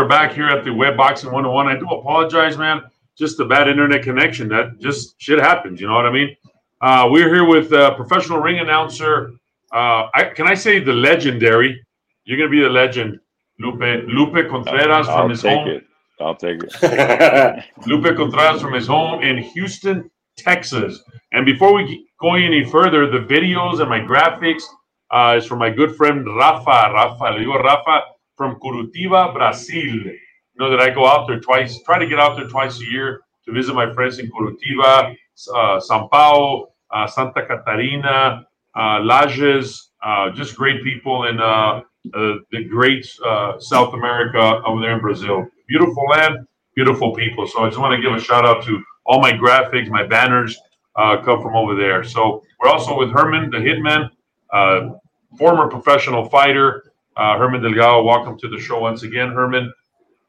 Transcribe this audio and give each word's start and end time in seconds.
We're 0.00 0.08
back 0.08 0.32
here 0.32 0.48
at 0.48 0.64
the 0.64 0.72
Web 0.72 0.96
Boxing 0.96 1.30
101. 1.30 1.68
I 1.68 1.78
do 1.78 1.86
apologize, 1.88 2.56
man. 2.56 2.80
Just 3.18 3.38
a 3.38 3.44
bad 3.44 3.68
internet 3.68 4.02
connection. 4.02 4.48
That 4.48 4.78
just 4.78 5.20
shit 5.20 5.38
happens. 5.38 5.78
You 5.78 5.88
know 5.88 5.94
what 5.94 6.06
I 6.06 6.10
mean? 6.10 6.34
Uh, 6.80 7.06
we're 7.10 7.28
here 7.28 7.44
with 7.44 7.70
uh, 7.70 7.94
professional 7.96 8.38
ring 8.38 8.60
announcer. 8.60 9.32
Uh, 9.70 10.08
I, 10.14 10.32
can 10.34 10.46
I 10.46 10.54
say 10.54 10.80
the 10.80 10.94
legendary? 10.94 11.84
You're 12.24 12.38
gonna 12.38 12.48
be 12.48 12.62
the 12.62 12.70
legend, 12.70 13.20
Lupe 13.58 13.82
Lupe 14.08 14.48
Contreras 14.48 15.06
I'll 15.06 15.18
from 15.18 15.30
his 15.32 15.42
take 15.42 15.58
home. 15.58 15.68
it. 15.68 15.84
I'll 16.18 16.34
take 16.34 16.62
it. 16.62 17.64
Lupe 17.86 18.16
Contreras 18.16 18.62
from 18.62 18.72
his 18.72 18.86
home 18.86 19.22
in 19.22 19.36
Houston, 19.36 20.10
Texas. 20.38 20.98
And 21.32 21.44
before 21.44 21.74
we 21.74 22.06
go 22.22 22.36
any 22.36 22.64
further, 22.64 23.06
the 23.06 23.18
videos 23.18 23.80
and 23.80 23.90
my 23.90 24.00
graphics 24.00 24.62
uh, 25.10 25.36
is 25.36 25.44
from 25.44 25.58
my 25.58 25.68
good 25.68 25.94
friend 25.94 26.24
Rafa. 26.24 26.90
Rafa, 26.94 27.24
le 27.24 27.40
digo 27.40 27.62
Rafa 27.62 28.00
from 28.40 28.58
Curitiba, 28.58 29.34
Brazil. 29.34 29.84
You 29.84 30.58
know 30.58 30.70
that 30.70 30.80
I 30.80 30.88
go 30.88 31.06
out 31.06 31.28
there 31.28 31.40
twice, 31.40 31.78
try 31.82 31.98
to 31.98 32.06
get 32.06 32.18
out 32.18 32.38
there 32.38 32.48
twice 32.48 32.80
a 32.80 32.86
year 32.86 33.20
to 33.44 33.52
visit 33.52 33.74
my 33.74 33.92
friends 33.92 34.18
in 34.18 34.30
Curitiba, 34.30 35.14
uh, 35.54 35.78
São 35.86 36.08
Paulo, 36.08 36.68
uh, 36.90 37.06
Santa 37.06 37.44
Catarina, 37.44 38.46
uh, 38.74 38.98
Lages, 39.10 39.90
uh, 40.02 40.30
just 40.30 40.56
great 40.56 40.82
people 40.82 41.24
in 41.26 41.38
uh, 41.38 41.82
uh, 42.14 42.36
the 42.50 42.64
great 42.64 43.06
uh, 43.26 43.58
South 43.58 43.92
America 43.92 44.62
over 44.64 44.80
there 44.80 44.94
in 44.94 45.02
Brazil. 45.02 45.46
Beautiful 45.68 46.04
land, 46.04 46.38
beautiful 46.74 47.14
people. 47.14 47.46
So 47.46 47.64
I 47.64 47.68
just 47.68 47.78
want 47.78 47.94
to 47.94 48.00
give 48.00 48.16
a 48.16 48.20
shout 48.20 48.46
out 48.46 48.64
to 48.64 48.82
all 49.04 49.20
my 49.20 49.32
graphics, 49.32 49.90
my 49.90 50.06
banners 50.06 50.58
come 50.96 51.42
from 51.42 51.56
over 51.56 51.74
there. 51.74 52.02
So 52.04 52.42
we're 52.58 52.70
also 52.70 52.96
with 52.98 53.10
Herman, 53.10 53.50
the 53.50 53.58
Hitman, 53.58 54.08
former 55.36 55.68
professional 55.68 56.26
fighter. 56.26 56.89
Uh, 57.16 57.36
Herman 57.36 57.62
Delgado, 57.62 58.02
welcome 58.02 58.38
to 58.38 58.48
the 58.48 58.58
show 58.58 58.80
once 58.80 59.02
again, 59.02 59.32
Herman. 59.32 59.72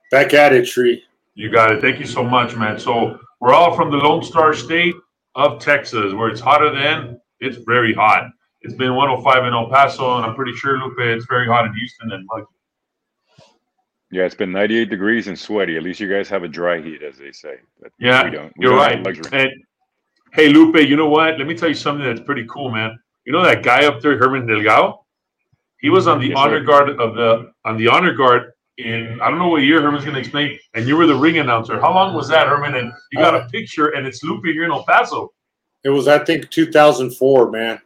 Back 0.10 0.34
at 0.34 0.52
it, 0.52 0.68
Tree. 0.68 1.04
You 1.36 1.50
got 1.50 1.72
it. 1.72 1.82
Thank 1.82 2.00
you 2.00 2.06
so 2.06 2.23
much, 2.23 2.56
man. 2.56 2.80
So 2.80 3.20
we're 3.40 3.54
all 3.54 3.76
from 3.76 3.92
the 3.92 3.98
Lone 3.98 4.23
Star 4.23 4.54
State 4.54 4.96
of 5.36 5.60
Texas, 5.60 6.14
where 6.14 6.30
it's 6.30 6.42
hotter 6.42 6.73
than 6.73 7.20
it's 7.40 7.58
very 7.66 7.94
hot. 7.94 8.30
It's 8.62 8.73
been 8.73 8.96
105 8.96 9.46
in 9.46 9.54
El 9.54 9.70
Paso, 9.70 10.17
and 10.17 10.26
I'm 10.26 10.36
pretty 10.36 10.54
sure, 10.54 10.78
Lupe, 10.78 11.00
it's 11.00 11.26
very 11.26 11.48
hot 11.48 11.66
in 11.66 11.73
Houston 11.73 12.11
and 12.11 12.28
muggy. 12.32 12.45
Yeah, 14.11 14.23
it's 14.23 14.36
been 14.36 14.52
98 14.52 14.89
degrees 14.89 15.28
and 15.28 15.39
sweaty. 15.39 15.78
At 15.78 15.84
least 15.84 16.00
you 16.00 16.10
guys 16.10 16.28
have 16.30 16.44
a 16.44 16.48
dry 16.48 16.82
heat, 16.82 17.02
as 17.02 17.17
they 17.17 17.32
say. 17.32 17.55
But 17.82 17.92
Yeah, 17.98 18.26
we 18.26 18.32
don't. 18.32 18.54
We 18.58 18.66
You're 18.66 18.76
don't 18.76 19.04
right. 19.04 19.34
And 19.34 19.50
hey, 20.34 20.50
Lupe, 20.50 20.76
you 20.76 20.98
know 20.98 21.10
what? 21.10 21.38
Let 21.38 21.48
me 21.48 21.55
tell 21.55 21.70
you 21.70 21.76
something 21.76 22.05
that's 22.05 22.20
pretty 22.20 22.45
cool, 22.50 22.70
man. 22.70 23.00
You 23.26 23.32
know 23.32 23.44
that 23.44 23.64
guy 23.64 23.86
up 23.86 24.02
there, 24.02 24.17
Herman 24.17 24.45
Delgado? 24.45 25.05
He 25.81 25.89
was 25.89 26.08
on 26.08 26.19
the 26.19 26.27
Yes, 26.30 26.37
honor 26.37 26.59
sir. 26.59 26.65
guard 26.65 26.89
of 26.99 27.15
the 27.15 27.52
on 27.65 27.77
the 27.77 27.87
honor 27.87 28.14
guard 28.14 28.52
in 28.77 29.19
I 29.21 29.30
don't 29.30 29.39
know 29.39 29.47
what 29.49 29.64
year 29.64 29.81
Herman's 29.81 30.05
gonna 30.05 30.19
explain, 30.19 30.58
and 30.75 30.87
you 30.87 30.95
were 30.95 31.05
the 31.08 31.15
ring 31.15 31.37
announcer. 31.39 31.80
How 31.80 31.93
long 31.93 32.14
was 32.15 32.27
that, 32.30 32.47
Herman? 32.47 32.75
And 32.75 32.92
you 33.11 33.19
got 33.19 33.36
a 33.36 33.47
picture, 33.49 33.89
and 33.89 34.05
it's 34.08 34.23
Lupe 34.23 34.45
here 34.45 34.64
in 34.65 34.71
El 34.71 34.83
Paso. 34.86 35.31
It 35.83 35.89
was, 35.89 36.08
I 36.08 36.23
think, 36.23 36.49
2004, 36.52 37.49
man. 37.52 37.80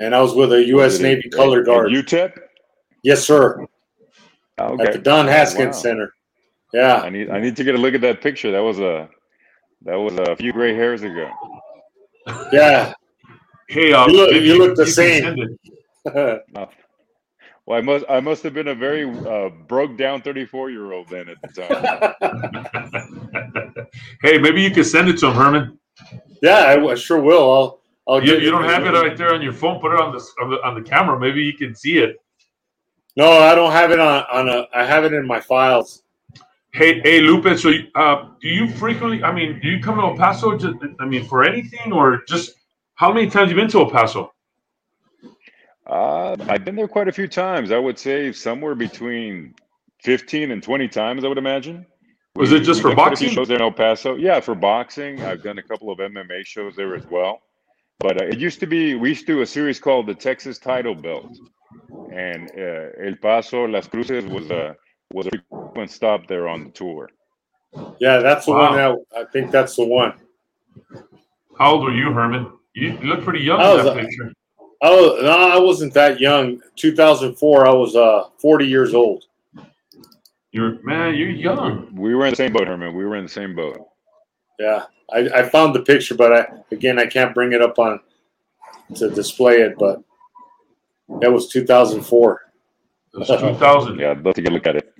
And 0.00 0.14
I 0.14 0.20
was 0.20 0.34
with 0.34 0.52
a 0.52 0.62
U.S. 0.66 0.98
it 0.98 1.02
Navy 1.02 1.22
at- 1.26 1.32
color 1.32 1.60
at 1.60 1.66
guard. 1.66 1.90
UTEP? 1.90 2.36
yes, 3.04 3.24
sir. 3.24 3.64
Oh, 4.58 4.64
okay. 4.74 4.84
At 4.86 4.92
the 4.92 4.98
Don 4.98 5.26
Haskins 5.26 5.76
Wow. 5.76 5.82
Center. 5.82 6.14
Yeah. 6.72 6.96
I 6.96 7.10
need. 7.10 7.30
I 7.30 7.38
need 7.40 7.54
to 7.56 7.64
get 7.64 7.74
a 7.76 7.78
look 7.78 7.94
at 7.94 8.00
that 8.00 8.20
picture. 8.20 8.50
That 8.50 8.60
was 8.64 8.80
a. 8.80 9.08
That 9.82 9.94
was 9.96 10.14
a 10.18 10.34
few 10.36 10.52
gray 10.52 10.74
hairs 10.74 11.02
ago. 11.02 11.30
Yeah. 12.52 12.92
Hey, 13.68 13.92
uh, 13.92 14.06
You 14.08 14.12
look- 14.16 14.30
maybe 14.32 14.46
you 14.46 14.58
look 14.58 14.74
the 14.76 14.84
can 14.84 14.92
same. 14.92 15.58
send 17.66 17.72
it. 17.72 17.72
Well, 17.72 17.78
I 17.78 17.82
must. 17.82 18.04
I 18.08 18.20
must 18.20 18.42
have 18.44 18.54
been 18.54 18.68
a 18.68 18.74
very 18.74 19.04
uh, 19.26 19.50
broke 19.66 19.96
down 19.98 20.22
34 20.22 20.70
year 20.70 20.92
old 20.92 21.08
then 21.08 21.28
at 21.28 21.36
the 21.42 21.48
time. 22.22 23.86
hey, 24.22 24.38
maybe 24.38 24.62
you 24.62 24.70
can 24.70 24.84
send 24.84 25.08
it 25.08 25.18
to 25.18 25.28
him, 25.28 25.34
Herman. 25.34 25.78
yeah, 26.42 26.58
I, 26.58 26.86
I 26.86 26.94
sure 26.94 27.20
will. 27.20 27.52
I'll. 27.52 27.80
I'll 28.08 28.20
You, 28.24 28.34
get 28.34 28.42
you 28.42 28.52
don't 28.52 28.64
have 28.64 28.86
it 28.86 28.92
right 28.92 29.16
there 29.16 29.34
on 29.34 29.42
your 29.42 29.52
phone. 29.52 29.80
Put 29.80 29.92
it 29.92 30.00
on 30.00 30.12
the 30.12 30.18
on 30.42 30.50
the, 30.50 30.62
on 30.64 30.74
the 30.74 30.82
camera. 30.82 31.18
Maybe 31.18 31.42
you 31.42 31.54
can 31.54 31.74
see 31.74 31.98
it. 31.98 32.16
No, 33.16 33.30
I 33.32 33.54
don't 33.54 33.72
have 33.72 33.90
it 33.90 33.98
on 33.98 34.24
on 34.32 34.48
a. 34.48 34.66
I 34.74 34.84
have 34.84 35.04
it 35.04 35.12
in 35.12 35.26
my 35.26 35.40
files. 35.40 36.04
Hey, 36.72 37.00
hey, 37.00 37.20
Lupe. 37.20 37.58
So, 37.58 37.72
uh, 37.94 38.28
do 38.40 38.48
you 38.48 38.68
frequently? 38.68 39.24
I 39.24 39.32
mean, 39.32 39.58
do 39.60 39.68
you 39.68 39.82
come 39.82 39.96
to 39.96 40.02
El 40.02 40.16
Paso? 40.16 40.56
Just, 40.58 40.76
I 41.00 41.06
mean, 41.06 41.24
for 41.26 41.42
anything, 41.42 41.92
or 41.92 42.22
just 42.28 42.52
how 42.94 43.12
many 43.12 43.28
times 43.30 43.50
you 43.50 43.56
been 43.56 43.68
to 43.70 43.80
El 43.80 43.90
Paso? 43.90 44.34
Uh, 45.86 46.36
I've 46.48 46.64
been 46.64 46.74
there 46.76 46.88
quite 46.88 47.08
a 47.08 47.12
few 47.12 47.28
times. 47.28 47.70
I 47.70 47.78
would 47.78 47.98
say 47.98 48.32
somewhere 48.32 48.74
between 48.74 49.54
15 50.02 50.50
and 50.50 50.62
20 50.62 50.88
times, 50.88 51.24
I 51.24 51.28
would 51.28 51.38
imagine. 51.38 51.86
Was 52.34 52.50
We- 52.50 52.58
it 52.58 52.60
just 52.64 52.82
for 52.82 52.88
done 52.88 52.96
quite 52.96 53.12
a 53.12 53.16
few 53.16 53.28
boxing? 53.28 53.34
shows 53.34 53.48
there 53.48 53.56
in 53.56 53.62
El 53.62 53.72
Paso. 53.72 54.16
Yeah, 54.16 54.40
for 54.40 54.54
boxing. 54.54 55.22
I've 55.22 55.42
done 55.42 55.58
a 55.58 55.62
couple 55.62 55.90
of 55.90 55.98
MMA 55.98 56.44
shows 56.44 56.74
there 56.76 56.94
as 56.94 57.04
well. 57.10 57.40
But 58.00 58.20
uh, 58.20 58.26
it 58.26 58.38
used 58.38 58.60
to 58.60 58.66
be, 58.66 58.94
we 58.94 59.10
used 59.10 59.26
to 59.26 59.34
do 59.34 59.40
a 59.42 59.46
series 59.46 59.78
called 59.80 60.06
the 60.06 60.14
Texas 60.14 60.58
Title 60.58 60.94
Belt. 60.94 61.30
And 62.12 62.50
uh, 62.56 63.04
El 63.06 63.16
Paso, 63.22 63.64
Las 63.64 63.86
Cruces 63.88 64.24
was 64.26 64.50
a, 64.50 64.76
was 65.12 65.26
a 65.28 65.30
frequent 65.30 65.90
stop 65.90 66.26
there 66.26 66.46
on 66.48 66.64
the 66.64 66.70
tour. 66.70 67.08
Yeah, 68.00 68.18
that's 68.18 68.46
the 68.46 68.52
Wow. 68.52 68.68
one. 68.70 68.76
That, 69.12 69.20
I 69.20 69.24
think 69.32 69.50
that's 69.50 69.76
the 69.76 69.84
one. 69.86 70.12
How 71.58 71.72
old 71.72 71.84
were 71.84 71.92
you, 71.94 72.12
Herman? 72.12 72.52
You, 72.74 72.98
you 73.00 73.08
look 73.08 73.22
pretty 73.24 73.40
young 73.40 73.60
in 73.60 73.84
that 73.84 73.96
picture. 73.96 74.32
Oh 74.82 75.18
no, 75.22 75.30
I 75.30 75.58
wasn't 75.58 75.94
that 75.94 76.20
young. 76.20 76.60
2004. 76.76 77.66
I 77.66 77.70
was 77.72 77.96
uh 77.96 78.24
40 78.38 78.66
years 78.66 78.94
old. 78.94 79.24
You're 80.52 80.82
man, 80.82 81.14
you're 81.14 81.30
young. 81.30 81.94
We 81.94 82.14
were 82.14 82.26
in 82.26 82.30
the 82.30 82.36
same 82.36 82.52
boat, 82.52 82.66
Herman. 82.66 82.94
We 82.94 83.04
were 83.04 83.16
in 83.16 83.24
the 83.24 83.30
same 83.30 83.54
boat. 83.54 83.78
Yeah, 84.58 84.84
I, 85.12 85.18
I 85.34 85.48
found 85.48 85.74
the 85.74 85.82
picture, 85.82 86.14
but 86.14 86.32
I 86.32 86.46
again 86.72 86.98
I 86.98 87.06
can't 87.06 87.34
bring 87.34 87.52
it 87.52 87.62
up 87.62 87.78
on 87.78 88.00
to 88.94 89.10
display 89.10 89.56
it. 89.56 89.74
But 89.78 90.02
that 91.20 91.32
was 91.32 91.48
2004. 91.48 92.42
It 93.14 93.18
was 93.18 93.28
2000. 93.28 93.98
Yeah, 93.98 94.10
I'd 94.10 94.22
love 94.22 94.34
to 94.34 94.42
get 94.42 94.52
a 94.52 94.54
look 94.54 94.66
at 94.66 94.76
it. 94.76 94.94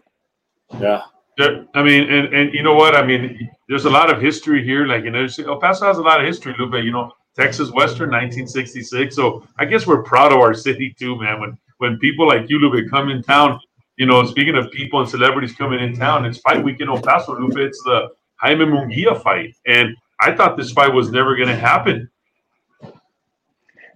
Yeah, 0.80 1.02
There, 1.38 1.66
I 1.74 1.82
mean, 1.82 2.10
and, 2.10 2.32
and 2.34 2.54
you 2.54 2.62
know 2.62 2.74
what? 2.74 2.96
I 2.96 3.06
mean, 3.06 3.50
there's 3.68 3.84
a 3.84 3.90
lot 3.90 4.10
of 4.10 4.20
history 4.20 4.64
here. 4.64 4.86
Like, 4.86 5.04
you 5.04 5.10
know, 5.10 5.26
El 5.46 5.60
Paso 5.60 5.86
has 5.86 5.98
a 5.98 6.02
lot 6.02 6.20
of 6.20 6.26
history, 6.26 6.54
Lupe. 6.58 6.82
You 6.82 6.92
know, 6.92 7.12
Texas 7.36 7.70
Western 7.70 8.10
1966. 8.10 9.14
So 9.14 9.46
I 9.58 9.64
guess 9.64 9.86
we're 9.86 10.02
proud 10.02 10.32
of 10.32 10.38
our 10.38 10.54
city 10.54 10.94
too, 10.98 11.20
man. 11.20 11.40
When 11.40 11.58
when 11.78 11.98
people 11.98 12.26
like 12.26 12.48
you, 12.48 12.58
Lupe, 12.58 12.88
come 12.88 13.10
in 13.10 13.22
town, 13.22 13.60
you 13.96 14.06
know, 14.06 14.24
speaking 14.24 14.56
of 14.56 14.70
people 14.70 15.00
and 15.00 15.08
celebrities 15.08 15.54
coming 15.54 15.80
in 15.80 15.94
town, 15.94 16.24
it's 16.24 16.38
fight 16.38 16.62
week 16.62 16.80
in 16.80 16.88
El 16.88 17.00
Paso, 17.00 17.38
Lupe. 17.38 17.58
It's 17.58 17.82
the 17.82 18.08
Jaime 18.36 18.64
Munguia 18.64 19.22
fight. 19.22 19.54
And 19.66 19.94
I 20.20 20.34
thought 20.34 20.56
this 20.56 20.72
fight 20.72 20.92
was 20.92 21.10
never 21.10 21.36
going 21.36 21.48
to 21.48 21.56
happen. 21.56 22.08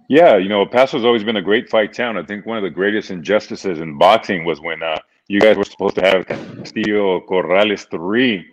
Yeah, 0.08 0.36
you 0.36 0.48
know, 0.48 0.60
El 0.60 0.66
Paso's 0.66 1.04
always 1.04 1.22
been 1.22 1.36
a 1.36 1.42
great 1.42 1.70
fight 1.70 1.92
town. 1.92 2.18
I 2.18 2.24
think 2.24 2.44
one 2.44 2.56
of 2.56 2.64
the 2.64 2.70
greatest 2.70 3.10
injustices 3.10 3.80
in 3.80 3.96
boxing 3.96 4.44
was 4.44 4.60
when 4.60 4.82
uh, 4.82 4.98
you 5.28 5.40
guys 5.40 5.56
were 5.56 5.64
supposed 5.64 5.94
to 5.96 6.02
have 6.02 6.26
Castillo 6.26 7.20
Corrales 7.20 7.88
3 7.90 8.44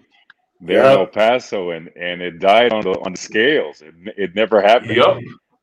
there 0.59 0.83
yep. 0.83 0.93
in 0.93 0.99
El 0.99 1.07
Paso, 1.07 1.69
and 1.71 1.89
and 1.95 2.21
it 2.21 2.39
died 2.39 2.73
on 2.73 2.83
the 2.83 2.99
on 3.05 3.11
the 3.13 3.17
scales. 3.17 3.81
It, 3.81 3.93
it 4.17 4.35
never 4.35 4.61
happened. 4.61 4.95
Yep. 4.95 5.17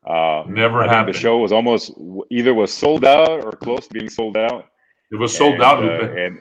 Uh, 0.05 0.43
never 0.47 0.83
happened. 0.83 1.15
The 1.15 1.19
show 1.19 1.39
was 1.39 1.51
almost 1.51 1.91
either 2.29 2.53
was 2.53 2.73
sold 2.73 3.03
out 3.03 3.43
or 3.43 3.51
close 3.51 3.87
to 3.87 3.93
being 3.93 4.09
sold 4.09 4.37
out. 4.37 4.67
It 5.11 5.15
was 5.15 5.35
sold 5.35 5.55
and, 5.55 5.63
out, 5.63 5.83
uh, 5.83 6.11
and 6.13 6.39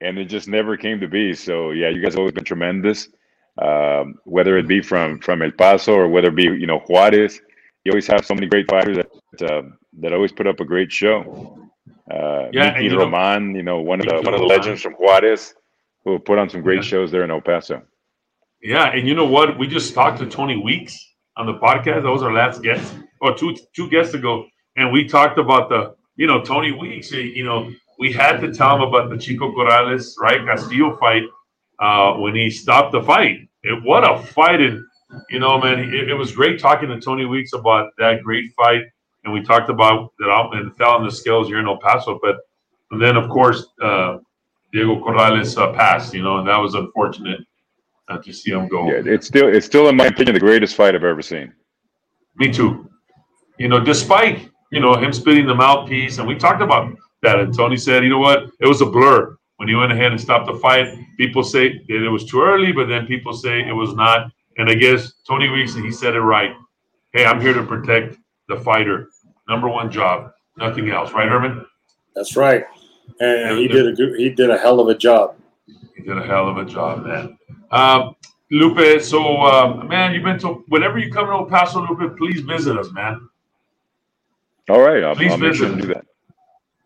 and 0.00 0.18
it 0.18 0.26
just 0.26 0.48
never 0.48 0.76
came 0.76 1.00
to 1.00 1.08
be. 1.08 1.34
So 1.34 1.70
yeah, 1.70 1.88
you 1.88 2.02
guys 2.02 2.16
always 2.16 2.32
been 2.32 2.44
tremendous. 2.44 3.08
Um, 3.60 4.14
whether 4.24 4.56
it 4.58 4.68
be 4.68 4.80
from 4.80 5.20
from 5.20 5.42
El 5.42 5.52
Paso 5.52 5.92
or 5.92 6.08
whether 6.08 6.28
it 6.28 6.36
be 6.36 6.44
you 6.44 6.66
know 6.66 6.80
Juarez, 6.80 7.40
you 7.84 7.92
always 7.92 8.06
have 8.06 8.24
so 8.24 8.34
many 8.34 8.46
great 8.46 8.70
fighters 8.70 8.96
that 8.96 9.50
uh, 9.50 9.62
that 10.00 10.12
always 10.12 10.32
put 10.32 10.46
up 10.46 10.60
a 10.60 10.64
great 10.64 10.92
show. 10.92 11.58
Uh, 12.10 12.48
yeah, 12.52 12.72
Mickey 12.72 12.84
you 12.84 12.90
know, 12.90 12.98
Roman, 12.98 13.54
you 13.54 13.62
know, 13.62 13.80
one 13.80 14.00
of 14.00 14.06
the 14.06 14.16
one 14.22 14.34
of 14.34 14.40
the 14.40 14.46
legends 14.46 14.82
from 14.82 14.92
Juarez 14.94 15.54
who 16.04 16.18
put 16.18 16.38
on 16.38 16.48
some 16.48 16.62
great 16.62 16.76
Yeah. 16.76 16.82
shows 16.82 17.10
there 17.10 17.24
in 17.24 17.30
El 17.30 17.40
Paso. 17.40 17.82
Yeah, 18.62 18.90
and 18.94 19.06
you 19.08 19.14
know 19.14 19.24
what? 19.26 19.58
We 19.58 19.66
just 19.66 19.94
talked 19.94 20.18
to 20.18 20.26
Tony 20.26 20.56
Weeks 20.56 20.96
on 21.36 21.46
the 21.46 21.54
podcast. 21.54 22.02
That 22.02 22.10
was 22.10 22.22
our 22.22 22.32
last 22.32 22.62
guest, 22.62 22.94
or 23.20 23.34
two 23.34 23.56
two 23.74 23.88
guests 23.90 24.14
ago, 24.14 24.46
and 24.76 24.92
we 24.92 25.04
talked 25.08 25.38
about 25.38 25.68
the 25.68 25.94
you 26.16 26.26
know 26.26 26.42
Tony 26.42 26.70
Weeks. 26.72 27.12
eh, 27.12 27.16
You 27.38 27.44
know, 27.44 27.70
we 27.98 28.12
had 28.12 28.40
to 28.40 28.52
tell 28.54 28.76
him 28.76 28.82
about 28.82 29.10
the 29.10 29.18
Chico 29.18 29.50
Corrales 29.52 30.14
right 30.20 30.44
Castillo 30.46 30.96
fight 30.98 31.24
uh, 31.80 32.14
when 32.14 32.34
he 32.36 32.50
stopped 32.50 32.92
the 32.92 33.02
fight. 33.02 33.48
It, 33.64 33.82
what 33.82 34.08
a 34.08 34.22
fight! 34.22 34.60
And 34.60 34.84
you 35.28 35.40
know, 35.40 35.58
man, 35.58 35.80
it, 35.80 36.10
it 36.10 36.14
was 36.14 36.30
great 36.32 36.60
talking 36.60 36.88
to 36.88 37.00
Tony 37.00 37.24
Weeks 37.24 37.52
about 37.54 37.90
that 37.98 38.22
great 38.22 38.52
fight, 38.56 38.82
and 39.24 39.32
we 39.34 39.42
talked 39.42 39.70
about 39.70 40.12
that 40.20 40.30
out 40.30 40.54
and 40.56 40.74
fell 40.76 40.92
on 40.92 41.04
the 41.04 41.10
scales 41.10 41.48
here 41.48 41.58
in 41.58 41.66
El 41.66 41.78
Paso. 41.78 42.18
But 42.22 42.36
and 42.92 43.02
then, 43.02 43.16
of 43.16 43.28
course, 43.28 43.66
uh, 43.82 44.18
Diego 44.72 44.96
Corrales 44.96 45.56
uh, 45.56 45.72
passed. 45.72 46.14
You 46.14 46.22
know, 46.22 46.38
and 46.38 46.48
that 46.48 46.56
was 46.56 46.74
unfortunate 46.74 47.40
uh, 48.08 48.18
to 48.18 48.32
see 48.32 48.52
him 48.52 48.68
go. 48.68 48.86
Yeah, 48.86 49.02
it's 49.04 49.26
still 49.26 49.48
it's 49.48 49.66
still 49.66 49.88
in 49.88 49.96
my 49.96 50.06
opinion 50.06 50.34
the 50.34 50.40
greatest 50.40 50.76
fight 50.76 50.94
I've 50.94 51.04
ever 51.04 51.22
seen. 51.22 51.52
Me 52.36 52.52
too. 52.52 52.90
You 53.58 53.68
know, 53.68 53.80
despite 53.80 54.48
you 54.70 54.80
know 54.80 54.94
him 54.94 55.12
spitting 55.12 55.46
the 55.46 55.54
mouthpiece, 55.54 56.18
and 56.18 56.26
we 56.26 56.36
talked 56.36 56.62
about 56.62 56.94
that, 57.22 57.38
and 57.38 57.54
Tony 57.54 57.76
said, 57.76 58.02
you 58.02 58.10
know 58.10 58.18
what, 58.18 58.50
it 58.60 58.66
was 58.66 58.80
a 58.80 58.86
blur 58.86 59.36
when 59.56 59.68
he 59.68 59.74
went 59.74 59.92
ahead 59.92 60.10
and 60.10 60.20
stopped 60.20 60.46
the 60.46 60.58
fight. 60.58 60.98
People 61.16 61.44
say 61.44 61.78
that 61.88 62.04
it 62.04 62.08
was 62.08 62.24
too 62.24 62.42
early, 62.42 62.72
but 62.72 62.86
then 62.86 63.06
people 63.06 63.32
say 63.32 63.60
it 63.60 63.72
was 63.72 63.94
not. 63.94 64.32
And 64.58 64.68
I 64.68 64.74
guess 64.74 65.12
Tony 65.26 65.48
Weeks, 65.48 65.74
he 65.74 65.92
said 65.92 66.14
it 66.14 66.20
right. 66.20 66.52
Hey, 67.12 67.24
I'm 67.24 67.40
here 67.40 67.54
to 67.54 67.62
protect 67.62 68.16
the 68.48 68.56
fighter. 68.56 69.08
Number 69.48 69.68
one 69.68 69.90
job, 69.90 70.32
nothing 70.56 70.90
else. 70.90 71.12
Right, 71.12 71.28
Herman? 71.28 71.64
That's 72.14 72.36
right. 72.36 72.64
And 73.20 73.58
he 73.58 73.68
did 73.68 73.86
a 73.88 73.92
good, 73.92 74.18
he 74.18 74.30
did 74.30 74.50
a 74.50 74.58
hell 74.58 74.80
of 74.80 74.88
a 74.88 74.94
job. 74.94 75.36
He 75.96 76.02
did 76.02 76.16
a 76.18 76.22
hell 76.24 76.48
of 76.48 76.56
a 76.56 76.64
job, 76.64 77.04
man. 77.06 77.38
Um, 77.70 78.16
Lupe, 78.50 79.00
so 79.00 79.42
uh, 79.42 79.82
man, 79.84 80.12
you've 80.12 80.24
been 80.24 80.38
to 80.40 80.64
whenever 80.68 80.98
you 80.98 81.10
come 81.12 81.26
to 81.26 81.32
El 81.32 81.46
Paso, 81.46 81.80
Lupe, 81.86 82.16
please 82.18 82.40
visit 82.40 82.76
us, 82.76 82.90
man. 82.92 83.28
All 84.68 84.80
right, 84.80 85.02
I'll, 85.02 85.14
Please 85.14 85.32
I'll 85.32 85.38
make 85.38 85.54
sure 85.54 85.68
to 85.68 85.74
visit. 85.74 85.88
do 85.88 85.94
that. 85.94 86.04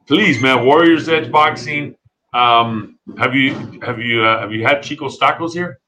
please, 0.06 0.40
man, 0.40 0.64
Warriors 0.64 1.08
Edge 1.08 1.30
Boxing. 1.30 1.96
Um, 2.32 2.98
have 3.18 3.34
you 3.34 3.80
have 3.82 3.98
you 3.98 4.22
uh, 4.22 4.40
have 4.40 4.52
you 4.52 4.62
had 4.64 4.82
Chico's 4.82 5.18
Tacos 5.18 5.52
here? 5.52 5.78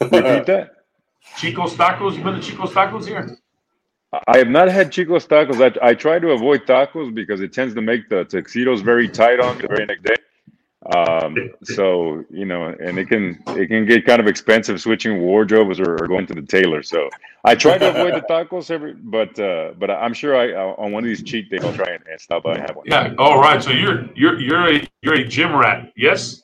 Repeat 0.00 0.46
that. 0.46 0.70
Chico's 1.38 1.74
Tacos. 1.74 2.16
You 2.16 2.22
been 2.24 2.34
to 2.34 2.40
Chico's 2.40 2.70
Tacos 2.72 3.06
here? 3.06 3.38
I 4.12 4.38
have 4.38 4.48
not 4.48 4.68
had 4.68 4.92
Chico's 4.92 5.26
tacos. 5.26 5.60
I, 5.60 5.88
I 5.88 5.94
try 5.94 6.18
to 6.18 6.30
avoid 6.30 6.66
tacos 6.66 7.14
because 7.14 7.40
it 7.40 7.52
tends 7.52 7.74
to 7.74 7.82
make 7.82 8.08
the 8.08 8.24
tuxedos 8.24 8.80
very 8.80 9.08
tight 9.08 9.40
on 9.40 9.58
the 9.58 9.66
very 9.68 9.86
next 9.86 10.04
day. 10.04 10.14
Um, 10.94 11.50
so 11.64 12.24
you 12.30 12.44
know, 12.44 12.66
and 12.68 12.98
it 12.98 13.08
can 13.08 13.42
it 13.48 13.66
can 13.66 13.86
get 13.86 14.06
kind 14.06 14.20
of 14.20 14.28
expensive 14.28 14.80
switching 14.80 15.20
wardrobes 15.20 15.80
or, 15.80 15.94
or 15.94 16.06
going 16.06 16.26
to 16.26 16.34
the 16.34 16.42
tailor. 16.42 16.82
So 16.84 17.10
I 17.44 17.56
try 17.56 17.76
to 17.78 17.90
avoid 17.90 18.14
the 18.14 18.24
tacos 18.28 18.70
every, 18.70 18.94
but 18.94 19.36
uh, 19.40 19.72
but 19.78 19.90
I'm 19.90 20.14
sure 20.14 20.36
I 20.36 20.52
uh, 20.52 20.74
on 20.78 20.92
one 20.92 21.02
of 21.02 21.08
these 21.08 21.24
cheat 21.24 21.50
days 21.50 21.64
I'll 21.64 21.74
try 21.74 21.92
and, 21.92 22.04
and 22.06 22.20
stop 22.20 22.44
by 22.44 22.52
and 22.54 22.60
have 22.60 22.76
one. 22.76 22.86
Yeah. 22.86 23.14
All 23.18 23.40
right. 23.40 23.60
So 23.60 23.70
you're 23.70 24.08
you're 24.14 24.38
you're 24.38 24.74
a 24.74 24.88
you're 25.02 25.14
a 25.14 25.24
gym 25.24 25.56
rat. 25.56 25.92
Yes. 25.96 26.42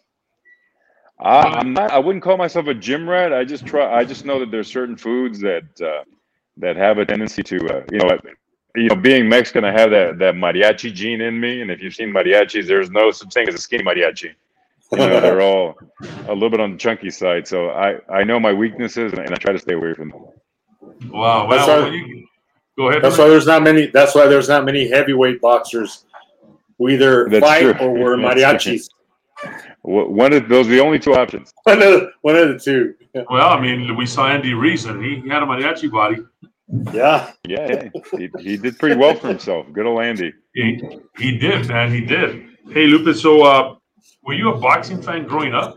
I, 1.20 1.42
I'm 1.42 1.72
not. 1.72 1.92
I 1.92 2.00
wouldn't 2.00 2.24
call 2.24 2.36
myself 2.36 2.66
a 2.66 2.74
gym 2.74 3.08
rat. 3.08 3.32
I 3.32 3.44
just 3.44 3.64
try. 3.64 3.94
I 3.94 4.04
just 4.04 4.24
know 4.24 4.40
that 4.40 4.50
there's 4.50 4.66
certain 4.66 4.96
foods 4.96 5.38
that 5.40 5.80
uh, 5.80 6.02
that 6.58 6.76
have 6.76 6.98
a 6.98 7.04
tendency 7.06 7.42
to, 7.42 7.56
uh, 7.78 7.82
you 7.90 7.98
know, 7.98 8.18
you 8.76 8.88
know, 8.88 8.96
being 8.96 9.28
Mexican, 9.28 9.64
I 9.64 9.72
have 9.72 9.90
that 9.90 10.18
that 10.18 10.34
mariachi 10.34 10.92
gene 10.94 11.20
in 11.20 11.38
me. 11.38 11.60
And 11.62 11.70
if 11.70 11.80
you've 11.82 11.94
seen 11.94 12.10
mariachis, 12.12 12.66
there's 12.66 12.90
no 12.90 13.10
such 13.10 13.32
thing 13.32 13.48
as 13.48 13.54
a 13.54 13.58
skinny 13.58 13.84
mariachi. 13.84 14.30
You 14.92 14.98
know, 14.98 15.20
they're 15.20 15.40
all 15.50 15.78
a 16.28 16.32
little 16.32 16.50
bit 16.50 16.60
on 16.60 16.72
the 16.72 16.78
chunky 16.78 17.10
side. 17.10 17.46
So 17.46 17.70
I 17.70 17.98
I 18.08 18.24
know 18.24 18.38
my 18.40 18.52
weaknesses 18.52 19.12
and, 19.12 19.20
and 19.22 19.32
I 19.32 19.36
try 19.36 19.52
to 19.52 19.58
stay 19.58 19.74
away 19.74 19.94
from 19.94 20.10
them. 20.10 20.24
Wow. 21.10 21.48
That's 21.50 21.66
why- 21.68 21.88
you, 21.88 22.26
go 22.78 22.88
ahead. 22.88 23.02
That's 23.02 23.16
Herman. 23.16 23.26
why 23.26 23.30
there's 23.30 23.46
not 23.46 23.62
many. 23.62 23.86
That's 23.86 24.14
why 24.14 24.26
there's 24.26 24.48
not 24.48 24.64
many 24.64 24.88
heavyweight 24.88 25.40
boxers 25.40 26.04
who 26.78 26.88
either 26.88 27.28
That's 27.28 27.44
fight 27.44 27.60
true. 27.76 27.86
or 27.86 27.90
wear 27.92 28.16
That's 28.34 28.64
true. 28.64 28.74
mariachis. 28.74 28.88
One 29.82 30.32
of 30.32 30.48
those 30.48 30.66
are 30.68 30.70
the 30.70 30.80
only 30.80 30.98
two 30.98 31.14
options. 31.14 31.52
One 31.64 31.82
of 31.82 31.90
the, 31.92 32.10
one 32.22 32.36
of 32.36 32.48
the 32.48 32.58
two. 32.58 32.94
Well, 33.14 33.50
I 33.50 33.60
mean, 33.60 33.96
we 33.96 34.06
saw 34.06 34.28
Andy 34.28 34.54
Ruiz, 34.54 34.86
and 34.86 35.04
he, 35.04 35.20
he 35.20 35.28
had 35.28 35.42
a 35.42 35.46
mariachi 35.46 35.90
body. 35.90 36.22
Yeah. 36.92 37.32
Yeah, 37.46 37.68
yeah. 37.68 37.88
He, 38.16 38.30
he 38.38 38.56
did 38.56 38.78
pretty 38.78 38.96
well 38.96 39.14
for 39.14 39.28
himself. 39.28 39.66
Good 39.72 39.86
old 39.86 40.02
Andy. 40.02 40.32
He 40.54 40.80
he 41.18 41.36
did, 41.36 41.68
man. 41.68 41.92
He 41.92 42.00
did. 42.00 42.46
Hey, 42.70 42.86
Lupe. 42.86 43.14
So, 43.14 43.42
uh, 43.42 43.76
were 44.22 44.34
you 44.34 44.52
a 44.52 44.58
boxing 44.58 45.02
fan 45.02 45.26
growing 45.26 45.52
up? 45.52 45.76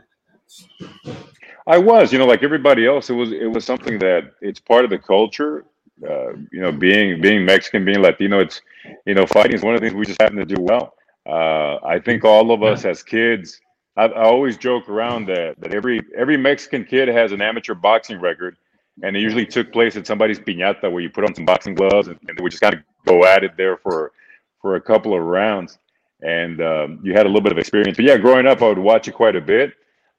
I 1.68 1.78
was, 1.78 2.14
you 2.14 2.20
know, 2.20 2.26
like 2.26 2.44
everybody 2.44 2.88
else. 2.88 3.10
It 3.10 3.14
was 3.14 3.32
it 3.32 3.52
was 3.52 3.66
something 3.66 4.00
that 4.00 4.32
it's 4.42 4.60
part 4.60 4.86
of 4.86 4.92
the 4.92 5.00
culture. 5.00 5.66
Uh, 6.08 6.34
you 6.52 6.62
know, 6.62 6.72
being 6.72 7.22
being 7.22 7.44
Mexican, 7.44 7.84
being 7.84 8.00
Latino, 8.00 8.40
it's 8.40 8.62
you 9.06 9.16
know, 9.16 9.26
fighting 9.26 9.54
is 9.54 9.64
one 9.64 9.76
of 9.76 9.82
the 9.82 9.88
things 9.88 9.98
we 9.98 10.06
just 10.06 10.22
happen 10.22 10.38
to 10.38 10.46
do 10.46 10.62
well. 10.62 10.94
Uh, 11.28 11.78
I 11.84 12.00
think 12.00 12.24
all 12.24 12.52
of 12.52 12.62
us 12.62 12.86
as 12.86 13.02
kids, 13.02 13.60
I, 13.98 14.06
I 14.06 14.24
always 14.24 14.58
joke 14.58 14.90
around 14.90 15.28
that 15.28 15.60
that 15.60 15.74
every 15.74 16.02
every 16.18 16.38
Mexican 16.38 16.86
kid 16.86 17.08
has 17.08 17.32
an 17.32 17.42
amateur 17.42 17.74
boxing 17.74 18.20
record, 18.20 18.58
and 19.04 19.16
it 19.16 19.20
usually 19.20 19.46
took 19.46 19.72
place 19.72 19.96
at 19.96 20.08
somebody's 20.08 20.40
piñata 20.40 20.92
where 20.92 21.02
you 21.02 21.10
put 21.10 21.24
on 21.26 21.36
some 21.36 21.46
boxing 21.46 21.76
gloves 21.76 22.08
and, 22.08 22.20
and 22.28 22.40
we 22.42 22.50
just 22.50 22.62
kind 22.62 22.76
of 22.76 22.82
go 23.06 23.26
at 23.26 23.44
it 23.44 23.56
there 23.58 23.78
for 23.78 24.12
for 24.62 24.76
a 24.76 24.82
couple 24.82 25.14
of 25.14 25.24
rounds, 25.24 25.78
and 26.22 26.62
um, 26.62 27.00
you 27.04 27.14
had 27.14 27.26
a 27.26 27.30
little 27.30 27.42
bit 27.42 27.52
of 27.52 27.58
experience. 27.58 27.98
But 27.98 28.06
yeah, 28.06 28.18
growing 28.18 28.48
up, 28.48 28.62
I 28.62 28.68
would 28.68 28.80
watch 28.80 29.08
it 29.08 29.14
quite 29.14 29.36
a 29.36 29.42
bit. 29.42 29.74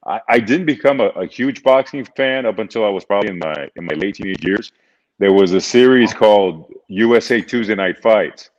I, 0.05 0.21
I 0.29 0.39
didn't 0.39 0.65
become 0.65 1.01
a, 1.01 1.07
a 1.09 1.27
huge 1.27 1.63
boxing 1.63 2.05
fan 2.15 2.45
up 2.45 2.59
until 2.59 2.85
I 2.85 2.89
was 2.89 3.05
probably 3.05 3.29
in 3.29 3.39
my 3.39 3.69
in 3.75 3.85
my 3.85 3.93
late 3.95 4.15
teenage 4.15 4.43
years. 4.43 4.71
There 5.19 5.33
was 5.33 5.53
a 5.53 5.61
series 5.61 6.13
called 6.13 6.73
USA 6.87 7.41
Tuesday 7.41 7.75
Night 7.75 7.99
Fights, 8.01 8.51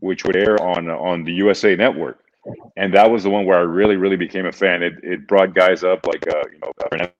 which 0.00 0.24
would 0.24 0.36
air 0.36 0.62
on 0.62 0.88
on 0.88 1.24
the 1.24 1.32
USA 1.32 1.76
Network, 1.76 2.21
and 2.76 2.92
that 2.94 3.10
was 3.10 3.22
the 3.22 3.30
one 3.30 3.44
where 3.44 3.58
I 3.58 3.62
really 3.62 3.96
really 3.96 4.16
became 4.16 4.46
a 4.46 4.52
fan. 4.52 4.82
It 4.82 4.94
it 5.02 5.26
brought 5.26 5.54
guys 5.54 5.84
up 5.84 6.06
like 6.06 6.26
uh, 6.28 6.42
you 6.52 6.58
know 6.58 6.72
Fernando 6.88 7.12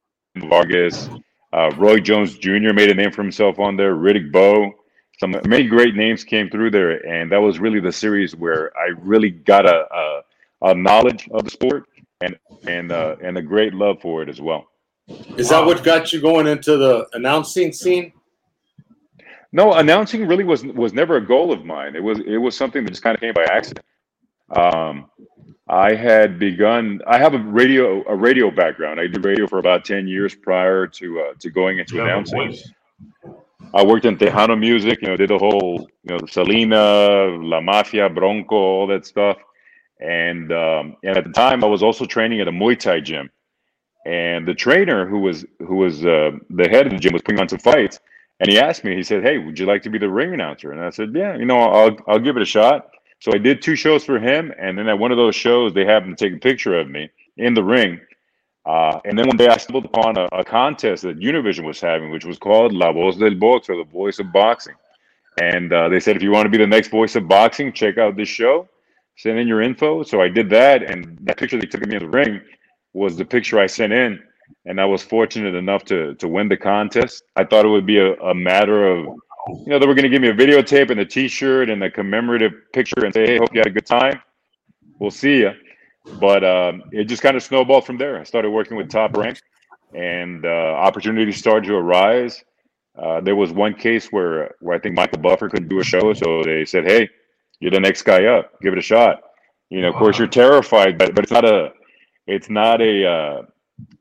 Vargas, 0.48 1.08
uh, 1.52 1.70
Roy 1.76 1.98
Jones 2.00 2.38
Jr. 2.38 2.72
made 2.72 2.90
a 2.90 2.94
name 2.94 3.12
for 3.12 3.22
himself 3.22 3.58
on 3.58 3.76
there. 3.76 3.94
Riddick 3.94 4.32
Bowe, 4.32 4.72
some 5.18 5.36
many 5.46 5.66
great 5.66 5.94
names 5.94 6.24
came 6.24 6.50
through 6.50 6.70
there, 6.70 7.06
and 7.06 7.30
that 7.30 7.38
was 7.38 7.58
really 7.58 7.80
the 7.80 7.92
series 7.92 8.34
where 8.34 8.76
I 8.76 8.88
really 8.98 9.30
got 9.30 9.66
a 9.66 9.86
a, 9.94 10.22
a 10.70 10.74
knowledge 10.74 11.28
of 11.32 11.44
the 11.44 11.50
sport 11.50 11.88
and 12.20 12.36
and 12.66 12.92
uh, 12.92 13.16
and 13.22 13.36
a 13.38 13.42
great 13.42 13.74
love 13.74 14.00
for 14.00 14.22
it 14.22 14.28
as 14.28 14.40
well. 14.40 14.68
Is 15.36 15.48
that 15.50 15.64
what 15.64 15.82
got 15.82 16.12
you 16.12 16.20
going 16.20 16.46
into 16.46 16.76
the 16.76 17.06
announcing 17.12 17.72
scene? 17.72 18.12
No, 19.52 19.74
announcing 19.74 20.26
really 20.26 20.44
was 20.44 20.64
was 20.64 20.92
never 20.92 21.16
a 21.16 21.26
goal 21.26 21.52
of 21.52 21.64
mine. 21.64 21.94
It 21.94 22.02
was 22.02 22.20
it 22.20 22.38
was 22.38 22.56
something 22.56 22.84
that 22.84 22.90
just 22.90 23.02
kind 23.02 23.14
of 23.14 23.20
came 23.20 23.34
by 23.34 23.44
accident. 23.44 23.84
Um, 24.54 25.10
I 25.68 25.94
had 25.94 26.38
begun. 26.38 27.00
I 27.06 27.18
have 27.18 27.34
a 27.34 27.38
radio 27.38 28.04
a 28.08 28.14
radio 28.14 28.50
background. 28.50 29.00
I 29.00 29.06
did 29.06 29.24
radio 29.24 29.46
for 29.46 29.58
about 29.58 29.84
ten 29.84 30.06
years 30.06 30.34
prior 30.34 30.86
to 30.86 31.20
uh, 31.20 31.34
to 31.38 31.50
going 31.50 31.78
into 31.78 32.00
a 32.00 32.04
announcing. 32.04 32.56
I 33.74 33.84
worked 33.84 34.04
in 34.04 34.18
Tejano 34.18 34.58
music. 34.58 35.00
You 35.00 35.08
know, 35.08 35.16
did 35.16 35.30
the 35.30 35.38
whole 35.38 35.88
you 36.02 36.16
know 36.16 36.26
Selena, 36.26 37.26
La 37.40 37.60
Mafia, 37.60 38.08
Bronco, 38.10 38.56
all 38.56 38.86
that 38.88 39.06
stuff. 39.06 39.38
And 40.00 40.52
um, 40.52 40.96
and 41.04 41.16
at 41.16 41.24
the 41.24 41.32
time, 41.32 41.64
I 41.64 41.68
was 41.68 41.82
also 41.82 42.04
training 42.04 42.40
at 42.40 42.48
a 42.48 42.52
Muay 42.52 42.78
Thai 42.78 43.00
gym. 43.00 43.30
And 44.04 44.46
the 44.46 44.54
trainer, 44.54 45.06
who 45.06 45.20
was 45.20 45.46
who 45.60 45.76
was 45.76 46.04
uh, 46.04 46.32
the 46.50 46.68
head 46.68 46.86
of 46.86 46.92
the 46.92 46.98
gym, 46.98 47.12
was 47.12 47.22
putting 47.22 47.40
on 47.40 47.48
some 47.48 47.60
fights. 47.60 48.00
And 48.40 48.50
he 48.50 48.58
asked 48.58 48.82
me. 48.84 48.96
He 48.96 49.04
said, 49.04 49.22
"Hey, 49.22 49.38
would 49.38 49.58
you 49.58 49.66
like 49.66 49.82
to 49.82 49.90
be 49.90 49.98
the 49.98 50.10
ring 50.10 50.34
announcer?" 50.34 50.72
And 50.72 50.80
I 50.82 50.90
said, 50.90 51.14
"Yeah, 51.14 51.36
you 51.36 51.46
know, 51.46 51.58
I'll 51.60 51.96
I'll 52.08 52.18
give 52.18 52.36
it 52.36 52.42
a 52.42 52.46
shot." 52.46 52.91
So 53.22 53.30
I 53.32 53.38
did 53.38 53.62
two 53.62 53.76
shows 53.76 54.02
for 54.02 54.18
him, 54.18 54.52
and 54.58 54.76
then 54.76 54.88
at 54.88 54.98
one 54.98 55.12
of 55.12 55.16
those 55.16 55.36
shows, 55.36 55.72
they 55.72 55.84
happened 55.84 56.18
to 56.18 56.24
take 56.24 56.36
a 56.36 56.40
picture 56.40 56.76
of 56.76 56.90
me 56.90 57.08
in 57.36 57.54
the 57.54 57.62
ring. 57.62 58.00
Uh, 58.66 58.98
and 59.04 59.16
then 59.16 59.28
one 59.28 59.36
day 59.36 59.46
I 59.46 59.58
stumbled 59.58 59.84
upon 59.84 60.18
a, 60.18 60.24
a 60.32 60.44
contest 60.44 61.04
that 61.04 61.20
Univision 61.20 61.64
was 61.64 61.80
having, 61.80 62.10
which 62.10 62.24
was 62.24 62.36
called 62.36 62.72
La 62.72 62.90
Voz 62.90 63.16
del 63.18 63.36
Box, 63.36 63.68
or 63.70 63.76
the 63.76 63.84
Voice 63.84 64.18
of 64.18 64.32
Boxing. 64.32 64.74
And 65.40 65.72
uh, 65.72 65.88
they 65.88 66.00
said, 66.00 66.16
if 66.16 66.22
you 66.24 66.32
want 66.32 66.46
to 66.46 66.50
be 66.50 66.58
the 66.58 66.66
next 66.66 66.88
voice 66.88 67.14
of 67.14 67.28
boxing, 67.28 67.72
check 67.72 67.96
out 67.96 68.16
this 68.16 68.28
show. 68.28 68.68
Send 69.16 69.38
in 69.38 69.46
your 69.46 69.62
info. 69.62 70.02
So 70.02 70.20
I 70.20 70.28
did 70.28 70.50
that, 70.50 70.82
and 70.82 71.16
that 71.22 71.36
picture 71.36 71.60
they 71.60 71.66
took 71.66 71.82
of 71.82 71.88
me 71.88 71.94
in 71.94 72.02
the 72.02 72.08
ring 72.08 72.40
was 72.92 73.16
the 73.16 73.24
picture 73.24 73.60
I 73.60 73.68
sent 73.68 73.92
in. 73.92 74.20
And 74.66 74.80
I 74.80 74.84
was 74.84 75.00
fortunate 75.00 75.54
enough 75.54 75.84
to 75.84 76.16
to 76.16 76.26
win 76.26 76.48
the 76.48 76.56
contest. 76.56 77.22
I 77.36 77.44
thought 77.44 77.64
it 77.64 77.68
would 77.68 77.86
be 77.86 77.98
a, 77.98 78.14
a 78.14 78.34
matter 78.34 78.88
of, 78.88 79.06
you 79.48 79.66
know, 79.66 79.78
they 79.78 79.86
were 79.86 79.94
going 79.94 80.04
to 80.04 80.08
give 80.10 80.22
me 80.22 80.28
a 80.28 80.34
videotape 80.34 80.90
and 80.90 81.00
a 81.00 81.06
T-shirt 81.06 81.70
and 81.70 81.82
a 81.84 81.90
commemorative 81.90 82.52
picture 82.72 83.04
and 83.04 83.14
say, 83.14 83.26
hey, 83.26 83.38
hope 83.38 83.54
you 83.54 83.60
had 83.60 83.68
a 83.68 83.72
good 83.72 83.86
time. 83.86 84.20
We'll 85.00 85.10
see 85.10 85.38
you. 85.38 85.52
But 86.20 86.44
um, 86.44 86.84
it 86.92 87.04
just 87.04 87.22
kind 87.22 87.36
of 87.36 87.42
snowballed 87.42 87.86
from 87.86 87.98
there. 87.98 88.18
I 88.18 88.24
started 88.24 88.50
working 88.50 88.76
with 88.76 88.90
Top 88.90 89.16
Rank, 89.16 89.40
and 89.94 90.44
uh, 90.44 90.48
opportunities 90.48 91.38
started 91.38 91.66
to 91.68 91.76
arise. 91.76 92.44
Uh, 92.98 93.20
there 93.20 93.36
was 93.36 93.52
one 93.52 93.74
case 93.74 94.08
where 94.12 94.54
where 94.60 94.76
I 94.76 94.80
think 94.80 94.96
Michael 94.96 95.18
Buffer 95.20 95.48
couldn't 95.48 95.68
do 95.68 95.80
a 95.80 95.84
show, 95.84 96.12
so 96.14 96.42
they 96.44 96.64
said, 96.64 96.84
"Hey, 96.84 97.08
you're 97.60 97.70
the 97.72 97.80
next 97.80 98.02
guy 98.02 98.26
up. 98.26 98.60
Give 98.62 98.72
it 98.72 98.78
a 98.78 98.82
shot." 98.82 99.22
You 99.70 99.82
know, 99.82 99.88
of 99.88 99.94
course, 99.96 100.18
you're 100.18 100.28
terrified, 100.28 100.98
but 100.98 101.14
but 101.14 101.24
it's 101.24 101.32
not 101.32 101.44
a 101.44 101.72
it's 102.26 102.50
not 102.50 102.82
a 102.82 103.06
uh, 103.06 103.42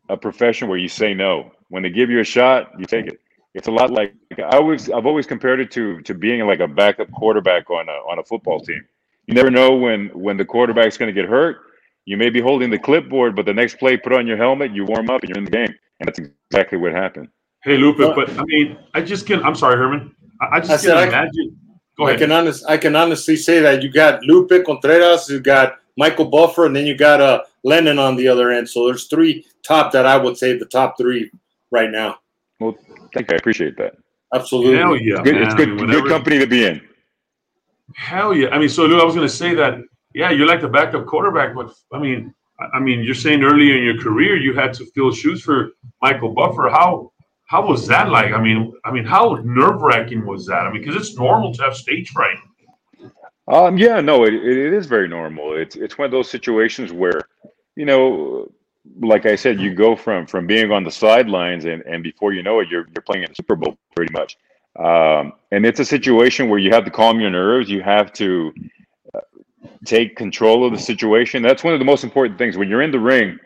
a 0.10 0.18
profession 0.18 0.70
where 0.70 0.78
you 0.80 0.90
say 0.90 1.14
no. 1.14 1.52
When 1.70 1.84
they 1.84 1.90
give 1.90 2.10
you 2.10 2.20
a 2.20 2.26
shot, 2.26 2.72
you 2.80 2.86
take 2.86 3.08
it. 3.08 3.20
It's 3.54 3.68
a 3.68 3.72
lot 3.72 3.92
like 3.92 4.14
I 4.38 4.56
always 4.58 4.90
I've 4.90 5.06
always 5.06 5.26
compared 5.28 5.60
it 5.60 5.72
to 5.72 6.02
to 6.02 6.14
being 6.14 6.46
like 6.48 6.60
a 6.62 6.68
backup 6.68 7.12
quarterback 7.12 7.70
on 7.70 7.90
a 7.90 7.98
on 8.10 8.20
a 8.20 8.24
football 8.24 8.62
team. 8.62 8.82
You 9.28 9.34
never 9.34 9.52
know 9.52 9.76
when 9.76 10.08
when 10.10 10.38
the 10.38 10.46
quarterback's 10.46 10.98
going 10.98 11.14
to 11.14 11.22
get 11.22 11.30
hurt. 11.30 11.58
You 12.06 12.18
may 12.18 12.30
be 12.30 12.42
holding 12.42 12.70
the 12.70 12.80
clipboard, 12.80 13.36
but 13.36 13.46
the 13.46 13.54
next 13.54 13.78
play, 13.78 13.96
put 13.96 14.14
on 14.14 14.26
your 14.26 14.38
helmet, 14.38 14.72
you 14.74 14.86
warm 14.86 15.10
up, 15.10 15.22
and 15.22 15.30
you're 15.30 15.38
in 15.38 15.46
the 15.46 15.52
game. 15.52 15.74
And 16.00 16.08
that's 16.08 16.20
exactly 16.20 16.78
what 16.78 16.94
happened. 16.94 17.28
Hey, 17.64 17.78
Lupe, 17.78 17.98
but 18.00 18.28
I 18.40 18.44
mean, 18.46 18.78
I 18.96 19.02
just 19.02 19.28
can't. 19.28 19.46
I'm 19.46 19.54
sorry, 19.54 19.76
Herman. 19.78 20.16
I, 20.42 20.56
I 20.56 20.60
just 20.60 20.72
I 20.72 20.76
can 20.76 20.80
said 20.84 20.98
I- 20.98 21.08
imagine. 21.08 21.58
Go 21.98 22.06
I 22.06 22.12
ahead. 22.12 22.20
can 22.22 22.32
honest, 22.32 22.66
I 22.68 22.78
can 22.78 22.96
honestly 22.96 23.36
say 23.36 23.60
that 23.60 23.84
you 23.84 23.92
got 23.92 24.24
Lupe 24.24 24.64
Contreras, 24.66 25.30
you 25.30 25.42
got 25.42 25.80
Michael 25.98 26.26
Buffer, 26.26 26.66
and 26.66 26.76
then 26.76 26.86
you 26.88 26.96
got 26.98 27.20
uh, 27.20 27.44
Lennon 27.66 28.00
on 28.00 28.16
the 28.16 28.30
other 28.30 28.50
end. 28.50 28.68
So 28.68 28.88
there's 28.88 29.08
three 29.08 29.46
top 29.62 29.92
that 29.92 30.06
I 30.06 30.16
would 30.16 30.38
say 30.38 30.58
the 30.58 30.66
top 30.66 30.98
three 30.98 31.30
right 31.70 31.92
now. 31.92 32.21
Well, 33.14 33.20
thank 33.20 33.32
you. 33.32 33.36
I 33.36 33.38
appreciate 33.38 33.78
that. 33.78 33.94
Absolutely. 34.34 34.78
Hell 34.78 34.96
yeah, 34.96 35.22
Good, 35.24 35.36
man. 35.36 35.44
it's 35.44 35.54
I 35.54 35.58
good, 35.58 35.70
mean, 35.70 35.88
good 35.88 36.08
company 36.08 36.40
to 36.40 36.48
be 36.48 36.66
in. 36.66 36.82
Hell 37.96 38.34
yeah! 38.34 38.50
I 38.50 38.58
mean, 38.60 38.70
so 38.70 38.86
Lou, 38.86 39.00
I 39.02 39.04
was 39.04 39.16
going 39.16 39.28
to 39.28 39.34
say 39.34 39.54
that. 39.56 39.80
Yeah, 40.14 40.30
you're 40.32 40.48
like 40.48 40.62
the 40.62 40.68
backup 40.70 41.06
quarterback, 41.06 41.54
but 41.56 41.74
I 41.94 42.00
mean, 42.00 42.34
I- 42.60 42.78
I 42.78 42.80
mean, 42.80 43.02
you're 43.04 43.16
saying 43.16 43.44
earlier 43.44 43.78
in 43.78 43.84
your 43.84 43.98
career 44.00 44.38
you 44.38 44.54
had 44.54 44.74
to 44.76 44.86
fill 44.94 45.12
shoes 45.12 45.42
for 45.42 45.72
Michael 46.02 46.34
Buffer. 46.34 46.70
How 46.70 47.12
how 47.48 47.66
was 47.68 47.86
that 47.88 48.10
like? 48.10 48.32
I 48.32 48.42
mean, 48.42 48.72
I 48.86 48.92
mean, 48.92 49.04
how 49.04 49.40
nerve 49.44 49.82
wracking 49.82 50.26
was 50.26 50.46
that? 50.46 50.62
I 50.66 50.72
mean, 50.72 50.82
because 50.82 50.96
it's 50.96 51.18
normal 51.18 51.54
to 51.56 51.64
have 51.64 51.76
stage 51.76 52.10
fright. 52.12 52.38
Um, 53.48 53.78
yeah, 53.78 54.00
no, 54.00 54.24
it, 54.24 54.34
it 54.34 54.58
it 54.68 54.74
is 54.74 54.86
very 54.86 55.10
normal. 55.10 55.56
It's 55.58 55.76
it's 55.76 55.98
one 55.98 56.06
of 56.06 56.12
those 56.12 56.30
situations 56.30 56.94
where, 56.94 57.22
you 57.76 57.86
know, 57.86 58.50
like 59.00 59.26
I 59.26 59.36
said, 59.36 59.60
you 59.60 59.74
go 59.74 59.96
from 59.96 60.26
from 60.26 60.48
being 60.48 60.72
on 60.72 60.84
the 60.84 60.92
sidelines 60.92 61.66
and 61.66 61.82
and 61.84 62.04
before 62.04 62.34
you 62.34 62.44
know 62.44 62.60
it, 62.60 62.70
you're 62.70 62.88
you're 62.94 63.04
playing 63.04 63.24
in 63.24 63.30
the 63.30 63.36
Super 63.36 63.56
Bowl 63.56 63.78
pretty 63.96 64.12
much. 64.14 64.38
Um, 64.78 65.34
and 65.52 65.66
it's 65.66 65.80
a 65.80 65.86
situation 65.86 66.50
where 66.50 66.60
you 66.60 66.72
have 66.72 66.86
to 66.86 66.92
calm 66.92 67.20
your 67.20 67.30
nerves. 67.30 67.70
You 67.70 67.82
have 67.82 68.14
to 68.14 68.54
uh, 69.14 69.20
take 69.86 70.16
control 70.16 70.66
of 70.66 70.72
the 70.72 70.80
situation. 70.80 71.44
That's 71.44 71.64
one 71.64 71.74
of 71.74 71.80
the 71.80 71.86
most 71.86 72.04
important 72.04 72.38
things 72.38 72.58
when 72.58 72.70
you're 72.70 72.82
in 72.82 72.92
the 72.92 73.00
ring. 73.00 73.38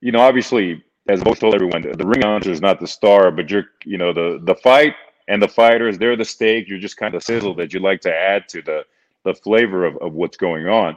You 0.00 0.12
know, 0.12 0.20
obviously, 0.20 0.82
as 1.08 1.22
I've 1.22 1.38
told 1.38 1.54
everyone, 1.54 1.82
the 1.82 2.06
ring 2.06 2.24
announcer 2.24 2.50
is 2.50 2.60
not 2.60 2.80
the 2.80 2.86
star, 2.86 3.30
but 3.30 3.48
you're, 3.48 3.66
you 3.84 3.96
know, 3.96 4.12
the 4.12 4.40
the 4.42 4.56
fight 4.56 4.94
and 5.28 5.40
the 5.40 5.48
fighters. 5.48 5.98
They're 5.98 6.16
the 6.16 6.24
steak. 6.24 6.68
You're 6.68 6.80
just 6.80 6.96
kind 6.96 7.14
of 7.14 7.22
sizzle 7.22 7.54
that 7.56 7.72
you 7.72 7.80
like 7.80 8.00
to 8.02 8.12
add 8.12 8.48
to 8.48 8.62
the 8.62 8.84
the 9.24 9.34
flavor 9.34 9.84
of, 9.84 9.96
of 9.98 10.12
what's 10.14 10.36
going 10.36 10.66
on. 10.66 10.96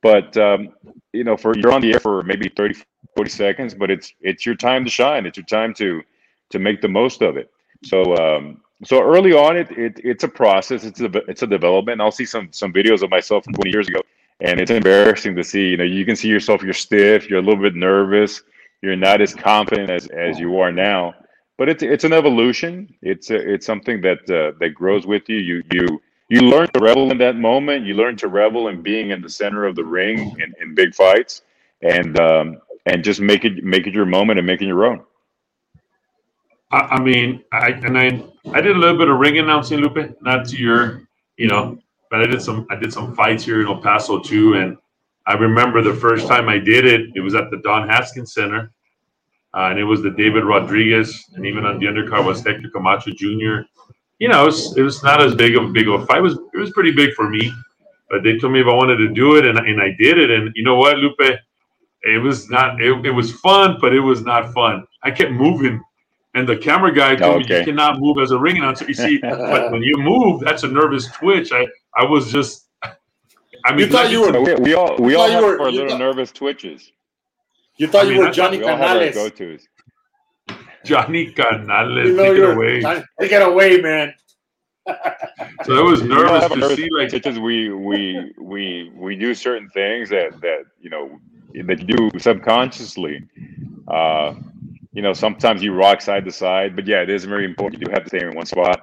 But 0.00 0.36
um, 0.36 0.68
you 1.12 1.24
know, 1.24 1.36
for 1.36 1.56
you're 1.56 1.72
on 1.72 1.80
the 1.80 1.94
air 1.94 2.00
for 2.00 2.22
maybe 2.22 2.48
30, 2.56 2.80
40 3.16 3.30
seconds, 3.30 3.74
but 3.74 3.90
it's 3.90 4.12
it's 4.20 4.44
your 4.44 4.54
time 4.54 4.84
to 4.84 4.90
shine. 4.90 5.26
It's 5.26 5.36
your 5.36 5.46
time 5.46 5.74
to 5.74 6.02
to 6.50 6.58
make 6.58 6.80
the 6.80 6.88
most 6.88 7.22
of 7.22 7.36
it. 7.36 7.50
So 7.84 8.16
um, 8.16 8.60
so 8.84 9.02
early 9.02 9.32
on, 9.32 9.56
it, 9.56 9.70
it 9.70 10.00
it's 10.02 10.24
a 10.24 10.28
process. 10.28 10.84
It's 10.84 11.00
a 11.00 11.10
it's 11.28 11.42
a 11.42 11.46
development. 11.46 12.00
I'll 12.00 12.10
see 12.10 12.26
some 12.26 12.48
some 12.52 12.72
videos 12.72 13.02
of 13.02 13.10
myself 13.10 13.44
from 13.44 13.54
20 13.54 13.70
years 13.70 13.88
ago, 13.88 14.00
and 14.40 14.60
it's 14.60 14.70
embarrassing 14.70 15.36
to 15.36 15.44
see. 15.44 15.68
You 15.68 15.76
know, 15.76 15.84
you 15.84 16.04
can 16.04 16.16
see 16.16 16.28
yourself. 16.28 16.62
You're 16.62 16.72
stiff. 16.72 17.28
You're 17.28 17.38
a 17.38 17.42
little 17.42 17.62
bit 17.62 17.74
nervous. 17.74 18.42
You're 18.82 18.96
not 18.96 19.20
as 19.20 19.34
confident 19.34 19.90
as 19.90 20.06
as 20.08 20.38
you 20.38 20.58
are 20.58 20.72
now. 20.72 21.14
But 21.56 21.68
it's 21.68 21.82
it's 21.82 22.04
an 22.04 22.12
evolution. 22.12 22.92
It's 23.00 23.30
a, 23.30 23.36
it's 23.36 23.64
something 23.64 24.00
that 24.00 24.18
uh, 24.28 24.56
that 24.58 24.70
grows 24.74 25.06
with 25.06 25.28
you. 25.28 25.36
You 25.36 25.62
you 25.70 26.02
you 26.28 26.40
learn 26.40 26.68
to 26.74 26.80
revel 26.80 27.10
in 27.10 27.18
that 27.18 27.36
moment. 27.36 27.86
You 27.86 27.94
learn 27.94 28.16
to 28.16 28.28
revel 28.28 28.68
in 28.68 28.82
being 28.82 29.10
in 29.10 29.22
the 29.22 29.28
center 29.28 29.64
of 29.66 29.76
the 29.76 29.84
ring 29.84 30.36
in, 30.40 30.52
in 30.60 30.74
big 30.74 30.94
fights, 30.94 31.42
and 31.82 32.18
um, 32.18 32.58
and 32.86 33.04
just 33.04 33.20
make 33.20 33.44
it 33.44 33.64
make 33.64 33.86
it 33.86 33.94
your 33.94 34.06
moment 34.06 34.38
and 34.38 34.46
make 34.46 34.62
it 34.62 34.66
your 34.66 34.84
own. 34.86 35.02
I, 36.70 36.78
I 36.78 37.00
mean, 37.00 37.42
I 37.52 37.70
and 37.70 37.98
I 37.98 38.22
I 38.52 38.60
did 38.60 38.76
a 38.76 38.78
little 38.78 38.98
bit 38.98 39.08
of 39.08 39.18
ring 39.18 39.38
announcing, 39.38 39.80
Lupe, 39.80 40.16
not 40.20 40.46
to 40.48 40.56
your, 40.56 41.02
you 41.36 41.48
know, 41.48 41.78
but 42.10 42.20
I 42.20 42.26
did 42.26 42.42
some 42.42 42.66
I 42.70 42.76
did 42.76 42.92
some 42.92 43.14
fights 43.14 43.44
here 43.44 43.60
in 43.60 43.66
El 43.66 43.80
Paso 43.80 44.20
too, 44.20 44.54
and 44.54 44.76
I 45.26 45.34
remember 45.34 45.82
the 45.82 45.94
first 45.94 46.26
time 46.26 46.48
I 46.48 46.58
did 46.58 46.84
it, 46.84 47.10
it 47.14 47.20
was 47.20 47.34
at 47.34 47.50
the 47.50 47.58
Don 47.58 47.88
Haskins 47.88 48.34
Center, 48.34 48.70
uh, 49.54 49.68
and 49.70 49.78
it 49.78 49.84
was 49.84 50.02
the 50.02 50.10
David 50.10 50.44
Rodriguez, 50.44 51.24
and 51.34 51.46
even 51.46 51.64
on 51.64 51.78
the 51.78 51.86
undercard 51.86 52.26
was 52.26 52.44
Hector 52.44 52.68
Camacho 52.70 53.12
Jr. 53.12 53.66
You 54.18 54.28
know, 54.28 54.42
it 54.42 54.46
was, 54.46 54.76
it 54.76 54.82
was 54.82 55.02
not 55.02 55.20
as 55.22 55.34
big 55.34 55.56
of 55.56 55.64
a 55.64 55.68
big 55.68 55.88
of 55.88 56.02
a 56.02 56.06
fight. 56.06 56.18
It 56.18 56.22
was 56.22 56.38
it 56.52 56.58
was 56.58 56.70
pretty 56.70 56.92
big 56.92 57.14
for 57.14 57.28
me, 57.28 57.52
but 58.10 58.22
they 58.22 58.38
told 58.38 58.52
me 58.52 58.60
if 58.60 58.66
I 58.66 58.74
wanted 58.74 58.96
to 58.98 59.08
do 59.08 59.36
it, 59.36 59.46
and 59.46 59.58
and 59.58 59.80
I 59.80 59.90
did 59.98 60.18
it, 60.18 60.30
and 60.30 60.52
you 60.54 60.64
know 60.64 60.76
what, 60.76 60.98
Lupe, 60.98 61.38
it 62.04 62.22
was 62.22 62.50
not 62.50 62.80
it, 62.80 63.04
it 63.06 63.10
was 63.10 63.32
fun, 63.32 63.78
but 63.80 63.94
it 63.94 64.00
was 64.00 64.22
not 64.22 64.52
fun. 64.52 64.84
I 65.02 65.10
kept 65.10 65.32
moving. 65.32 65.80
And 66.36 66.48
the 66.48 66.56
camera 66.56 66.92
guy 66.92 67.14
told 67.14 67.48
me 67.48 67.56
you 67.58 67.64
cannot 67.64 68.00
move 68.00 68.18
as 68.18 68.32
a 68.32 68.38
ring 68.38 68.56
announcer. 68.58 68.84
You 68.86 68.94
see, 68.94 69.18
but 69.18 69.70
when 69.72 69.82
you 69.82 69.96
move, 69.98 70.40
that's 70.40 70.64
a 70.64 70.68
nervous 70.68 71.06
twitch. 71.12 71.52
I, 71.52 71.64
I 71.96 72.04
was 72.04 72.32
just, 72.32 72.66
I 72.82 73.70
mean, 73.70 73.78
You 73.78 73.86
thought 73.86 74.10
you 74.10 74.20
were- 74.22 74.32
No, 74.32 74.40
we, 74.42 74.54
we 74.56 74.74
all 74.74 74.96
we 74.98 75.14
all 75.14 75.28
have 75.28 75.44
were- 75.44 75.60
our 75.60 75.70
little 75.70 75.90
thought- 75.90 75.98
nervous 76.00 76.32
twitches. 76.32 76.90
You 77.76 77.86
thought 77.86 78.06
I 78.06 78.08
mean, 78.08 78.14
you 78.14 78.18
were 78.20 78.24
I 78.24 78.28
thought 78.28 78.34
Johnny 78.34 78.58
We 78.58 78.64
all 78.64 78.76
have 78.76 78.96
our 78.96 79.10
Canales. 79.10 79.14
go-tos. 79.14 79.68
Johnny 80.84 81.26
Canales, 81.32 82.06
You 82.08 82.16
know 82.16 82.22
take 82.24 82.32
it 82.32 82.36
you're 82.36 82.52
away. 82.52 82.80
take 83.20 83.32
it 83.32 83.42
away, 83.42 83.80
man. 83.80 84.12
So 85.64 85.78
I 85.78 85.82
was 85.82 86.02
nervous 86.02 86.48
to 86.50 86.56
nervous 86.56 86.76
see 86.76 86.88
like 86.90 87.08
twitches. 87.10 87.38
We 87.38 87.70
we 87.70 88.32
we 88.40 88.92
we 88.94 89.16
do 89.16 89.34
certain 89.34 89.68
things 89.70 90.10
that 90.10 90.38
that 90.42 90.64
you 90.80 90.90
know 90.90 91.18
that 91.62 91.78
you 91.80 91.86
do 91.86 92.10
subconsciously. 92.18 93.22
Uh, 93.88 94.34
you 94.92 95.02
know, 95.02 95.12
sometimes 95.12 95.62
you 95.62 95.72
rock 95.74 96.00
side 96.00 96.24
to 96.24 96.32
side, 96.32 96.74
but 96.76 96.86
yeah, 96.86 97.02
it 97.02 97.10
is 97.10 97.24
very 97.24 97.44
important. 97.44 97.80
You 97.80 97.86
do 97.86 97.92
have 97.92 98.02
to 98.04 98.08
stay 98.08 98.20
in 98.26 98.34
one 98.34 98.46
spot. 98.46 98.80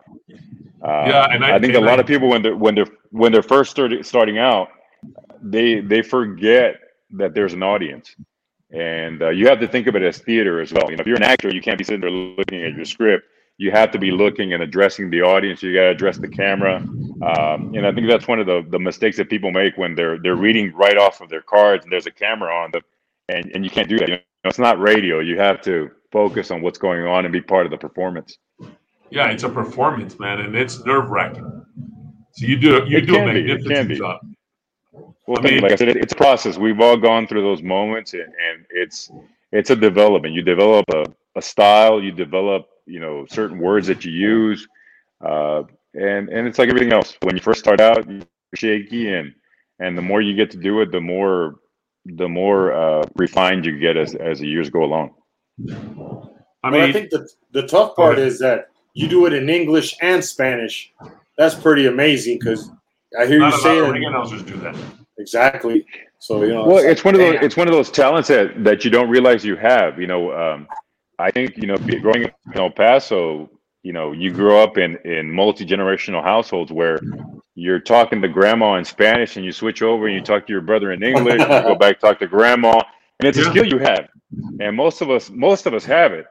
Uh, 0.84 1.06
Yeah, 1.08 1.28
and 1.32 1.44
I- 1.44 1.56
I 1.56 1.60
think 1.60 1.76
a 1.76 1.80
lot 1.80 2.00
I- 2.00 2.02
of 2.02 2.08
people 2.08 2.30
when 2.30 2.42
they're 2.42 2.56
when 2.56 2.76
they're 2.76 2.88
when 3.12 3.32
they're 3.32 3.44
first 3.44 3.72
starting 3.72 4.04
starting 4.04 4.38
out, 4.38 4.70
they 5.42 5.80
they 5.80 6.02
forget 6.02 6.80
that 7.12 7.34
there's 7.34 7.54
an 7.54 7.62
audience, 7.64 8.16
and 8.72 9.22
uh, 9.22 9.30
you 9.30 9.48
have 9.48 9.60
to 9.60 9.68
think 9.68 9.88
of 9.88 9.96
it 9.96 10.02
as 10.02 10.20
theater 10.20 10.60
as 10.62 10.72
well. 10.74 10.90
You 10.90 10.98
know, 10.98 11.02
if 11.02 11.08
you're 11.08 11.18
an 11.18 11.24
actor, 11.24 11.54
you 11.54 11.62
can't 11.62 11.78
be 11.78 11.84
sitting 11.84 12.02
there 12.02 12.10
looking 12.10 12.62
at 12.64 12.74
your 12.74 12.86
script. 12.86 13.26
You 13.58 13.70
have 13.72 13.92
to 13.92 14.00
be 14.00 14.12
looking 14.12 14.54
and 14.54 14.64
addressing 14.64 15.10
the 15.12 15.22
audience. 15.22 15.62
You 15.62 15.74
got 15.74 15.82
to 15.82 15.90
address 15.90 16.18
the 16.18 16.28
camera, 16.28 16.84
um, 17.24 17.74
and 17.76 17.86
I 17.86 17.92
think 17.94 18.08
that's 18.08 18.28
one 18.28 18.40
of 18.40 18.48
the, 18.48 18.66
the 18.70 18.80
mistakes 18.80 19.18
that 19.18 19.30
people 19.30 19.52
make 19.52 19.78
when 19.78 19.96
they're 19.96 20.18
they're 20.20 20.36
reading 20.36 20.74
right 20.74 20.98
off 20.98 21.22
of 21.22 21.30
their 21.30 21.42
cards 21.42 21.84
and 21.86 21.92
there's 21.92 22.08
a 22.08 22.12
camera 22.12 22.54
on 22.54 22.72
them, 22.72 22.82
and, 23.30 23.52
and 23.54 23.64
you 23.64 23.70
can't 23.70 23.88
do 23.90 23.98
that. 24.00 24.10
You 24.10 24.16
know, 24.16 24.22
it's 24.46 24.60
not 24.60 24.80
radio. 24.80 25.20
You 25.20 25.38
have 25.40 25.62
to 25.62 25.92
focus 26.12 26.52
on 26.52 26.62
what's 26.62 26.78
going 26.80 27.06
on 27.06 27.26
and 27.26 27.32
be 27.32 27.42
part 27.42 27.66
of 27.66 27.72
the 27.72 27.78
performance. 27.78 28.38
yeah, 29.10 29.28
it's 29.30 29.44
a 29.44 29.50
performance, 29.50 30.20
man, 30.20 30.40
and 30.42 30.56
it's 30.56 30.84
nerve 30.86 31.10
wracking. 31.10 31.64
So 32.34 32.46
you 32.46 32.58
do 32.58 32.84
you 32.88 32.98
It 32.98 33.08
do 33.08 33.16
a 33.16 33.18
can 33.18 33.34
be, 33.34 33.40
it 33.40 33.46
can 33.46 33.68
magnificent 33.68 33.90
be. 33.90 33.96
job. 33.98 34.20
Well, 35.28 35.40
I 35.40 35.42
mean- 35.42 35.62
like 35.62 35.74
I 35.74 35.76
said, 35.76 35.90
it, 35.90 35.98
it's 35.98 36.14
a 36.14 36.16
process. 36.18 36.58
We've 36.58 36.80
all 36.80 36.98
gone 36.98 37.28
through 37.28 37.42
those 37.44 37.62
moments, 37.62 38.14
and, 38.14 38.24
and 38.24 38.66
it's 38.70 39.12
it's 39.52 39.70
a 39.70 39.76
development. 39.76 40.34
You 40.34 40.42
develop 40.42 40.86
a, 40.94 41.06
a 41.36 41.42
style. 41.42 42.02
You 42.02 42.12
develop, 42.12 42.68
you 42.86 43.00
know, 43.00 43.26
certain 43.30 43.60
words 43.60 43.88
that 43.88 44.06
you 44.06 44.12
use, 44.14 44.68
uh, 45.26 45.64
and 45.94 46.30
and 46.30 46.48
it's 46.48 46.60
like 46.60 46.70
everything 46.70 46.94
else. 46.94 47.18
When 47.22 47.36
you 47.36 47.42
first 47.42 47.60
start 47.60 47.82
out, 47.82 48.10
you're 48.10 48.24
shaky, 48.56 49.14
and 49.14 49.34
and 49.80 49.98
the 49.98 50.02
more 50.02 50.22
you 50.22 50.36
get 50.36 50.52
to 50.52 50.58
do 50.58 50.82
it, 50.82 50.92
the 50.92 51.02
more 51.02 51.56
the 52.06 52.28
more 52.28 52.74
uh, 52.74 53.04
refined 53.16 53.66
you 53.66 53.80
get 53.80 53.98
as 53.98 54.16
as 54.16 54.40
the 54.40 54.48
years 54.48 54.70
go 54.70 54.84
along. 54.84 55.14
I 55.70 56.70
But 56.70 56.82
I 56.82 56.92
think 56.92 57.10
the 57.10 57.28
the 57.52 57.68
tough 57.68 57.96
part 57.96 58.20
is 58.20 58.40
that 58.40 58.70
you 58.94 59.08
do 59.08 59.26
it 59.26 59.34
in 59.34 59.50
English 59.50 59.96
and 60.02 60.24
Spanish. 60.24 60.94
That's 61.38 61.56
pretty 61.56 61.88
amazing 61.88 62.40
because 62.40 62.70
I 63.20 63.26
hear 63.26 63.36
you 63.36 63.40
not 63.40 63.54
a 63.54 63.56
lot 63.56 63.56
of 63.56 63.62
saying 63.62 63.92
ring 63.92 64.06
announcers 64.06 64.44
do 64.44 64.58
that. 64.58 64.76
exactly. 65.18 65.86
So 66.20 66.44
you 66.44 66.54
know, 66.54 66.66
Well, 66.66 66.78
it's 66.78 67.04
one 67.04 67.16
of 67.16 67.20
those 67.20 67.34
damn. 67.36 67.44
it's 67.44 67.58
one 67.58 67.68
of 67.68 67.74
those 67.74 67.90
talents 67.90 68.28
that 68.30 68.64
that 68.64 68.86
you 68.86 68.92
don't 68.92 69.10
realize 69.10 69.44
you 69.44 69.56
have. 69.56 70.00
You 70.00 70.08
know, 70.08 70.32
um, 70.32 70.68
I 71.20 71.32
think 71.32 71.58
you 71.58 71.68
know, 71.68 71.78
growing 71.78 72.26
up 72.26 72.34
in 72.54 72.60
El 72.60 72.72
Paso, 72.72 73.50
you 73.84 73.94
know, 73.94 74.12
you 74.12 74.32
grow 74.32 74.62
up 74.62 74.78
in 74.78 74.98
in 75.06 75.32
multi 75.32 75.66
generational 75.66 76.24
households 76.24 76.72
where 76.72 77.00
you're 77.56 77.80
talking 77.80 78.22
to 78.22 78.28
grandma 78.28 78.76
in 78.76 78.86
Spanish, 78.86 79.38
and 79.38 79.46
you 79.46 79.52
switch 79.52 79.82
over 79.82 80.08
and 80.08 80.16
you 80.16 80.22
talk 80.22 80.48
to 80.48 80.54
your 80.54 80.62
brother 80.62 80.92
in 80.92 81.04
English, 81.04 81.40
you 81.40 81.48
go 81.48 81.76
back 81.76 82.00
talk 82.00 82.20
to 82.20 82.28
grandma, 82.28 82.82
and 83.20 83.28
it's 83.28 83.38
a 83.38 83.46
skill 83.46 83.66
you 83.66 83.80
have, 83.80 84.08
and 84.60 84.76
most 84.76 85.02
of 85.02 85.10
us 85.10 85.30
most 85.30 85.66
of 85.66 85.74
us 85.74 85.84
have 85.86 86.14
it, 86.14 86.26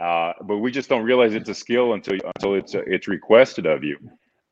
uh, 0.00 0.32
but 0.42 0.58
we 0.58 0.70
just 0.70 0.88
don't 0.88 1.04
realize 1.04 1.34
it's 1.34 1.48
a 1.48 1.54
skill 1.54 1.92
until 1.94 2.18
until 2.36 2.54
it's 2.54 2.74
it's 2.74 3.08
requested 3.08 3.66
of 3.66 3.84
you. 3.84 3.98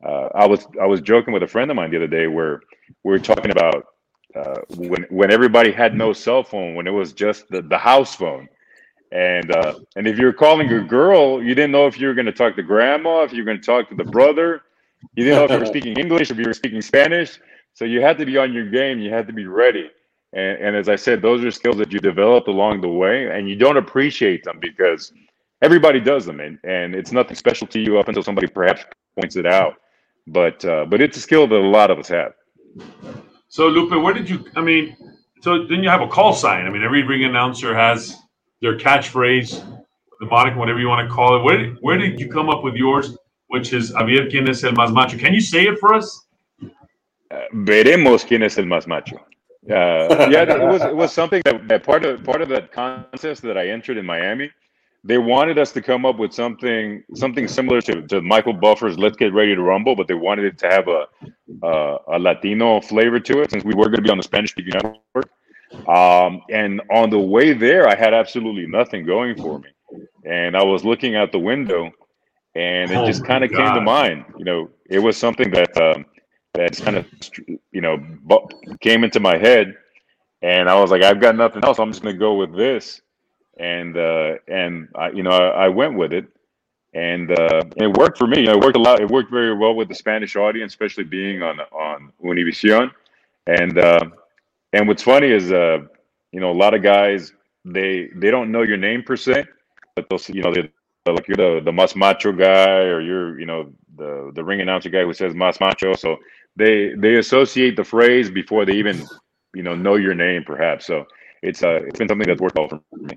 Uh, 0.07 0.29
I 0.35 0.47
was 0.47 0.67
I 0.81 0.87
was 0.87 1.01
joking 1.01 1.33
with 1.33 1.43
a 1.43 1.49
friend 1.49 1.71
of 1.71 1.77
mine 1.77 1.91
the 1.91 1.97
other 1.97 2.07
day 2.07 2.27
where 2.27 2.61
we 3.05 3.11
were 3.13 3.19
talking 3.19 3.51
about 3.51 3.87
uh, 4.35 4.61
when 4.77 5.05
when 5.11 5.31
everybody 5.31 5.73
had 5.73 5.95
no 5.95 6.13
cell 6.13 6.43
phone, 6.43 6.75
when 6.75 6.87
it 6.87 6.91
was 6.91 7.13
just 7.13 7.49
the, 7.49 7.63
the 7.63 7.79
house 7.79 8.15
phone, 8.15 8.49
And 9.15 9.55
uh, 9.55 9.79
and 9.95 10.09
if 10.09 10.19
you're 10.19 10.33
calling 10.33 10.71
a 10.73 10.81
girl, 10.83 11.41
you 11.41 11.55
didn't 11.55 11.71
know 11.71 11.87
if 11.87 12.01
you 12.01 12.09
were 12.09 12.15
going 12.15 12.27
to 12.27 12.33
talk 12.33 12.57
to 12.57 12.63
grandma, 12.65 13.23
if 13.23 13.33
you 13.33 13.39
were 13.39 13.45
going 13.45 13.61
to 13.61 13.65
talk 13.65 13.89
to 13.91 13.95
the 13.95 14.05
brother. 14.05 14.63
You 15.15 15.25
didn't 15.25 15.39
know 15.39 15.45
if 15.45 15.51
you 15.53 15.59
were 15.61 15.67
speaking 15.79 15.97
English, 15.97 16.33
if 16.33 16.37
you 16.37 16.45
were 16.45 16.53
speaking 16.53 16.83
Spanish. 16.83 17.39
So 17.75 17.85
you 17.85 18.01
had 18.01 18.19
to 18.19 18.27
be 18.27 18.37
on 18.39 18.53
your 18.53 18.69
game. 18.69 18.99
You 18.99 19.11
had 19.11 19.29
to 19.29 19.33
be 19.33 19.47
ready. 19.47 19.89
And, 20.33 20.59
and 20.59 20.77
as 20.77 20.89
I 20.89 20.97
said, 20.97 21.23
those 21.23 21.45
are 21.45 21.53
skills 21.53 21.77
that 21.77 21.93
you 21.93 22.01
developed 22.01 22.49
along 22.49 22.81
the 22.81 22.89
way, 22.89 23.31
and 23.31 23.49
you 23.49 23.55
don't 23.55 23.77
appreciate 23.77 24.43
them 24.43 24.59
because 24.61 25.13
everybody 25.63 26.01
does 26.01 26.27
them, 26.27 26.41
and, 26.41 26.59
and 26.65 26.97
it's 26.97 27.13
nothing 27.13 27.37
special 27.37 27.69
to 27.69 27.79
you 27.79 28.01
up 28.01 28.09
until 28.09 28.23
somebody 28.23 28.49
perhaps 28.49 28.83
points 29.17 29.37
it 29.37 29.47
out. 29.47 29.75
But 30.27 30.65
uh, 30.65 30.87
but 30.87 31.01
it's 31.01 31.17
a 31.17 31.21
skill 31.21 31.47
that 31.47 31.55
a 31.55 31.59
lot 31.79 31.91
of 31.93 31.99
us 32.01 32.09
have. 32.09 32.33
So 33.49 33.69
Lupe, 33.69 34.03
where 34.03 34.15
did 34.15 34.29
you? 34.29 34.45
I 34.57 34.61
mean, 34.61 34.97
so 35.43 35.67
then 35.67 35.85
you 35.85 35.89
have 35.89 36.01
a 36.01 36.09
call 36.09 36.33
sign. 36.33 36.67
I 36.67 36.71
mean, 36.71 36.83
every 36.83 37.05
ring 37.05 37.25
announcer 37.25 37.75
has 37.75 38.17
their 38.65 38.79
catchphrase, 38.79 39.51
the 40.21 40.27
moniker, 40.27 40.59
whatever 40.59 40.81
you 40.81 40.89
want 40.89 41.07
to 41.07 41.15
call 41.15 41.37
it. 41.37 41.45
Where 41.45 41.59
did, 41.59 41.77
where 41.81 41.99
did 41.99 42.19
you 42.19 42.29
come 42.31 42.49
up 42.49 42.65
with 42.65 42.75
yours, 42.75 43.17
which 43.49 43.73
is 43.73 43.93
Javier 43.93 44.31
quien 44.31 44.49
es 44.49 44.65
el 44.65 44.73
más 44.73 44.91
macho? 44.93 45.19
Can 45.19 45.35
you 45.35 45.41
say 45.41 45.67
it 45.67 45.79
for 45.79 45.95
us? 45.95 46.27
Uh, 46.63 47.37
veremos 47.53 48.25
quién 48.27 48.43
es 48.43 48.59
el 48.59 48.65
más 48.65 48.87
macho. 48.87 49.17
Uh, 49.71 50.29
yeah, 50.31 50.43
it 50.43 50.69
was 50.75 50.83
it 50.83 50.97
was 50.97 51.13
something 51.13 51.41
that, 51.45 51.69
that 51.69 51.83
part 51.83 52.05
of 52.05 52.23
part 52.25 52.43
of 52.43 52.49
that 52.49 52.71
contest 52.73 53.43
that 53.43 53.57
I 53.57 53.69
entered 53.69 53.97
in 53.97 54.05
Miami. 54.05 54.51
They 55.07 55.19
wanted 55.19 55.59
us 55.59 55.71
to 55.73 55.83
come 55.83 56.07
up 56.07 56.19
with 56.19 56.33
something 56.33 57.03
something 57.15 57.49
similar 57.49 57.81
to, 57.83 58.03
to 58.09 58.21
Michael 58.21 58.53
Buffer's 58.53 58.99
"Let's 58.99 59.17
Get 59.17 59.33
Ready 59.33 59.55
to 59.55 59.63
Rumble," 59.63 59.97
but 59.97 60.07
they 60.07 60.15
wanted 60.15 60.45
it 60.45 60.59
to 60.59 60.69
have 60.69 60.89
a 60.89 61.07
a, 61.63 61.97
a 62.17 62.19
Latino 62.19 62.81
flavor 62.81 63.21
to 63.21 63.41
it 63.41 63.51
since 63.51 63.65
we 63.65 63.75
were 63.75 63.87
going 63.87 64.03
to 64.03 64.03
be 64.03 64.11
on 64.11 64.19
the 64.19 64.23
Spanish 64.23 64.51
speaking 64.51 64.75
network. 64.75 65.31
Um, 65.89 66.43
and 66.51 66.81
on 66.91 67.11
the 67.11 67.19
way 67.21 67.53
there, 67.53 67.89
I 67.89 67.97
had 67.97 68.15
absolutely 68.15 68.67
nothing 68.67 69.07
going 69.07 69.37
for 69.37 69.59
me, 69.61 69.71
and 70.25 70.57
I 70.57 70.65
was 70.65 70.85
looking 70.85 71.17
out 71.17 71.33
the 71.33 71.39
window, 71.41 71.91
and 72.55 72.93
it 72.93 72.99
Oh 72.99 73.05
just 73.05 73.25
kind 73.25 73.45
of 73.45 73.53
came 73.53 73.75
to 73.75 73.81
mind. 73.81 74.25
You 74.39 74.45
know, 74.45 74.71
it 74.91 75.01
was 75.01 75.17
something 75.17 75.51
that. 75.53 75.77
Um, 75.81 76.07
that 76.55 76.81
kind 76.83 76.97
of 76.97 77.07
you 77.73 77.81
know 77.81 77.99
came 78.81 79.05
into 79.05 79.21
my 79.21 79.37
head. 79.39 79.75
And 80.43 80.69
i 80.69 80.79
was 80.81 80.91
like 80.91 81.03
i've 81.03 81.21
got 81.21 81.37
nothing 81.37 81.65
else. 81.65 81.79
I'm 81.79 81.91
just 81.91 82.03
going 82.03 82.15
to 82.15 82.19
go 82.19 82.35
with 82.35 82.57
this. 82.57 83.03
And 83.59 83.97
uh 83.97 84.35
and 84.49 84.89
i 84.95 85.11
you 85.11 85.23
know 85.23 85.31
i, 85.31 85.67
I 85.67 85.69
went 85.69 85.97
with 85.97 86.13
it. 86.13 86.27
And 86.95 87.31
uh 87.33 87.63
it 87.77 87.97
worked 87.99 88.19
for 88.19 88.27
me. 88.27 88.41
You 88.41 88.47
know, 88.47 88.53
it 88.55 88.61
worked 88.61 88.77
a 88.77 88.81
lot. 88.81 89.01
It 89.01 89.11
worked 89.11 89.31
very 89.31 89.57
well 89.57 89.75
with 89.75 89.89
the 89.89 89.95
spanish 89.95 90.37
audience 90.37 90.73
especially 90.73 91.05
being 91.05 91.43
on 91.43 91.61
on 91.61 92.13
univision. 92.25 92.91
And 93.47 93.79
uh 93.79 94.01
and 94.75 94.89
what's 94.89 95.03
funny 95.03 95.29
is 95.29 95.53
uh 95.53 95.79
you 96.33 96.41
know 96.41 96.51
a 96.51 96.59
lot 96.65 96.75
of 96.75 96.83
guys 96.83 97.33
they 97.65 98.09
they 98.17 98.31
don't 98.31 98.51
know 98.53 98.63
your 98.63 98.77
name 98.77 99.03
per 99.03 99.17
se 99.17 99.45
but 99.97 100.07
they'll 100.09 100.19
see- 100.19 100.35
you 100.35 100.43
know 100.43 100.53
they 100.53 100.71
like 101.07 101.27
you're 101.29 101.37
the 101.37 101.61
the 101.65 101.73
mas 101.73 101.95
macho 101.97 102.33
guy 102.33 102.81
or 102.81 103.01
you're 103.01 103.39
you 103.39 103.47
know 103.47 103.73
the 103.97 104.33
the 104.35 104.45
ring 104.45 104.61
announcer 104.61 104.89
guy 104.91 105.03
who 105.05 105.13
says 105.13 105.35
mas 105.35 105.61
macho 105.61 105.95
so 105.95 106.17
they 106.57 106.95
they 106.99 107.17
associate 107.17 107.77
the 107.77 107.85
phrase 107.85 108.31
before 108.31 108.65
they 108.65 108.75
even 108.75 109.07
you 109.55 109.63
know 109.63 109.75
know 109.75 109.97
your 109.97 110.15
name 110.15 110.43
perhaps 110.45 110.87
so 110.87 111.05
it's 111.43 111.63
uh 111.63 111.81
it's 111.87 111.99
been 111.99 112.09
something 112.09 112.27
that's 112.27 112.41
worked 112.41 112.57
well 112.57 112.69
for 112.69 112.81
me 112.93 113.15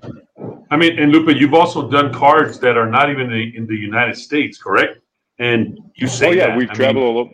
I 0.70 0.76
mean, 0.76 0.98
and 0.98 1.10
Lupe, 1.12 1.34
you've 1.34 1.54
also 1.54 1.88
done 1.88 2.12
cards 2.12 2.58
that 2.60 2.76
are 2.76 2.88
not 2.88 3.10
even 3.10 3.32
in 3.32 3.32
the, 3.32 3.56
in 3.56 3.66
the 3.66 3.74
United 3.74 4.16
States, 4.16 4.58
correct? 4.62 5.00
And 5.38 5.78
you 5.94 6.06
say 6.06 6.28
oh 6.28 6.32
yeah 6.32 6.46
that. 6.48 6.58
we've 6.58 6.70
I 6.70 6.74
traveled 6.74 7.04
mean, 7.04 7.14
all 7.16 7.18
over 7.20 7.30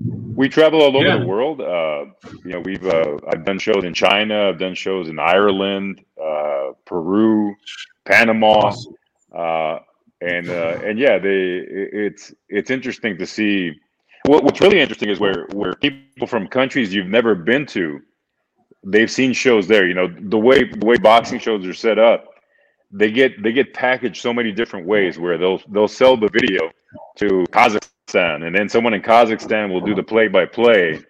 we 0.00 0.48
travel 0.48 0.80
all 0.82 0.96
over 0.96 1.06
Yeah. 1.06 1.18
the 1.18 1.26
world 1.26 1.60
uh 1.60 2.04
you 2.44 2.52
know 2.52 2.60
we've 2.60 2.86
uh 2.86 3.16
i've 3.30 3.44
done 3.44 3.58
shows 3.58 3.84
in 3.84 3.94
china 3.94 4.48
i've 4.48 4.58
done 4.58 4.74
shows 4.74 5.08
in 5.08 5.18
ireland 5.18 6.04
uh 6.22 6.72
peru 6.84 7.54
panama 8.04 8.72
uh, 9.34 9.78
and 10.20 10.48
uh, 10.48 10.78
and 10.84 10.98
yeah, 10.98 11.18
they 11.18 11.28
it- 11.28 11.90
it's 11.92 12.34
it's 12.48 12.70
interesting 12.70 13.16
to 13.18 13.26
see. 13.26 13.72
What, 14.26 14.42
what's 14.42 14.60
really 14.60 14.80
interesting 14.80 15.10
is 15.10 15.20
where 15.20 15.46
where 15.52 15.74
people 15.74 16.26
from 16.26 16.48
countries 16.48 16.92
you've 16.92 17.06
never 17.06 17.34
been 17.36 17.66
to, 17.66 18.00
they've 18.82 19.10
seen 19.10 19.32
shows 19.32 19.68
there. 19.68 19.86
You 19.86 19.94
know 19.94 20.08
the 20.08 20.38
way 20.38 20.64
the 20.64 20.84
way 20.84 20.96
boxing 20.96 21.38
shows 21.38 21.64
are 21.66 21.74
set 21.74 21.98
up, 22.00 22.24
they 22.90 23.12
get 23.12 23.40
they 23.42 23.52
get 23.52 23.74
packaged 23.74 24.20
so 24.20 24.32
many 24.32 24.50
different 24.50 24.86
ways. 24.86 25.18
Where 25.20 25.38
they'll 25.38 25.60
they'll 25.68 25.86
sell 25.86 26.16
the 26.16 26.28
video 26.32 26.68
to 27.18 27.44
Kazakhstan, 27.52 27.88
and 28.14 28.54
then 28.54 28.68
someone 28.68 28.94
in 28.94 29.02
Kazakhstan 29.02 29.72
will 29.72 29.80
do 29.80 29.94
the 29.94 30.02
play 30.02 30.28
by 30.28 30.46
play. 30.46 31.00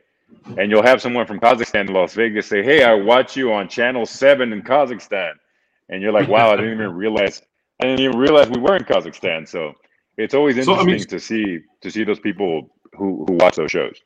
And 0.57 0.71
you'll 0.71 0.83
have 0.83 1.01
someone 1.03 1.27
from 1.27 1.41
Kazakhstan 1.41 1.89
in 1.89 1.93
Las 1.93 2.15
Vegas 2.15 2.47
say, 2.47 2.63
"Hey, 2.63 2.83
I 2.83 2.95
watch 2.95 3.37
you 3.37 3.53
on 3.53 3.69
Channel 3.69 4.07
Seven 4.07 4.53
in 4.53 4.63
Kazakhstan," 4.63 5.33
and 5.89 6.03
you're 6.03 6.13
like, 6.13 6.29
"Wow, 6.29 6.51
I 6.53 6.57
didn't 6.57 6.73
even 6.75 6.93
realize 6.95 7.43
I 7.81 7.85
didn't 7.87 8.01
even 8.01 8.19
realize 8.19 8.49
we 8.51 8.61
were 8.61 8.77
in 8.77 8.85
Kazakhstan. 8.85 9.47
So 9.49 9.73
it's 10.17 10.35
always 10.35 10.57
So, 10.65 10.75
I 10.75 10.81
interesting 10.81 10.93
mean- 10.93 11.07
to 11.09 11.21
see 11.21 11.59
to 11.83 11.91
see 11.91 12.05
those 12.05 12.21
people 12.21 12.71
who 12.95 13.25
who 13.27 13.35
watch 13.35 13.57
those 13.57 13.71
shows. 13.71 14.01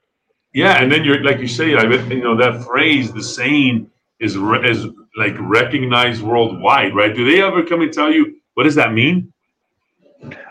Yeah, 0.52 0.82
and 0.82 0.92
then 0.92 1.04
you're 1.04 1.22
like 1.24 1.38
you 1.38 1.48
say, 1.48 1.74
I 1.74 1.84
you 1.84 2.22
know 2.22 2.36
that 2.36 2.64
phrase, 2.64 3.12
the 3.12 3.22
saying 3.22 3.90
is 4.20 4.36
re- 4.36 4.68
is 4.68 4.86
like 5.16 5.34
recognized 5.38 6.22
worldwide, 6.22 6.94
right? 6.94 7.14
Do 7.14 7.24
they 7.24 7.42
ever 7.42 7.62
come 7.64 7.80
and 7.80 7.92
tell 7.92 8.12
you 8.12 8.36
what 8.54 8.64
does 8.64 8.74
that 8.74 8.92
mean? 8.92 9.31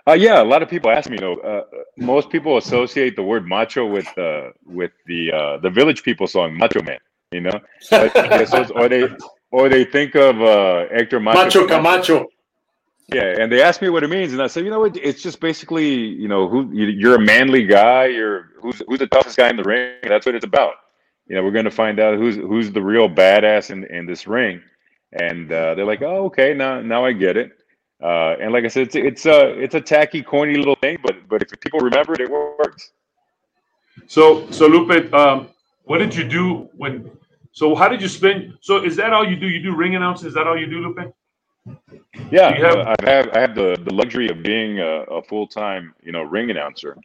Uh, 0.08 0.14
yeah, 0.14 0.42
a 0.42 0.44
lot 0.44 0.62
of 0.64 0.70
people 0.70 0.90
ask 0.90 1.10
me. 1.10 1.18
You 1.18 1.22
know, 1.22 1.38
uh, 1.42 1.64
most 1.98 2.30
people 2.30 2.58
associate 2.58 3.16
the 3.16 3.24
word 3.24 3.48
macho 3.48 3.86
with 3.86 4.08
uh, 4.18 4.50
with 4.66 4.92
the 5.06 5.32
uh, 5.32 5.58
the 5.58 5.70
Village 5.70 6.04
People 6.04 6.28
song 6.28 6.58
"Macho 6.58 6.82
Man." 6.82 6.98
You 7.32 7.42
know, 7.42 7.60
Like, 7.92 8.14
yeah, 8.16 8.44
so 8.46 8.58
it's- 8.62 8.72
or 8.72 8.90
they 8.90 9.08
or 9.52 9.70
they 9.70 9.86
think 9.86 10.16
of 10.16 10.42
uh, 10.42 10.86
Hector 10.92 11.20
Macho. 11.20 11.44
Macho 11.44 11.68
Camacho. 11.68 12.28
Yeah, 13.14 13.36
and 13.42 13.52
they 13.52 13.62
ask 13.62 13.82
me 13.82 13.90
what 13.90 14.04
it 14.04 14.10
means, 14.10 14.32
and 14.32 14.42
I 14.42 14.48
say, 14.48 14.64
you 14.64 14.70
know, 14.70 14.86
it, 14.86 14.96
it's 14.96 15.22
just 15.22 15.42
basically, 15.42 15.94
you 15.94 16.30
know, 16.30 16.48
who 16.48 16.72
you- 16.74 16.86
you're 16.88 17.16
a 17.16 17.20
manly 17.20 17.66
guy. 17.66 18.06
You're 18.06 18.50
who's 18.62 18.82
who's 18.88 19.00
the 19.00 19.08
toughest 19.08 19.38
guy 19.38 19.50
in 19.50 19.58
the 19.58 19.64
ring. 19.64 19.96
That's 20.04 20.26
what 20.26 20.34
it's 20.36 20.46
about. 20.46 20.74
You 21.28 21.36
know, 21.36 21.44
we're 21.44 21.52
going 21.52 21.66
to 21.66 21.72
find 21.72 22.00
out 22.00 22.18
who's 22.18 22.36
who's 22.38 22.72
the 22.72 22.82
real 22.82 23.08
badass 23.10 23.70
in 23.70 23.84
in 23.86 24.06
this 24.06 24.28
ring, 24.28 24.62
and 25.14 25.52
uh, 25.52 25.76
they're 25.76 25.86
like, 25.86 26.02
oh, 26.02 26.26
okay, 26.26 26.54
now 26.54 26.82
now 26.82 27.06
I 27.06 27.12
get 27.14 27.38
it. 27.38 27.52
Uh, 28.02 28.36
and 28.42 28.52
like 28.52 28.64
I 28.66 28.68
said, 28.68 28.84
it's 28.88 28.96
it's 28.96 29.26
a 29.26 29.50
it's 29.60 29.76
a 29.76 29.82
tacky, 29.82 30.22
corny 30.24 30.56
little 30.58 30.76
thing, 30.76 30.98
but 31.04 31.16
but 31.30 31.42
if 31.42 31.48
people 31.60 31.80
remember 31.80 32.14
it, 32.14 32.22
it 32.22 32.30
works. 32.32 32.92
So, 34.08 34.50
so 34.52 34.68
Lupe, 34.68 35.14
um, 35.14 35.50
what 35.84 36.00
did 36.00 36.16
you 36.16 36.24
do 36.24 36.70
when? 36.76 37.10
So, 37.52 37.76
how 37.76 37.88
did 37.90 38.02
you 38.02 38.08
spend? 38.08 38.58
So, 38.62 38.84
is 38.84 38.96
that 38.96 39.14
all 39.14 39.28
you 39.30 39.36
do? 39.36 39.48
You 39.48 39.62
do 39.62 39.76
ring 39.76 39.96
announcing? 39.96 40.28
Is 40.28 40.34
that 40.34 40.48
all 40.48 40.58
you 40.58 40.68
do, 40.68 40.80
Lupe? 40.80 41.14
Yeah, 42.32 42.58
You 42.58 42.66
have- 42.66 42.78
uh, 42.78 42.96
I 43.06 43.10
have 43.10 43.30
I 43.36 43.40
have 43.40 43.56
the, 43.56 43.78
the 43.84 43.94
luxury 43.94 44.30
of 44.30 44.42
being 44.42 44.80
a, 44.80 45.04
a 45.18 45.22
full 45.24 45.48
time 45.48 45.94
you 46.04 46.12
know 46.12 46.24
ring 46.24 46.50
announcer. 46.50 46.98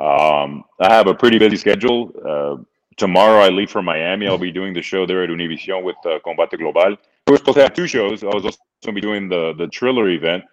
Um, 0.00 0.64
I 0.80 0.88
have 0.92 1.08
a 1.08 1.14
pretty 1.14 1.38
busy 1.38 1.56
schedule. 1.56 2.12
Uh, 2.24 2.62
tomorrow 2.96 3.40
I 3.40 3.48
leave 3.48 3.70
for 3.70 3.82
Miami. 3.82 4.28
I'll 4.28 4.38
be 4.38 4.52
doing 4.52 4.72
the 4.72 4.82
show 4.82 5.04
there 5.06 5.22
at 5.24 5.30
Univision 5.30 5.82
with 5.82 5.96
uh, 6.06 6.20
Combate 6.24 6.56
Global. 6.58 6.96
We 7.26 7.32
were 7.32 7.38
supposed 7.38 7.56
to 7.56 7.62
have 7.62 7.74
two 7.74 7.86
shows. 7.86 8.22
I 8.22 8.26
was 8.26 8.44
also 8.44 8.58
going 8.84 8.94
to 8.94 9.00
be 9.00 9.00
doing 9.00 9.28
the 9.28 9.54
the 9.56 9.66
Triller 9.68 10.10
event 10.10 10.44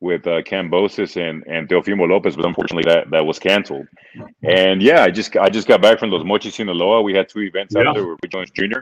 with 0.00 0.26
uh, 0.26 0.42
Kambosos 0.42 1.16
and 1.16 1.44
and 1.46 1.68
Teofimo 1.68 2.08
Lopez, 2.08 2.34
but 2.36 2.44
unfortunately 2.44 2.90
that 2.92 3.10
that 3.10 3.24
was 3.24 3.38
canceled. 3.38 3.86
And 4.42 4.82
yeah, 4.82 5.02
I 5.04 5.10
just 5.10 5.36
I 5.36 5.48
just 5.48 5.68
got 5.68 5.80
back 5.80 6.00
from 6.00 6.10
Los 6.10 6.24
Mochis, 6.24 6.54
Sinaloa. 6.54 7.02
We 7.02 7.14
had 7.14 7.28
two 7.28 7.40
events 7.40 7.74
Yeah. 7.76 7.88
out 7.88 7.94
there 7.94 8.06
with 8.06 8.18
Jones 8.28 8.50
Jr. 8.50 8.80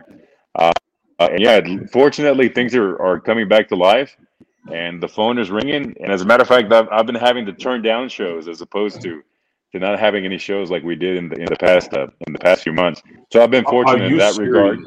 Uh, 0.54 0.72
uh, 1.18 1.28
and 1.32 1.40
yeah, 1.40 1.60
fortunately 1.92 2.48
things 2.48 2.74
are, 2.74 3.00
are 3.00 3.20
coming 3.20 3.46
back 3.46 3.68
to 3.68 3.76
life 3.76 4.16
and 4.72 5.02
the 5.02 5.08
phone 5.08 5.38
is 5.38 5.50
ringing. 5.50 5.94
And 6.00 6.10
as 6.12 6.22
a 6.22 6.24
matter 6.24 6.42
of 6.42 6.48
fact, 6.48 6.72
I've, 6.72 6.88
I've 6.90 7.06
been 7.06 7.14
having 7.14 7.44
to 7.46 7.52
turn 7.52 7.82
down 7.82 8.08
shows 8.08 8.48
as 8.48 8.60
opposed 8.62 9.02
to 9.02 9.22
to 9.72 9.78
not 9.80 9.98
having 9.98 10.24
any 10.24 10.38
shows 10.38 10.70
like 10.70 10.82
we 10.82 10.94
did 10.94 11.16
in 11.16 11.28
the 11.28 11.36
in 11.36 11.46
the 11.46 11.56
past 11.56 11.92
uh, 11.92 12.06
in 12.26 12.32
the 12.32 12.38
past 12.38 12.62
few 12.62 12.72
months. 12.72 13.02
So 13.32 13.42
I've 13.42 13.50
been 13.50 13.64
fortunate 13.64 14.10
in 14.10 14.16
that 14.18 14.36
regard. 14.38 14.78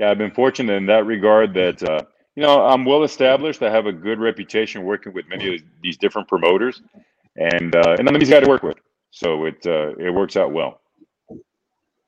Yeah, 0.00 0.10
I've 0.10 0.16
been 0.16 0.30
fortunate 0.30 0.72
in 0.72 0.86
that 0.86 1.04
regard 1.04 1.52
that 1.52 1.82
uh, 1.82 2.00
you 2.34 2.42
know 2.42 2.64
I'm 2.64 2.86
well 2.86 3.02
established. 3.02 3.62
I 3.62 3.68
have 3.68 3.84
a 3.84 3.92
good 3.92 4.18
reputation 4.18 4.82
working 4.82 5.12
with 5.12 5.28
many 5.28 5.56
of 5.56 5.60
these 5.82 5.98
different 5.98 6.26
promoters, 6.26 6.80
and 7.36 7.76
uh, 7.76 7.96
and 7.98 8.08
I'm 8.08 8.14
an 8.14 8.22
easy 8.22 8.32
guy 8.32 8.40
to 8.40 8.48
work 8.48 8.62
with. 8.62 8.78
So 9.10 9.44
it 9.44 9.58
uh, 9.66 9.90
it 9.98 10.08
works 10.08 10.38
out 10.38 10.52
well. 10.52 10.80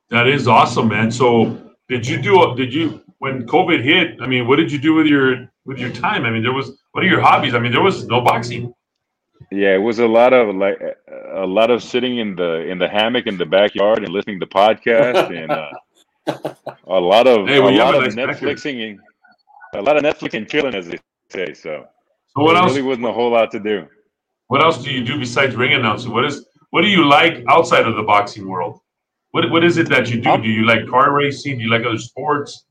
That 0.09 0.26
is 0.26 0.48
awesome, 0.48 0.88
man. 0.88 1.11
So, 1.11 1.70
did 1.90 2.07
you 2.07 2.16
do? 2.16 2.55
Did 2.57 2.72
you 2.72 3.02
when 3.18 3.46
COVID 3.46 3.83
hit? 3.83 4.22
I 4.22 4.26
mean, 4.26 4.48
what 4.48 4.57
did 4.57 4.72
you 4.72 4.78
do 4.78 4.94
with 4.94 5.07
your 5.07 5.50
with 5.66 5.76
your 5.76 5.90
time? 5.90 6.24
I 6.24 6.31
mean, 6.31 6.42
there 6.42 6.55
was 6.55 6.72
what 6.92 7.05
are 7.05 7.09
your 7.09 7.20
hobbies? 7.20 7.55
I 7.55 7.59
mean, 7.59 7.72
there 7.72 7.83
was 7.83 8.07
no 8.07 8.22
boxing. 8.22 8.72
Yeah, 9.50 9.74
it 9.74 9.83
was 9.83 9.98
a 9.98 10.07
lot 10.07 10.33
of 10.33 10.57
like 10.57 10.81
a 11.35 11.44
lot 11.44 11.70
of 11.70 11.83
sitting 11.83 12.16
in 12.16 12.37
the 12.37 12.61
in 12.61 12.78
the 12.78 12.88
hammock 12.88 13.26
in 13.26 13.37
the 13.37 13.44
backyard 13.44 13.98
and 13.98 14.09
listening 14.09 14.40
to 14.40 14.46
podcasts 14.46 15.28
and 15.31 15.52
uh, 15.52 15.68
a 16.27 17.01
lot 17.01 17.27
of 17.27 17.49
Hey, 17.49 17.61
well, 17.61 17.71
a 17.71 17.77
lot 17.79 17.95
of. 17.95 18.13
Netflixing 18.15 18.91
and 18.91 19.01
a 19.75 19.83
lot 19.83 19.97
of 19.97 20.03
Netflix 20.03 20.35
and 20.35 20.49
chilling, 20.49 20.75
as 20.75 20.87
they 20.89 20.99
say. 21.31 21.55
So 21.55 21.87
So, 22.35 22.43
what 22.43 22.55
there 22.55 22.63
else? 22.63 22.73
really 22.73 22.83
wasn't 22.83 23.07
a 23.07 23.13
whole 23.13 23.31
lot 23.31 23.51
to 23.53 23.61
do. 23.61 23.87
What 24.49 24.63
else 24.63 24.83
do 24.83 24.91
you 24.93 25.03
do 25.05 25.19
besides 25.19 25.57
ring 25.57 25.73
announcing? 25.73 26.13
What 26.13 26.25
is 26.25 26.47
what 26.71 26.83
do 26.83 26.89
you 26.89 27.05
like 27.05 27.43
outside 27.49 27.87
of 27.87 27.97
the 27.97 28.03
boxing 28.03 28.49
world? 28.49 28.81
What 29.33 29.51
what 29.51 29.65
is 29.65 29.79
it 29.79 29.89
that 29.89 30.11
you 30.11 30.21
do? 30.21 30.29
I'm- 30.31 30.43
Do 30.43 30.49
you 30.49 30.65
like 30.67 30.87
car 30.89 31.13
racing? 31.13 31.59
Do 31.59 31.65
you 31.65 31.71
like 31.71 31.85
other 31.87 31.99
sports? 31.99 32.67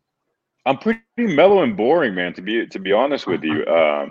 I'm 0.65 0.77
pretty 0.77 1.01
mellow 1.17 1.63
and 1.63 1.75
boring, 1.75 2.13
man. 2.13 2.33
To 2.35 2.41
be 2.41 2.67
to 2.67 2.79
be 2.79 2.91
honest 2.91 3.25
with 3.25 3.43
you, 3.43 3.63
uh, 3.65 4.07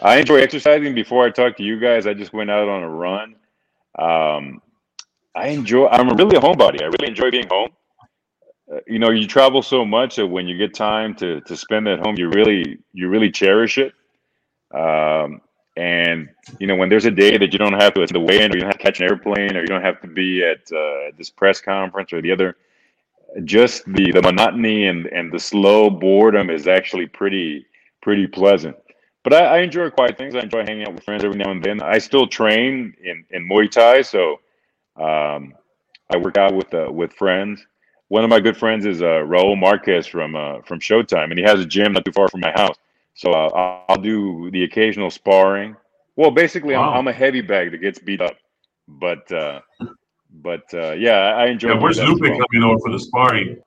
I 0.00 0.16
enjoy 0.16 0.36
exercising. 0.36 0.94
Before 0.94 1.24
I 1.26 1.30
talk 1.30 1.56
to 1.58 1.62
you 1.62 1.78
guys, 1.78 2.06
I 2.06 2.14
just 2.14 2.32
went 2.32 2.50
out 2.50 2.66
on 2.68 2.82
a 2.82 2.88
run. 2.88 3.36
Um, 3.98 4.62
I 5.34 5.48
enjoy. 5.48 5.86
I'm 5.88 6.08
really 6.16 6.36
a 6.36 6.40
homebody. 6.40 6.80
I 6.82 6.86
really 6.86 7.08
enjoy 7.08 7.30
being 7.30 7.46
home. 7.50 7.68
Uh, 8.72 8.78
you 8.86 8.98
know, 8.98 9.10
you 9.10 9.26
travel 9.26 9.62
so 9.62 9.84
much 9.84 10.16
that 10.16 10.26
when 10.26 10.48
you 10.48 10.58
get 10.58 10.74
time 10.74 11.14
to 11.14 11.40
to 11.42 11.56
spend 11.56 11.86
at 11.88 12.00
home, 12.00 12.16
you 12.18 12.28
really 12.28 12.78
you 12.92 13.08
really 13.08 13.30
cherish 13.30 13.78
it. 13.78 13.92
Um, 14.74 15.40
and 15.76 16.28
you 16.58 16.66
know, 16.66 16.74
when 16.74 16.88
there's 16.88 17.04
a 17.04 17.10
day 17.10 17.36
that 17.36 17.52
you 17.52 17.58
don't 17.58 17.80
have 17.80 17.94
to 17.94 18.02
attend 18.02 18.16
the 18.16 18.20
weigh-in, 18.20 18.50
or 18.50 18.56
you 18.56 18.62
don't 18.62 18.70
have 18.70 18.78
to 18.78 18.82
catch 18.82 19.00
an 19.00 19.06
airplane, 19.06 19.56
or 19.56 19.60
you 19.60 19.66
don't 19.66 19.82
have 19.82 20.00
to 20.00 20.08
be 20.08 20.42
at 20.42 20.60
uh, 20.72 21.12
this 21.16 21.30
press 21.30 21.60
conference 21.60 22.12
or 22.12 22.20
the 22.22 22.32
other, 22.32 22.56
just 23.44 23.84
the 23.86 24.10
the 24.10 24.22
monotony 24.22 24.86
and 24.86 25.06
and 25.06 25.32
the 25.32 25.38
slow 25.38 25.90
boredom 25.90 26.50
is 26.50 26.66
actually 26.66 27.06
pretty 27.06 27.66
pretty 28.02 28.26
pleasant. 28.26 28.76
But 29.22 29.34
I, 29.34 29.56
I 29.56 29.58
enjoy 29.58 29.90
quiet 29.90 30.16
things. 30.16 30.34
I 30.34 30.40
enjoy 30.40 30.64
hanging 30.64 30.86
out 30.86 30.94
with 30.94 31.04
friends 31.04 31.24
every 31.24 31.36
now 31.36 31.50
and 31.50 31.62
then. 31.62 31.82
I 31.82 31.98
still 31.98 32.26
train 32.26 32.94
in 33.04 33.24
in 33.30 33.48
Muay 33.48 33.70
Thai, 33.70 34.02
so 34.02 34.40
um, 34.96 35.54
I 36.12 36.16
work 36.16 36.36
out 36.36 36.54
with 36.54 36.72
uh, 36.74 36.90
with 36.90 37.12
friends. 37.12 37.64
One 38.08 38.22
of 38.22 38.30
my 38.30 38.38
good 38.38 38.56
friends 38.56 38.86
is 38.86 39.02
uh, 39.02 39.22
Raul 39.26 39.58
Marquez 39.58 40.06
from 40.06 40.36
uh, 40.36 40.62
from 40.62 40.78
Showtime, 40.78 41.30
and 41.30 41.38
he 41.38 41.44
has 41.44 41.60
a 41.60 41.66
gym 41.66 41.92
not 41.92 42.04
too 42.04 42.12
far 42.12 42.28
from 42.28 42.40
my 42.40 42.52
house. 42.52 42.76
So 43.14 43.32
uh, 43.32 43.82
I'll 43.88 44.00
do 44.00 44.50
the 44.52 44.64
occasional 44.64 45.10
sparring. 45.10 45.74
Well, 46.14 46.30
basically, 46.30 46.74
wow. 46.74 46.92
I'm, 46.92 46.98
I'm, 46.98 47.08
a 47.08 47.12
heavy 47.12 47.40
bag 47.40 47.72
that 47.72 47.78
gets 47.78 47.98
beat 47.98 48.20
up, 48.20 48.36
but 48.86 49.30
uh, 49.32 49.60
but 50.30 50.72
uh, 50.72 50.92
yeah, 50.92 51.34
I 51.34 51.46
enjoy. 51.46 51.70
Yeah, 51.70 51.80
where's 51.80 51.98
Lupe 51.98 52.20
well. 52.20 52.38
coming 52.50 52.62
over 52.62 52.78
for 52.78 52.92
the 52.92 53.00
sparring? 53.00 53.60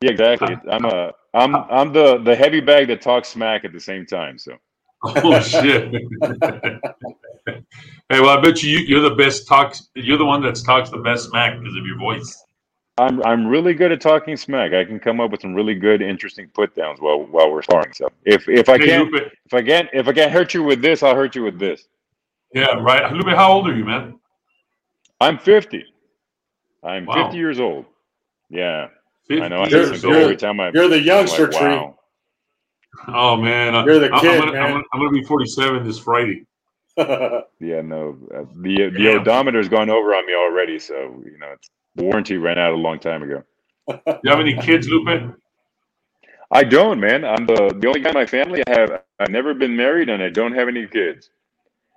Yeah, 0.00 0.10
exactly. 0.10 0.56
I'm 0.70 0.84
a 0.84 1.12
I'm 1.34 1.56
I'm 1.56 1.92
the 1.92 2.18
the 2.18 2.36
heavy 2.36 2.60
bag 2.60 2.86
that 2.88 3.02
talks 3.02 3.28
smack 3.28 3.64
at 3.64 3.72
the 3.72 3.80
same 3.80 4.06
time. 4.06 4.38
So. 4.38 4.56
oh 5.02 5.40
shit! 5.40 5.90
hey, 7.46 8.20
well, 8.20 8.38
I 8.38 8.40
bet 8.40 8.62
you 8.62 8.78
you're 8.78 9.00
the 9.00 9.14
best 9.16 9.48
talks. 9.48 9.88
You're 9.94 10.18
the 10.18 10.26
one 10.26 10.42
that 10.42 10.56
talks 10.64 10.90
the 10.90 10.98
best 10.98 11.30
smack 11.30 11.58
because 11.58 11.74
of 11.74 11.86
your 11.86 11.98
voice. 11.98 12.44
I'm 13.00 13.22
I'm 13.24 13.46
really 13.46 13.72
good 13.72 13.92
at 13.92 14.00
talking 14.00 14.36
smack. 14.36 14.74
I 14.74 14.84
can 14.84 15.00
come 15.00 15.20
up 15.20 15.30
with 15.30 15.40
some 15.40 15.54
really 15.54 15.74
good, 15.74 16.02
interesting 16.02 16.48
put 16.52 16.76
downs 16.76 17.00
while 17.00 17.24
while 17.24 17.50
we're 17.50 17.62
sparring. 17.62 17.94
So 17.94 18.10
if 18.26 18.46
if 18.46 18.68
I 18.68 18.76
hey, 18.76 18.86
can't 18.86 19.10
Lupe. 19.10 19.32
if 19.46 19.54
I 19.54 19.62
can't 19.62 19.88
if 19.94 20.06
I 20.06 20.12
can't 20.12 20.30
hurt 20.30 20.52
you 20.52 20.62
with 20.62 20.82
this, 20.82 21.02
I'll 21.02 21.14
hurt 21.14 21.34
you 21.34 21.42
with 21.42 21.58
this. 21.58 21.88
Yeah, 22.52 22.74
right. 22.74 23.10
Lupe, 23.10 23.34
how 23.34 23.52
old 23.52 23.68
are 23.68 23.74
you, 23.74 23.86
man? 23.86 24.18
I'm 25.20 25.38
50. 25.38 25.84
I'm 26.82 27.06
wow. 27.06 27.24
50 27.24 27.38
years 27.38 27.58
old. 27.58 27.86
Yeah, 28.50 28.88
I 29.30 29.48
know. 29.48 29.62
I 29.62 29.68
every 29.68 30.36
time 30.36 30.60
I. 30.60 30.70
You're 30.74 30.88
the 30.88 31.00
youngster 31.00 31.50
like, 31.50 31.58
tree. 31.58 31.68
Wow. 31.68 31.98
Oh 33.08 33.36
man, 33.36 33.72
you're 33.86 33.98
the 33.98 34.10
kid. 34.10 34.40
I'm 34.40 34.40
gonna. 34.40 34.58
I'm, 34.58 34.70
gonna, 34.72 34.84
I'm 34.92 35.00
gonna 35.00 35.10
be 35.10 35.22
47 35.22 35.86
this 35.86 35.98
Friday. 35.98 36.44
yeah, 36.98 37.80
no, 37.80 38.18
uh, 38.34 38.44
the 38.56 38.90
the 38.90 39.08
odometer's 39.08 39.70
gone 39.70 39.88
over 39.88 40.14
on 40.14 40.26
me 40.26 40.34
already. 40.34 40.78
So 40.78 41.22
you 41.24 41.38
know, 41.38 41.52
it's 41.52 41.70
the 41.96 42.04
warranty 42.04 42.36
ran 42.36 42.58
out 42.58 42.72
a 42.72 42.76
long 42.76 42.98
time 42.98 43.22
ago. 43.22 43.42
you 43.88 44.30
have 44.30 44.40
any 44.40 44.56
kids, 44.56 44.88
Lupe? 44.88 45.34
I 46.52 46.64
don't, 46.64 46.98
man. 46.98 47.24
I'm 47.24 47.46
the 47.46 47.76
the 47.78 47.86
only 47.86 48.00
guy 48.00 48.10
in 48.10 48.14
my 48.14 48.26
family. 48.26 48.62
I 48.66 48.80
have 48.80 49.02
I've 49.20 49.30
never 49.30 49.54
been 49.54 49.76
married, 49.76 50.08
and 50.08 50.22
I 50.22 50.30
don't 50.30 50.52
have 50.52 50.68
any 50.68 50.86
kids. 50.86 51.30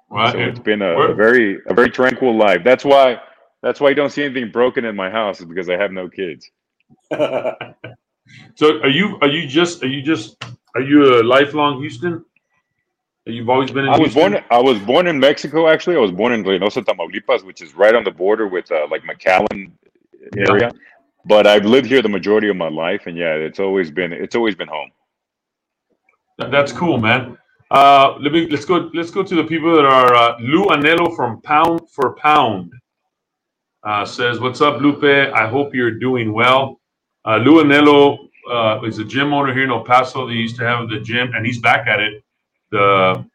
Well, 0.09 0.31
so 0.31 0.37
it's 0.37 0.59
been 0.59 0.81
a, 0.83 0.91
a, 0.91 1.15
very 1.15 1.59
a 1.67 1.73
very 1.73 1.89
tranquil 1.89 2.37
life. 2.37 2.61
That's 2.63 2.85
why 2.85 3.19
that's 3.63 3.79
why 3.79 3.89
you 3.89 3.95
don't 3.95 4.11
see 4.11 4.23
anything 4.23 4.51
broken 4.51 4.85
in 4.85 4.95
my 4.95 5.09
house 5.09 5.39
is 5.39 5.45
because 5.45 5.69
I 5.69 5.77
have 5.77 5.91
no 5.91 6.07
kids. 6.07 6.51
so 7.11 8.79
are 8.81 8.89
you 8.89 9.17
are 9.21 9.27
you 9.27 9.47
just 9.47 9.83
are 9.83 9.87
you 9.87 10.03
just 10.03 10.43
are 10.75 10.81
you 10.81 11.19
a 11.19 11.23
lifelong 11.23 11.81
Houston? 11.81 12.23
You've 13.25 13.49
always 13.49 13.71
been 13.71 13.85
in 13.85 13.89
I 13.93 13.97
was 13.97 14.13
born 14.13 14.37
I 14.51 14.59
was 14.59 14.77
born 14.79 15.07
in 15.07 15.17
Mexico 15.17 15.67
actually. 15.67 15.95
I 15.95 15.99
was 15.99 16.11
born 16.11 16.33
in 16.33 16.43
Reynosa, 16.43 16.83
Tamaulipas, 16.83 17.43
which 17.43 17.61
is 17.61 17.73
right 17.73 17.95
on 17.95 18.03
the 18.03 18.11
border 18.11 18.47
with 18.47 18.71
uh, 18.71 18.85
like 18.91 19.01
McAllen 19.03 19.71
area. 20.35 20.65
Yeah. 20.65 20.71
But 21.25 21.47
I've 21.47 21.65
lived 21.65 21.87
here 21.87 22.01
the 22.01 22.09
majority 22.09 22.49
of 22.49 22.57
my 22.57 22.69
life 22.69 23.03
and 23.07 23.17
yeah, 23.17 23.33
it's 23.33 23.59
always 23.59 23.91
been 23.91 24.11
it's 24.11 24.35
always 24.35 24.55
been 24.55 24.67
home. 24.67 24.89
That's 26.37 26.71
cool, 26.71 26.97
man. 26.97 27.37
Uh, 27.71 28.17
let 28.19 28.31
me 28.31 28.47
let's 28.49 28.65
go 28.65 28.89
let's 28.93 29.11
go 29.11 29.23
to 29.23 29.35
the 29.35 29.43
people 29.43 29.75
that 29.75 29.85
are 29.85 30.13
uh, 30.13 30.37
Lou 30.39 30.65
Anello 30.65 31.15
from 31.15 31.41
Pound 31.41 31.81
for 31.89 32.15
Pound. 32.15 32.71
Uh, 33.83 34.05
says, 34.05 34.39
"What's 34.39 34.61
up, 34.61 34.79
Lupe? 34.79 35.03
I 35.03 35.47
hope 35.47 35.73
you're 35.73 35.91
doing 35.91 36.33
well." 36.33 36.79
Uh, 37.25 37.37
Lou 37.37 37.63
Anello 37.63 38.29
uh, 38.49 38.81
is 38.85 38.99
a 38.99 39.03
gym 39.03 39.33
owner 39.33 39.53
here 39.53 39.63
in 39.63 39.71
El 39.71 39.83
Paso. 39.83 40.27
They 40.27 40.33
used 40.33 40.55
to 40.57 40.63
have 40.63 40.89
the 40.89 40.99
gym, 40.99 41.33
and 41.33 41.45
he's 41.45 41.59
back 41.59 41.87
at 41.87 41.99
it. 41.99 42.23
The 42.71 43.25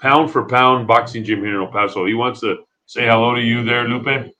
Pound 0.00 0.30
for 0.30 0.44
Pound 0.44 0.86
boxing 0.86 1.24
gym 1.24 1.40
here 1.40 1.56
in 1.56 1.66
El 1.66 1.72
Paso. 1.72 2.06
He 2.06 2.14
wants 2.14 2.40
to 2.40 2.64
say 2.86 3.06
hello 3.06 3.34
to 3.34 3.40
you 3.40 3.64
there, 3.64 3.86
Lupe. 3.88 4.32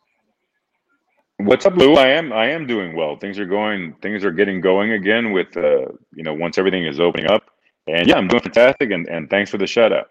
What's 1.39 1.67
up, 1.67 1.77
Lou? 1.77 1.95
I 1.95 2.09
am 2.09 2.33
I 2.33 2.47
am 2.47 2.67
doing 2.67 2.97
well. 2.97 3.17
Things 3.17 3.39
are 3.39 3.47
going. 3.47 3.95
Things 4.01 4.25
are 4.25 4.31
getting 4.31 4.61
going 4.61 4.93
again. 4.93 5.33
With 5.33 5.57
uh, 5.57 5.87
you 6.15 6.23
know, 6.23 6.35
once 6.35 6.57
everything 6.57 6.85
is 6.87 6.99
opening 6.99 7.31
up. 7.31 7.45
And 7.87 8.09
yeah, 8.09 8.17
I'm 8.17 8.27
doing 8.27 8.43
fantastic. 8.43 8.91
And, 8.91 9.07
and 9.09 9.31
thanks 9.31 9.51
for 9.51 9.59
the 9.59 9.67
shout 9.67 9.93
out. 9.93 10.09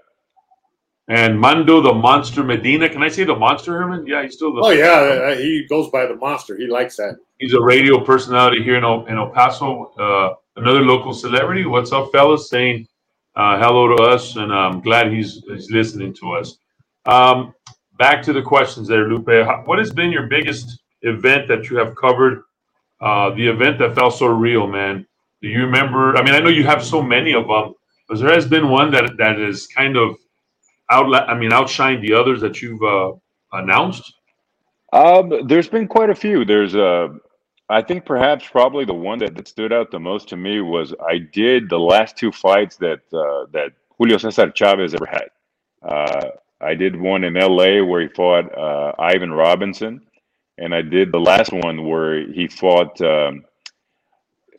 And 1.07 1.39
Mando 1.39 1.81
the 1.81 1.93
Monster 1.93 2.43
Medina. 2.43 2.89
Can 2.89 3.03
I 3.03 3.09
say 3.09 3.23
the 3.23 3.35
Monster, 3.35 3.73
Herman? 3.73 4.07
Yeah, 4.07 4.23
he's 4.23 4.35
still 4.35 4.53
the. 4.53 4.61
Oh, 4.61 4.69
yeah. 4.69 5.31
Uh, 5.31 5.35
he 5.35 5.65
goes 5.67 5.89
by 5.89 6.05
the 6.05 6.15
Monster. 6.15 6.57
He 6.57 6.67
likes 6.67 6.97
that. 6.97 7.17
He's 7.39 7.53
a 7.53 7.61
radio 7.61 8.03
personality 8.03 8.63
here 8.63 8.77
in 8.77 8.83
El, 8.83 9.05
in 9.05 9.17
El 9.17 9.29
Paso. 9.29 9.93
Uh, 9.99 10.35
another 10.55 10.81
local 10.81 11.13
celebrity. 11.13 11.65
What's 11.65 11.91
up, 11.91 12.11
fellas? 12.11 12.49
Saying 12.49 12.87
uh, 13.35 13.59
hello 13.59 13.95
to 13.95 14.03
us. 14.03 14.35
And 14.35 14.53
I'm 14.53 14.79
glad 14.81 15.11
he's, 15.11 15.43
he's 15.47 15.69
listening 15.69 16.13
to 16.15 16.33
us. 16.33 16.57
Um, 17.05 17.53
back 17.99 18.23
to 18.23 18.33
the 18.33 18.41
questions 18.41 18.87
there, 18.87 19.07
Lupe. 19.07 19.27
What 19.67 19.79
has 19.79 19.91
been 19.91 20.11
your 20.11 20.27
biggest 20.27 20.81
event 21.01 21.47
that 21.47 21.69
you 21.69 21.77
have 21.77 21.95
covered? 21.95 22.43
Uh, 23.01 23.31
the 23.31 23.47
event 23.47 23.77
that 23.79 23.95
felt 23.95 24.15
so 24.15 24.27
real, 24.27 24.67
man. 24.67 25.05
Do 25.41 25.49
you 25.49 25.65
remember? 25.65 26.15
I 26.15 26.23
mean, 26.23 26.33
I 26.33 26.39
know 26.39 26.49
you 26.49 26.63
have 26.63 26.83
so 26.83 27.01
many 27.01 27.33
of 27.33 27.47
them, 27.47 27.73
but 28.07 28.19
there 28.19 28.33
has 28.33 28.47
been 28.47 28.69
one 28.69 28.91
that 28.91 29.17
that 29.17 29.39
is 29.39 29.67
kind 29.67 29.97
of 29.97 30.15
out. 30.89 31.13
I 31.13 31.37
mean, 31.37 31.51
outshined 31.51 32.01
the 32.01 32.13
others 32.13 32.41
that 32.41 32.61
you've 32.61 32.81
uh, 32.81 33.11
announced. 33.51 34.13
Um, 34.93 35.47
there's 35.47 35.67
been 35.67 35.87
quite 35.87 36.09
a 36.09 36.15
few. 36.15 36.45
There's 36.45 36.75
uh, 36.75 37.09
I 37.69 37.81
think 37.81 38.05
perhaps 38.05 38.47
probably 38.47 38.85
the 38.85 38.93
one 38.93 39.19
that, 39.19 39.35
that 39.35 39.47
stood 39.47 39.73
out 39.73 39.91
the 39.91 39.99
most 39.99 40.29
to 40.29 40.37
me 40.37 40.61
was 40.61 40.93
I 41.05 41.17
did 41.17 41.69
the 41.69 41.79
last 41.79 42.15
two 42.15 42.31
fights 42.31 42.77
that 42.77 43.01
uh, 43.11 43.47
that 43.51 43.71
Julio 43.97 44.17
Cesar 44.17 44.51
Chavez 44.51 44.93
ever 44.93 45.07
had. 45.07 45.29
Uh, 45.81 46.29
I 46.61 46.75
did 46.75 46.95
one 46.95 47.23
in 47.23 47.35
L.A. 47.37 47.81
where 47.81 48.01
he 48.01 48.07
fought 48.07 48.55
uh, 48.57 48.93
Ivan 48.99 49.31
Robinson, 49.31 50.01
and 50.57 50.73
I 50.73 50.81
did 50.81 51.11
the 51.11 51.19
last 51.19 51.51
one 51.51 51.87
where 51.87 52.27
he 52.31 52.47
fought. 52.47 52.99
Um, 53.01 53.45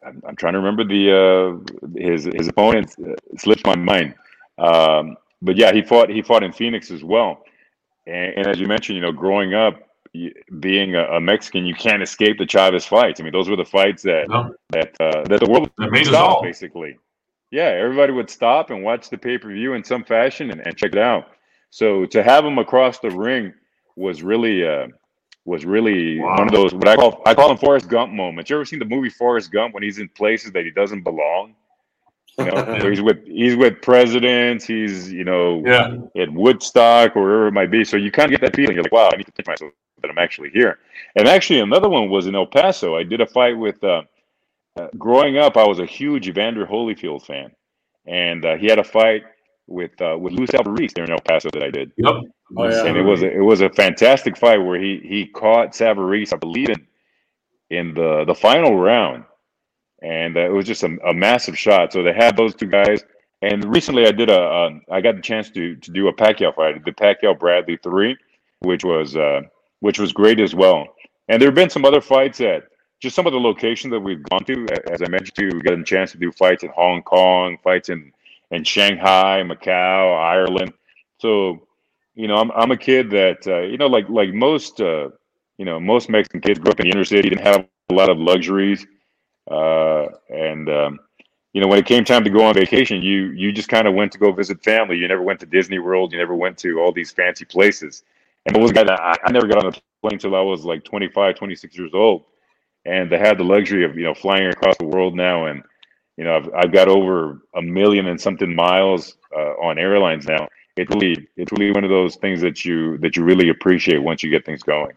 I'm, 0.04 0.22
I'm 0.28 0.36
trying 0.36 0.52
to 0.52 0.60
remember 0.60 0.84
the 0.84 1.12
uh, 1.12 1.98
his 1.98 2.24
his 2.24 2.48
opponent 2.48 2.94
uh, 3.04 3.14
slips 3.38 3.62
my 3.64 3.76
mind. 3.76 4.14
Um, 4.58 5.16
but 5.42 5.56
yeah, 5.56 5.72
he 5.72 5.82
fought 5.82 6.10
he 6.10 6.22
fought 6.22 6.42
in 6.42 6.52
Phoenix 6.52 6.90
as 6.90 7.02
well. 7.02 7.44
And, 8.06 8.34
and 8.36 8.46
as 8.46 8.60
you 8.60 8.66
mentioned, 8.66 8.96
you 8.96 9.02
know, 9.02 9.12
growing 9.12 9.54
up, 9.54 9.80
being 10.60 10.94
a, 10.94 11.04
a, 11.04 11.20
Mexican, 11.20 11.66
you 11.66 11.74
can't 11.74 12.02
escape 12.02 12.38
the 12.38 12.46
Chavez 12.46 12.86
fights. 12.86 13.20
I 13.20 13.24
mean, 13.24 13.32
those 13.32 13.48
were 13.48 13.56
the 13.56 13.64
fights 13.64 14.02
that 14.02 14.28
no. 14.28 14.54
that 14.70 14.94
uh, 15.00 15.24
that 15.24 15.40
the 15.40 15.50
world 15.50 15.70
would 15.78 16.06
stop 16.06 16.42
basically. 16.42 16.98
Yeah, 17.50 17.68
everybody 17.68 18.12
would 18.12 18.28
stop 18.28 18.70
and 18.70 18.82
watch 18.82 19.08
the 19.08 19.18
pay 19.18 19.38
per 19.38 19.52
view 19.52 19.74
in 19.74 19.84
some 19.84 20.04
fashion 20.04 20.50
and, 20.50 20.60
and 20.66 20.76
check 20.76 20.92
it 20.92 20.98
out. 20.98 21.28
So 21.70 22.06
to 22.06 22.22
have 22.22 22.44
him 22.44 22.58
across 22.58 22.98
the 22.98 23.10
ring 23.10 23.52
was 23.96 24.22
really 24.22 24.66
uh, 24.66 24.88
was 25.46 25.64
really 25.64 26.20
wow. 26.20 26.38
one 26.38 26.48
of 26.48 26.52
those 26.52 26.74
what 26.74 26.88
I 26.88 26.96
call 26.96 27.22
I 27.24 27.34
call 27.34 27.48
them 27.48 27.56
Forrest 27.56 27.88
Gump 27.88 28.12
moments. 28.12 28.50
You 28.50 28.56
ever 28.56 28.64
seen 28.64 28.80
the 28.80 28.84
movie 28.84 29.08
Forrest 29.08 29.50
Gump 29.52 29.72
when 29.72 29.82
he's 29.82 29.98
in 29.98 30.08
places 30.10 30.52
that 30.52 30.64
he 30.64 30.70
doesn't 30.70 31.02
belong? 31.02 31.54
You 32.38 32.46
know, 32.46 32.78
he's 32.90 33.00
with 33.00 33.24
he's 33.24 33.56
with 33.56 33.80
presidents. 33.80 34.64
He's 34.66 35.10
you 35.10 35.24
know 35.24 35.62
yeah. 35.64 35.96
at 36.20 36.30
Woodstock 36.32 37.16
or 37.16 37.22
wherever 37.22 37.46
it 37.46 37.52
might 37.52 37.70
be. 37.70 37.84
So 37.84 37.96
you 37.96 38.10
kind 38.10 38.26
of 38.26 38.38
get 38.38 38.44
that 38.44 38.56
feeling. 38.56 38.74
You're 38.74 38.82
like, 38.82 38.92
wow, 38.92 39.08
I 39.12 39.16
need 39.16 39.26
to 39.26 39.32
think 39.32 39.46
myself 39.46 39.72
that 40.02 40.10
I'm 40.10 40.18
actually 40.18 40.50
here. 40.50 40.80
And 41.14 41.28
actually, 41.28 41.60
another 41.60 41.88
one 41.88 42.10
was 42.10 42.26
in 42.26 42.34
El 42.34 42.46
Paso. 42.46 42.96
I 42.96 43.02
did 43.02 43.20
a 43.20 43.26
fight 43.26 43.56
with. 43.56 43.82
Uh, 43.82 44.02
uh, 44.78 44.88
growing 44.98 45.38
up, 45.38 45.56
I 45.56 45.66
was 45.66 45.78
a 45.78 45.86
huge 45.86 46.28
Evander 46.28 46.66
Holyfield 46.66 47.24
fan, 47.24 47.50
and 48.04 48.44
uh, 48.44 48.56
he 48.58 48.66
had 48.66 48.78
a 48.78 48.84
fight 48.84 49.24
with 49.66 49.98
uh, 50.02 50.18
with 50.18 50.34
Lou 50.34 50.46
Savarese 50.46 50.92
there 50.92 51.04
in 51.04 51.12
El 51.12 51.20
Paso 51.20 51.48
that 51.54 51.62
I 51.62 51.70
did. 51.70 51.92
Yep. 51.96 52.14
Oh, 52.56 52.68
yeah. 52.68 52.84
And 52.86 52.96
it 52.96 53.02
was 53.02 53.22
a, 53.22 53.30
it 53.30 53.40
was 53.40 53.60
a 53.60 53.70
fantastic 53.70 54.36
fight 54.36 54.58
where 54.58 54.80
he 54.80 55.00
he 55.04 55.26
caught 55.26 55.72
Savarese, 55.72 56.32
I 56.32 56.36
believe, 56.36 56.70
in 56.70 56.86
in 57.70 57.94
the 57.94 58.24
the 58.24 58.34
final 58.34 58.78
round, 58.78 59.24
and 60.02 60.36
uh, 60.36 60.40
it 60.40 60.52
was 60.52 60.66
just 60.66 60.82
a, 60.82 60.96
a, 61.06 61.12
massive 61.12 61.58
shot. 61.58 61.92
So 61.92 62.02
they 62.02 62.12
had 62.12 62.36
those 62.36 62.54
two 62.54 62.66
guys. 62.66 63.04
And 63.42 63.64
recently, 63.64 64.06
I 64.06 64.12
did 64.12 64.30
a 64.30 64.80
I 64.90 65.00
got 65.00 65.16
the 65.16 65.22
chance 65.22 65.50
to 65.50 65.76
to 65.76 65.90
do 65.90 66.08
a 66.08 66.12
Pacquiao 66.12 66.54
fight, 66.54 66.84
the 66.84 66.92
Pacquiao 66.92 67.38
Bradley 67.38 67.78
three, 67.82 68.16
which 68.60 68.84
was 68.84 69.16
uh, 69.16 69.42
which 69.80 69.98
was 69.98 70.12
great 70.12 70.40
as 70.40 70.54
well. 70.54 70.86
And 71.28 71.40
there 71.40 71.48
have 71.48 71.54
been 71.54 71.70
some 71.70 71.84
other 71.84 72.00
fights 72.00 72.40
at 72.40 72.64
just 73.00 73.14
some 73.14 73.26
of 73.26 73.32
the 73.32 73.40
locations 73.40 73.90
that 73.92 74.00
we've 74.00 74.22
gone 74.30 74.44
to. 74.44 74.66
As 74.90 75.02
I 75.02 75.08
mentioned 75.08 75.34
to 75.34 75.44
you, 75.44 75.50
we 75.52 75.60
got 75.60 75.78
a 75.78 75.84
chance 75.84 76.12
to 76.12 76.18
do 76.18 76.32
fights 76.32 76.62
in 76.62 76.70
Hong 76.70 77.02
Kong, 77.02 77.58
fights 77.62 77.88
in 77.88 78.12
in 78.50 78.64
Shanghai, 78.64 79.42
Macau, 79.44 80.16
Ireland. 80.18 80.72
So, 81.18 81.65
you 82.16 82.28
know, 82.28 82.36
I'm 82.36 82.52
I'm 82.52 82.72
a 82.72 82.78
kid 82.78 83.10
that 83.12 83.46
uh, 83.48 83.62
you 83.62 83.78
know, 83.78 83.88
like 83.88 84.08
like 84.10 84.34
most 84.34 84.80
uh, 84.82 85.10
you 85.58 85.66
know 85.66 85.80
most 85.80 86.10
Mexican 86.10 86.42
kids 86.42 86.60
grew 86.60 86.72
up 86.72 86.80
in 86.80 86.86
the 86.86 86.92
inner 86.92 87.04
city, 87.06 87.30
didn't 87.30 87.46
have 87.46 87.66
a 87.90 87.94
lot 87.94 88.10
of 88.10 88.18
luxuries, 88.18 88.86
uh, 89.50 90.06
and 90.30 90.70
um, 90.70 91.00
you 91.54 91.62
know, 91.62 91.68
when 91.68 91.78
it 91.80 91.86
came 91.86 92.04
time 92.04 92.24
to 92.24 92.30
go 92.30 92.44
on 92.44 92.54
vacation, 92.54 93.02
you 93.02 93.26
you 93.32 93.52
just 93.52 93.68
kind 93.70 93.88
of 93.88 93.94
went 93.94 94.12
to 94.12 94.18
go 94.18 94.32
visit 94.32 94.62
family. 94.64 94.98
You 94.98 95.08
never 95.08 95.22
went 95.22 95.40
to 95.40 95.46
Disney 95.46 95.80
World. 95.80 96.12
You 96.12 96.18
never 96.18 96.36
went 96.36 96.58
to 96.60 96.80
all 96.80 96.92
these 96.92 97.12
fancy 97.12 97.46
places. 97.46 98.04
And 98.46 98.56
I 98.56 98.60
was 98.60 98.72
guy 98.72 98.84
I, 98.84 99.16
I 99.24 99.32
never 99.32 99.48
got 99.48 99.64
on 99.64 99.68
a 99.68 99.72
plane 99.72 100.14
until 100.14 100.36
I 100.36 100.42
was 100.42 100.64
like 100.64 100.84
25, 100.84 101.36
26 101.36 101.78
years 101.78 101.92
old, 101.94 102.24
and 102.86 103.12
I 103.14 103.18
had 103.18 103.38
the 103.38 103.44
luxury 103.44 103.84
of 103.84 103.96
you 103.96 104.04
know 104.04 104.14
flying 104.14 104.48
across 104.48 104.76
the 104.78 104.86
world 104.86 105.16
now 105.16 105.46
and 105.46 105.62
you 106.18 106.24
know, 106.24 106.36
I've, 106.36 106.50
I've 106.54 106.72
got 106.72 106.88
over 106.88 107.42
a 107.56 107.62
million 107.62 108.06
and 108.08 108.20
something 108.20 108.54
miles 108.54 109.16
uh, 109.36 109.54
on 109.62 109.78
airlines 109.78 110.26
now. 110.26 110.48
It's 110.76 110.94
really, 110.94 111.28
it's 111.36 111.52
really 111.52 111.72
one 111.72 111.84
of 111.84 111.90
those 111.90 112.16
things 112.16 112.40
that 112.42 112.64
you 112.64 112.98
that 112.98 113.16
you 113.16 113.24
really 113.24 113.48
appreciate 113.48 113.98
once 113.98 114.22
you 114.22 114.30
get 114.30 114.44
things 114.44 114.62
going. 114.62 114.92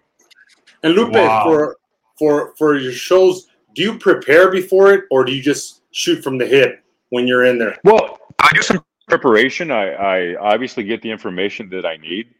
And 0.83 0.93
Lupe, 0.93 1.13
wow. 1.13 1.43
for 1.43 1.77
for 2.17 2.53
for 2.57 2.77
your 2.77 2.91
shows, 2.91 3.47
do 3.75 3.81
you 3.81 3.97
prepare 3.97 4.51
before 4.51 4.93
it, 4.93 5.05
or 5.09 5.23
do 5.23 5.33
you 5.33 5.41
just 5.41 5.81
shoot 5.91 6.23
from 6.23 6.37
the 6.37 6.45
hip 6.45 6.83
when 7.09 7.27
you're 7.27 7.45
in 7.45 7.57
there? 7.57 7.77
Well, 7.83 8.19
I 8.39 8.51
do 8.53 8.61
some 8.61 8.83
preparation. 9.07 9.71
I, 9.71 9.93
I 9.93 10.35
obviously 10.35 10.83
get 10.83 11.01
the 11.01 11.11
information 11.11 11.69
that 11.69 11.85
I 11.85 11.97
need. 11.97 12.33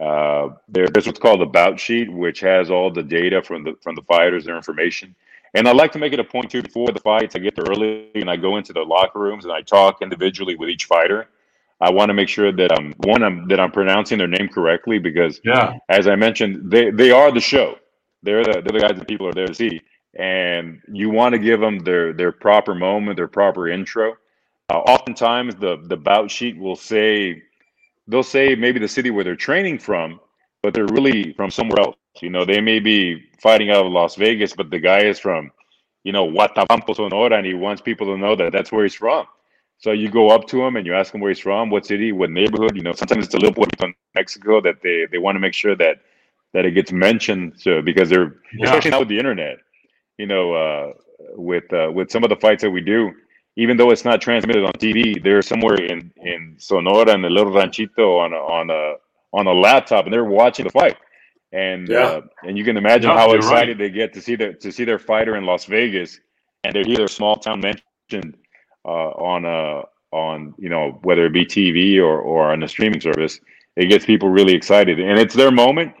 Uh, 0.00 0.50
there, 0.68 0.86
there's 0.88 1.06
what's 1.06 1.18
called 1.18 1.42
a 1.42 1.46
bout 1.46 1.78
sheet, 1.78 2.12
which 2.12 2.40
has 2.40 2.70
all 2.70 2.90
the 2.90 3.02
data 3.02 3.42
from 3.42 3.64
the 3.64 3.76
from 3.82 3.94
the 3.94 4.02
fighters, 4.02 4.44
their 4.44 4.56
information. 4.56 5.14
And 5.54 5.66
I 5.66 5.72
like 5.72 5.90
to 5.92 5.98
make 5.98 6.12
it 6.12 6.20
a 6.20 6.24
point 6.24 6.50
too 6.50 6.62
before 6.62 6.92
the 6.92 7.00
fights. 7.00 7.34
I 7.34 7.40
get 7.40 7.56
there 7.56 7.64
early 7.68 8.08
and 8.14 8.30
I 8.30 8.36
go 8.36 8.56
into 8.56 8.72
the 8.72 8.82
locker 8.82 9.18
rooms 9.18 9.44
and 9.44 9.52
I 9.52 9.62
talk 9.62 10.00
individually 10.00 10.54
with 10.54 10.68
each 10.68 10.84
fighter. 10.84 11.28
I 11.80 11.90
want 11.90 12.10
to 12.10 12.14
make 12.14 12.28
sure 12.28 12.52
that 12.52 12.72
I'm 12.78 12.92
one 12.98 13.22
I'm, 13.22 13.48
that 13.48 13.58
I'm 13.58 13.72
pronouncing 13.72 14.18
their 14.18 14.28
name 14.28 14.48
correctly 14.48 14.98
because, 14.98 15.40
yeah, 15.44 15.78
as 15.88 16.06
I 16.06 16.16
mentioned, 16.16 16.70
they 16.70 16.90
they 16.90 17.10
are 17.10 17.32
the 17.32 17.40
show. 17.40 17.76
They're 18.22 18.44
the 18.44 18.52
they're 18.52 18.78
the 18.78 18.86
guys 18.86 18.98
that 18.98 19.08
people 19.08 19.26
are 19.26 19.32
there 19.32 19.46
to 19.46 19.54
see, 19.54 19.80
and 20.18 20.80
you 20.92 21.08
want 21.08 21.32
to 21.34 21.38
give 21.38 21.60
them 21.60 21.78
their 21.78 22.12
their 22.12 22.32
proper 22.32 22.74
moment, 22.74 23.16
their 23.16 23.28
proper 23.28 23.68
intro. 23.68 24.16
Uh, 24.68 24.78
oftentimes, 24.78 25.54
the 25.56 25.78
the 25.84 25.96
bout 25.96 26.30
sheet 26.30 26.58
will 26.58 26.76
say 26.76 27.42
they'll 28.06 28.22
say 28.22 28.54
maybe 28.54 28.78
the 28.78 28.88
city 28.88 29.10
where 29.10 29.24
they're 29.24 29.36
training 29.36 29.78
from, 29.78 30.20
but 30.62 30.74
they're 30.74 30.86
really 30.86 31.32
from 31.32 31.50
somewhere 31.50 31.80
else. 31.80 31.96
You 32.20 32.28
know, 32.28 32.44
they 32.44 32.60
may 32.60 32.80
be 32.80 33.24
fighting 33.40 33.70
out 33.70 33.86
of 33.86 33.92
Las 33.92 34.16
Vegas, 34.16 34.52
but 34.52 34.70
the 34.70 34.80
guy 34.80 35.00
is 35.04 35.18
from, 35.18 35.50
you 36.04 36.12
know, 36.12 36.28
Huatabampo, 36.28 36.94
Sonora, 36.94 37.36
and 37.36 37.46
he 37.46 37.54
wants 37.54 37.80
people 37.80 38.06
to 38.08 38.18
know 38.18 38.36
that 38.36 38.52
that's 38.52 38.70
where 38.70 38.82
he's 38.82 38.94
from. 38.94 39.26
So 39.80 39.92
you 39.92 40.10
go 40.10 40.30
up 40.30 40.46
to 40.48 40.62
him 40.62 40.76
and 40.76 40.86
you 40.86 40.94
ask 40.94 41.14
him 41.14 41.20
where 41.20 41.30
he's 41.30 41.38
from, 41.38 41.70
what 41.70 41.86
city, 41.86 42.12
what 42.12 42.30
neighborhood. 42.30 42.76
You 42.76 42.82
know, 42.82 42.92
sometimes 42.92 43.24
it's 43.26 43.34
a 43.34 43.38
little 43.38 43.52
bit 43.52 43.74
in 43.82 43.94
Mexico 44.14 44.60
that 44.60 44.82
they 44.82 45.06
they 45.10 45.18
want 45.18 45.36
to 45.36 45.40
make 45.40 45.54
sure 45.54 45.74
that 45.76 46.02
that 46.52 46.66
it 46.66 46.72
gets 46.72 46.92
mentioned. 46.92 47.54
So 47.56 47.80
because 47.80 48.10
they're 48.10 48.36
yeah. 48.52 48.66
especially 48.66 48.90
now 48.90 49.00
with 49.00 49.08
the 49.08 49.18
internet, 49.18 49.56
you 50.18 50.26
know, 50.26 50.52
uh, 50.52 50.92
with 51.34 51.72
uh, 51.72 51.90
with 51.92 52.10
some 52.10 52.22
of 52.24 52.30
the 52.30 52.36
fights 52.36 52.62
that 52.62 52.70
we 52.70 52.82
do, 52.82 53.10
even 53.56 53.78
though 53.78 53.90
it's 53.90 54.04
not 54.04 54.20
transmitted 54.20 54.64
on 54.64 54.72
TV, 54.72 55.22
they're 55.22 55.42
somewhere 55.42 55.76
in 55.76 56.12
in 56.16 56.56
Sonora 56.58 57.12
and 57.12 57.24
a 57.24 57.30
little 57.30 57.52
ranchito 57.52 58.18
on 58.18 58.34
a, 58.34 58.36
on 58.36 58.68
a 58.68 58.96
on 59.32 59.46
a 59.46 59.52
laptop, 59.52 60.04
and 60.04 60.12
they're 60.12 60.24
watching 60.24 60.66
the 60.66 60.70
fight 60.70 60.96
and 61.52 61.88
yeah. 61.88 61.98
uh, 61.98 62.20
and 62.44 62.56
you 62.56 62.64
can 62.64 62.76
imagine 62.76 63.10
how 63.10 63.32
excited 63.32 63.78
right. 63.78 63.78
they 63.78 63.90
get 63.90 64.12
to 64.12 64.20
see 64.20 64.36
their 64.36 64.52
to 64.52 64.70
see 64.70 64.84
their 64.84 64.98
fighter 64.98 65.36
in 65.36 65.44
Las 65.44 65.64
Vegas, 65.64 66.20
and 66.64 66.74
they 66.74 66.82
hear 66.82 66.98
their 66.98 67.08
small 67.08 67.36
town 67.36 67.60
mentioned 67.60 68.36
on 68.88 69.44
a 69.44 69.80
uh, 69.80 69.82
on 70.12 70.54
you 70.58 70.68
know 70.68 70.98
whether 71.02 71.26
it 71.26 71.32
be 71.32 71.44
TV 71.44 71.98
or 71.98 72.20
or 72.20 72.52
on 72.52 72.62
a 72.62 72.68
streaming 72.68 73.00
service. 73.00 73.40
It 73.76 73.86
gets 73.86 74.04
people 74.04 74.28
really 74.28 74.54
excited, 74.54 74.98
and 74.98 75.18
it's 75.18 75.34
their 75.34 75.50
moment. 75.50 75.94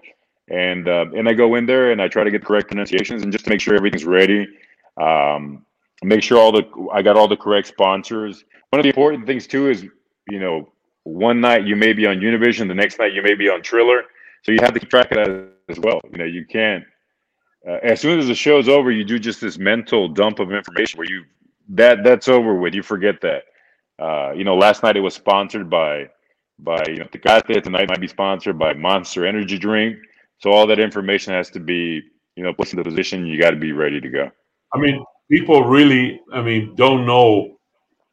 And 0.48 0.88
uh, 0.88 1.06
and 1.16 1.28
I 1.28 1.32
go 1.32 1.54
in 1.54 1.66
there 1.66 1.92
and 1.92 2.02
I 2.02 2.08
try 2.08 2.24
to 2.24 2.30
get 2.30 2.44
correct 2.44 2.68
pronunciations 2.68 3.22
and 3.22 3.32
just 3.32 3.44
to 3.44 3.50
make 3.50 3.60
sure 3.60 3.74
everything's 3.74 4.04
ready. 4.04 4.48
Um, 5.00 5.64
make 6.02 6.22
sure 6.22 6.38
all 6.38 6.52
the 6.52 6.64
I 6.92 7.02
got 7.02 7.16
all 7.16 7.28
the 7.28 7.36
correct 7.36 7.68
sponsors. 7.68 8.44
One 8.70 8.80
of 8.80 8.82
the 8.82 8.88
important 8.88 9.26
things 9.26 9.46
too 9.46 9.70
is 9.70 9.84
you 10.28 10.40
know 10.40 10.72
one 11.04 11.40
night 11.40 11.66
you 11.66 11.76
may 11.76 11.92
be 11.92 12.06
on 12.06 12.16
Univision, 12.16 12.66
the 12.68 12.74
next 12.74 12.98
night 12.98 13.12
you 13.12 13.22
may 13.22 13.34
be 13.34 13.48
on 13.48 13.62
Triller 13.62 14.02
so 14.42 14.52
you 14.52 14.58
have 14.60 14.72
to 14.74 14.80
keep 14.80 14.90
track 14.90 15.10
of 15.12 15.16
that 15.16 15.52
as 15.68 15.78
well. 15.78 16.00
You 16.10 16.18
know, 16.18 16.24
you 16.24 16.46
can't. 16.46 16.84
Uh, 17.68 17.78
as 17.82 18.00
soon 18.00 18.18
as 18.18 18.26
the 18.26 18.34
show's 18.34 18.68
over, 18.68 18.90
you 18.90 19.04
do 19.04 19.18
just 19.18 19.40
this 19.40 19.58
mental 19.58 20.08
dump 20.08 20.38
of 20.38 20.52
information 20.52 20.98
where 20.98 21.08
you 21.08 21.24
that 21.70 22.04
that's 22.04 22.28
over 22.28 22.54
with. 22.54 22.74
You 22.74 22.82
forget 22.82 23.20
that. 23.22 23.42
Uh, 23.98 24.32
you 24.32 24.44
know, 24.44 24.56
last 24.56 24.82
night 24.82 24.96
it 24.96 25.00
was 25.00 25.14
sponsored 25.14 25.68
by 25.68 26.08
by 26.58 26.84
you 26.88 26.96
know 26.96 27.06
Tecate. 27.06 27.62
Tonight 27.62 27.88
might 27.88 28.00
be 28.00 28.08
sponsored 28.08 28.58
by 28.58 28.74
Monster 28.74 29.26
Energy 29.26 29.58
Drink. 29.58 29.96
So 30.38 30.50
all 30.50 30.66
that 30.66 30.78
information 30.78 31.32
has 31.34 31.50
to 31.50 31.60
be 31.60 32.02
you 32.36 32.42
know 32.42 32.52
put 32.52 32.72
in 32.72 32.78
the 32.78 32.84
position. 32.84 33.26
You 33.26 33.40
got 33.40 33.50
to 33.50 33.56
be 33.56 33.72
ready 33.72 34.00
to 34.00 34.08
go. 34.08 34.30
I 34.72 34.78
mean, 34.78 35.04
people 35.30 35.64
really, 35.64 36.20
I 36.32 36.42
mean, 36.42 36.74
don't 36.76 37.06
know 37.06 37.58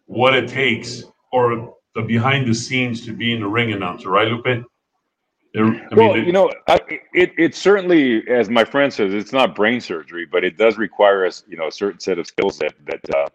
what 0.05 0.33
it 0.35 0.47
takes 0.47 1.03
or 1.31 1.73
the 1.95 2.01
behind 2.01 2.47
the 2.47 2.53
scenes 2.53 3.05
to 3.05 3.13
be 3.13 3.33
in 3.33 3.41
the 3.41 3.47
ring 3.47 3.71
announcer, 3.73 4.09
right, 4.09 4.27
Lupe? 4.27 4.65
I 5.55 5.61
well, 5.61 6.13
mean, 6.13 6.17
it, 6.17 6.27
you 6.27 6.33
know, 6.33 6.51
I, 6.67 6.79
it 7.13 7.31
it 7.37 7.55
certainly, 7.55 8.27
as 8.27 8.49
my 8.49 8.63
friend 8.63 8.93
says, 8.93 9.13
it's 9.13 9.31
not 9.31 9.55
brain 9.55 9.81
surgery, 9.81 10.25
but 10.25 10.43
it 10.43 10.57
does 10.57 10.77
require 10.77 11.25
us, 11.25 11.43
you 11.47 11.57
know, 11.57 11.67
a 11.67 11.71
certain 11.71 11.99
set 11.99 12.19
of 12.19 12.27
skills 12.27 12.59
that 12.59 12.73
that 12.85 13.15
uh, 13.15 13.27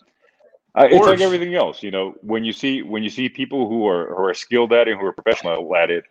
uh, 0.74 0.88
it's 0.90 1.06
like 1.06 1.20
everything 1.20 1.54
else. 1.54 1.82
You 1.82 1.90
know, 1.90 2.14
when 2.22 2.44
you 2.44 2.52
see 2.52 2.82
when 2.82 3.02
you 3.02 3.10
see 3.10 3.28
people 3.28 3.68
who 3.68 3.86
are 3.86 4.14
who 4.14 4.24
are 4.24 4.34
skilled 4.34 4.72
at 4.72 4.88
it, 4.88 4.98
who 4.98 5.06
are 5.06 5.12
professional 5.12 5.74
at 5.76 5.90
it, 5.90 6.04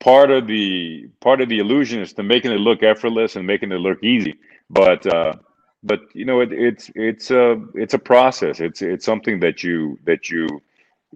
part 0.00 0.30
of 0.30 0.46
the 0.46 1.08
part 1.20 1.40
of 1.40 1.48
the 1.48 1.58
illusion 1.58 2.00
is 2.00 2.12
to 2.14 2.22
making 2.22 2.52
it 2.52 2.58
look 2.58 2.82
effortless 2.82 3.36
and 3.36 3.46
making 3.46 3.72
it 3.72 3.76
look 3.78 4.02
easy. 4.02 4.36
But 4.70 5.06
uh, 5.06 5.34
but 5.82 6.00
you 6.14 6.24
know, 6.24 6.40
it, 6.40 6.52
it's 6.52 6.90
it's 6.94 7.30
a 7.30 7.62
it's 7.74 7.94
a 7.94 7.98
process. 7.98 8.60
It's 8.60 8.82
it's 8.82 9.04
something 9.04 9.40
that 9.40 9.62
you 9.62 9.98
that 10.04 10.30
you 10.30 10.48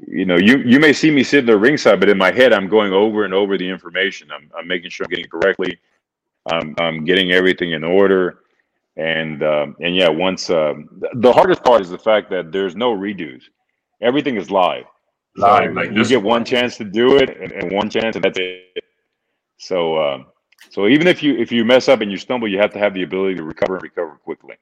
you 0.06 0.26
know, 0.26 0.36
you 0.36 0.58
you 0.58 0.78
may 0.78 0.92
see 0.92 1.10
me 1.10 1.24
sitting 1.24 1.46
there 1.46 1.58
ringside, 1.58 2.00
but 2.00 2.08
in 2.08 2.18
my 2.18 2.30
head, 2.30 2.52
I'm 2.52 2.68
going 2.68 2.92
over 2.92 3.24
and 3.24 3.32
over 3.32 3.56
the 3.56 3.68
information. 3.68 4.30
I'm 4.30 4.50
I'm 4.56 4.68
making 4.68 4.90
sure 4.90 5.04
I'm 5.06 5.10
getting 5.10 5.24
it 5.24 5.30
correctly. 5.30 5.78
I'm 6.50 6.74
I'm 6.78 7.04
getting 7.04 7.32
everything 7.32 7.72
in 7.72 7.84
order, 7.84 8.40
and 8.96 9.42
um, 9.42 9.76
and 9.80 9.94
yeah, 9.94 10.08
once 10.08 10.48
um, 10.50 10.88
the 11.14 11.32
hardest 11.32 11.62
part 11.62 11.82
is 11.82 11.90
the 11.90 11.98
fact 11.98 12.30
that 12.30 12.50
there's 12.52 12.74
no 12.74 12.96
redos. 12.96 13.42
Everything 14.00 14.36
is 14.36 14.50
live. 14.50 14.84
Live, 15.36 15.70
so 15.70 15.72
like 15.72 15.92
you 15.92 16.04
get 16.04 16.22
one 16.22 16.44
chance 16.44 16.76
to 16.78 16.84
do 16.84 17.16
it, 17.16 17.36
and, 17.40 17.52
and 17.52 17.72
one 17.72 17.90
chance, 17.90 18.16
and 18.16 18.24
that's 18.24 18.38
it. 18.38 18.84
So, 19.58 19.96
uh, 19.96 20.24
so 20.70 20.86
even 20.86 21.06
if 21.06 21.22
you 21.22 21.36
if 21.36 21.52
you 21.52 21.64
mess 21.64 21.88
up 21.88 22.00
and 22.00 22.10
you 22.10 22.16
stumble, 22.16 22.48
you 22.48 22.58
have 22.58 22.72
to 22.72 22.78
have 22.78 22.94
the 22.94 23.02
ability 23.02 23.34
to 23.36 23.42
recover 23.42 23.74
and 23.74 23.82
recover 23.82 24.18
quickly. 24.24 24.54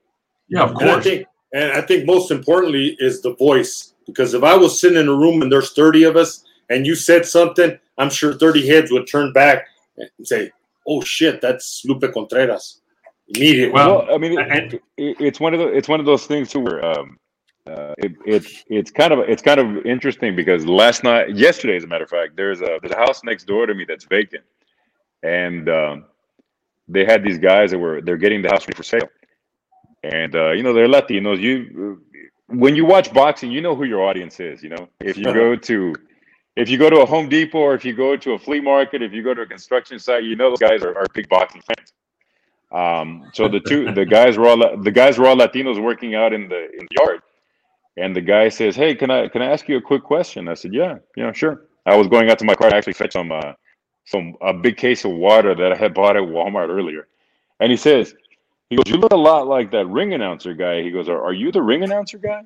Yeah, 0.49 0.64
of 0.64 0.75
course. 0.75 0.83
And 0.83 0.90
I 0.90 1.01
think, 1.01 1.27
and 1.53 1.73
I 1.73 1.81
think 1.81 2.07
most 2.07 2.33
importantly 2.33 2.97
is 2.99 3.23
the 3.23 3.35
voice 3.37 3.94
because 4.07 4.35
if 4.35 4.42
I 4.42 4.57
was 4.57 4.81
sitting 4.81 4.99
in 4.99 5.09
a 5.09 5.14
room 5.14 5.42
and 5.42 5.51
there's 5.51 5.73
30 5.73 6.05
of 6.05 6.16
us 6.16 6.44
and 6.70 6.87
you 6.87 6.94
said 6.94 7.25
something, 7.25 7.79
I'm 7.99 8.11
sure 8.11 8.35
30 8.35 8.66
heads 8.66 8.90
would 8.90 9.07
turn 9.07 9.33
back 9.33 9.66
and 9.97 10.09
say, 10.25 10.51
"Oh 10.88 11.03
shit, 11.03 11.40
that's 11.40 11.85
Lupe 11.85 12.12
Contreras." 12.12 12.81
Immediately. 13.35 13.73
Well, 13.73 14.07
I 14.12 14.18
mean, 14.18 14.38
it, 14.38 14.75
it, 14.75 14.81
it's 14.97 15.40
one 15.40 15.55
of 15.55 15.61
the 15.61 15.68
it's 15.68 15.88
one 15.88 16.01
of 16.01 16.07
those 16.07 16.27
things 16.27 16.51
too 16.51 16.61
where 16.61 16.85
um, 16.85 17.18
uh, 17.66 17.94
it, 17.99 18.12
it 18.27 18.47
it's 18.68 18.90
kind 18.90 19.12
of 19.12 19.20
it's 19.20 19.42
kind 19.42 19.59
of 19.59 19.85
interesting 19.87 20.37
because 20.37 20.66
last 20.66 21.03
night, 21.03 21.35
yesterday, 21.35 21.77
as 21.77 21.85
a 21.85 21.87
matter 21.87 22.05
of 22.05 22.11
fact, 22.11 22.37
there's 22.37 22.61
a 22.61 22.79
there's 22.81 22.92
a 22.92 22.99
house 22.99 23.25
next 23.25 23.47
door 23.47 23.66
to 23.66 23.75
me 23.75 23.85
that's 23.87 24.05
vacant, 24.05 24.44
and 25.23 25.68
um, 25.68 26.05
they 26.88 27.05
had 27.05 27.25
these 27.25 27.38
guys 27.38 27.70
that 27.70 27.79
were 27.79 28.01
they're 28.03 28.16
getting 28.16 28.42
the 28.42 28.49
house 28.49 28.66
ready 28.66 28.77
for 28.77 28.83
sale, 28.83 29.09
and 30.03 30.37
uh, 30.37 30.53
you 30.53 30.62
know 30.62 30.73
they're 30.73 30.88
Latinos. 30.88 31.40
You 31.40 32.01
when 32.49 32.77
you 32.77 32.85
watch 32.85 33.12
boxing, 33.12 33.51
you 33.51 33.61
know 33.61 33.75
who 33.75 33.85
your 33.85 34.03
audience 34.03 34.38
is. 34.40 34.62
You 34.62 34.70
know, 34.70 34.88
if 35.01 35.16
you 35.16 35.25
go 35.25 35.57
to 35.57 35.94
if 36.57 36.68
you 36.68 36.79
go 36.79 36.90
to 36.90 37.01
a 37.01 37.07
Home 37.07 37.29
Depot 37.29 37.59
or 37.59 37.75
if 37.75 37.85
you 37.85 37.94
go 37.94 38.16
to 38.16 38.33
a 38.33 38.38
flea 38.38 38.61
market, 38.61 39.03
if 39.03 39.12
you 39.12 39.23
go 39.23 39.35
to 39.35 39.42
a 39.42 39.47
construction 39.47 39.99
site, 39.99 40.25
you 40.25 40.37
know 40.37 40.51
those 40.51 40.61
guys 40.61 40.83
are, 40.83 40.97
are 40.97 41.07
big 41.14 41.29
boxing 41.29 41.62
fans. 41.62 41.92
Um, 42.75 43.31
so 43.33 43.47
the 43.47 43.61
two 43.61 43.93
the 43.93 44.05
guys 44.05 44.37
were 44.37 44.49
all 44.49 44.59
the 44.83 44.91
guys 44.91 45.17
were 45.17 45.27
all 45.27 45.37
Latinos 45.37 45.81
working 45.81 46.17
out 46.17 46.33
in 46.33 46.49
the 46.49 46.71
in 46.73 46.87
the 46.91 46.97
yard, 46.99 47.21
and 47.97 48.15
the 48.15 48.21
guy 48.21 48.49
says, 48.49 48.75
"Hey, 48.75 48.97
can 48.97 49.11
I 49.11 49.29
can 49.29 49.43
I 49.43 49.47
ask 49.47 49.69
you 49.69 49.77
a 49.77 49.81
quick 49.81 50.03
question?" 50.03 50.49
I 50.49 50.55
said, 50.55 50.75
"Yeah, 50.75 50.99
yeah, 51.17 51.31
sure." 51.33 51.67
I 51.87 51.97
was 51.97 52.09
going 52.09 52.31
out 52.31 52.39
to 52.41 52.45
my 52.45 52.55
car 52.55 52.71
to 52.71 52.77
actually 52.77 52.95
fetch 52.95 53.13
some 53.13 53.31
uh, 53.31 53.53
some 54.07 54.35
a 54.43 54.53
big 54.53 54.77
case 54.77 55.05
of 55.05 55.13
water 55.13 55.55
that 55.55 55.73
I 55.73 55.77
had 55.77 55.95
bought 55.95 56.17
at 56.17 56.25
Walmart 56.25 56.69
earlier, 56.69 57.07
and 57.61 57.71
he 57.71 57.77
says, 57.77 58.15
he 58.71 58.77
goes, 58.77 58.89
"You 58.89 58.97
look 58.97 59.13
a 59.13 59.17
lot 59.17 59.47
like 59.47 59.71
that 59.71 59.87
ring 59.87 60.15
announcer 60.15 60.55
guy." 60.55 60.83
He 60.83 60.91
goes, 60.91 61.09
"Are, 61.09 61.23
are 61.23 61.33
you 61.33 61.53
the 61.53 61.63
ring 61.63 61.85
announcer 61.85 62.19
guy?" 62.19 62.43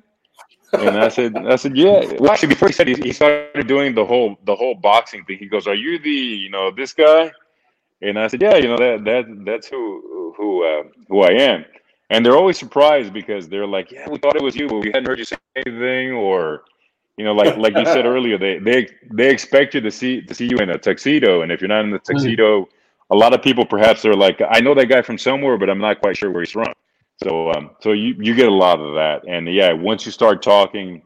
And 0.73 0.99
I 0.99 1.09
said, 1.09 1.35
"I 1.35 1.55
said, 1.55 1.75
yeah." 1.75 2.05
Well, 2.19 2.31
actually, 2.31 2.49
before 2.49 2.67
he 2.67 2.73
said 2.73 2.87
he, 2.87 2.93
he 2.93 3.13
started 3.13 3.67
doing 3.67 3.95
the 3.95 4.05
whole 4.05 4.37
the 4.43 4.55
whole 4.55 4.75
boxing 4.75 5.25
thing, 5.25 5.39
he 5.39 5.47
goes, 5.47 5.65
"Are 5.65 5.75
you 5.75 5.97
the 5.97 6.11
you 6.11 6.49
know 6.49 6.69
this 6.69 6.93
guy?" 6.93 7.31
And 8.01 8.17
I 8.19 8.27
said, 8.27 8.41
"Yeah, 8.41 8.55
you 8.57 8.67
know 8.69 8.77
that 8.77 9.03
that 9.05 9.25
that's 9.45 9.67
who 9.67 10.33
who 10.37 10.63
uh, 10.63 10.83
who 11.09 11.21
I 11.21 11.31
am." 11.31 11.65
And 12.11 12.25
they're 12.25 12.37
always 12.37 12.57
surprised 12.57 13.13
because 13.13 13.49
they're 13.49 13.67
like, 13.67 13.91
"Yeah, 13.91 14.09
we 14.09 14.17
thought 14.17 14.35
it 14.35 14.41
was 14.43 14.55
you, 14.55 14.67
but 14.67 14.77
we 14.79 14.87
hadn't 14.87 15.07
heard 15.07 15.19
you 15.19 15.25
say 15.25 15.37
anything," 15.55 16.13
or 16.13 16.63
You 17.17 17.25
know, 17.25 17.33
like 17.33 17.57
like 17.57 17.75
you 17.77 17.85
said 17.85 18.05
earlier, 18.15 18.37
they 18.37 18.59
they 18.59 18.87
they 19.11 19.29
expect 19.29 19.75
you 19.75 19.81
to 19.81 19.91
see 19.91 20.21
to 20.21 20.33
see 20.33 20.47
you 20.47 20.57
in 20.59 20.69
a 20.69 20.77
tuxedo, 20.77 21.41
and 21.41 21.51
if 21.51 21.61
you're 21.61 21.67
not 21.67 21.83
in 21.83 21.91
the 21.91 21.99
tuxedo, 21.99 22.67
a 23.11 23.15
lot 23.15 23.33
of 23.33 23.41
people 23.41 23.65
perhaps 23.65 24.05
are 24.05 24.15
like, 24.15 24.41
I 24.49 24.59
know 24.61 24.73
that 24.75 24.87
guy 24.87 25.01
from 25.01 25.17
somewhere, 25.17 25.57
but 25.57 25.69
I'm 25.69 25.79
not 25.79 25.99
quite 25.99 26.17
sure 26.17 26.31
where 26.31 26.41
he's 26.41 26.51
from. 26.51 26.71
So 27.23 27.51
um, 27.51 27.71
so 27.81 27.91
you 27.91 28.15
you 28.19 28.33
get 28.33 28.47
a 28.47 28.53
lot 28.53 28.79
of 28.79 28.95
that, 28.95 29.27
and 29.27 29.47
yeah, 29.53 29.73
once 29.73 30.05
you 30.05 30.11
start 30.13 30.41
talking, 30.41 31.01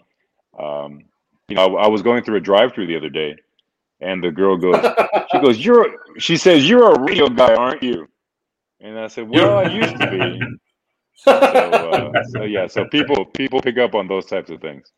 um, 0.59 1.05
you 1.47 1.55
know, 1.55 1.77
I, 1.77 1.85
I 1.85 1.87
was 1.87 2.03
going 2.03 2.23
through 2.23 2.37
a 2.37 2.41
drive-through 2.41 2.87
the 2.87 2.95
other 2.95 3.09
day, 3.09 3.35
and 4.03 4.23
the 4.23 4.31
girl 4.31 4.57
goes, 4.57 4.75
she 5.31 5.39
goes, 5.39 5.65
you're, 5.65 5.87
she 6.19 6.37
says, 6.37 6.67
you're 6.69 6.93
a 6.93 6.99
radio 7.01 7.27
guy, 7.29 7.53
aren't 7.55 7.81
you? 7.83 8.07
And 8.81 8.99
I 8.99 9.07
said, 9.07 9.29
well, 9.29 9.57
I 9.59 9.63
used 9.71 9.97
to 9.97 10.11
be. 10.11 10.41
so, 11.15 11.31
uh, 11.31 12.23
so 12.31 12.43
yeah, 12.43 12.67
so 12.67 12.85
people 12.85 13.23
people 13.25 13.61
pick 13.61 13.77
up 13.77 13.95
on 13.95 14.07
those 14.07 14.25
types 14.25 14.49
of 14.49 14.59
things. 14.61 14.91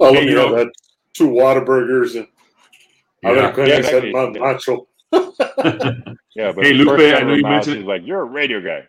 Oh, 0.00 0.12
Hey, 0.12 0.24
me 0.24 0.32
you 0.32 0.38
have 0.38 0.50
know- 0.50 0.56
that 0.64 0.72
two 1.12 1.28
Whataburgers 1.30 2.16
and 2.16 2.26
I 3.24 3.32
Yeah. 3.32 3.54
would 3.56 3.68
Yeah, 3.68 3.74
have 3.76 3.86
said 3.86 4.04
exactly. 4.04 4.40
ma- 4.40 4.52
macho. 4.52 4.88
Yeah, 6.36 6.50
but 6.50 6.64
Hey, 6.64 6.72
Lupe, 6.72 6.98
I 6.98 7.20
know 7.22 7.34
you 7.34 7.44
around, 7.44 7.52
mentioned- 7.52 7.76
she's 7.76 7.84
like, 7.84 8.02
you're 8.04 8.22
a 8.22 8.24
radio 8.24 8.60
guy. 8.60 8.82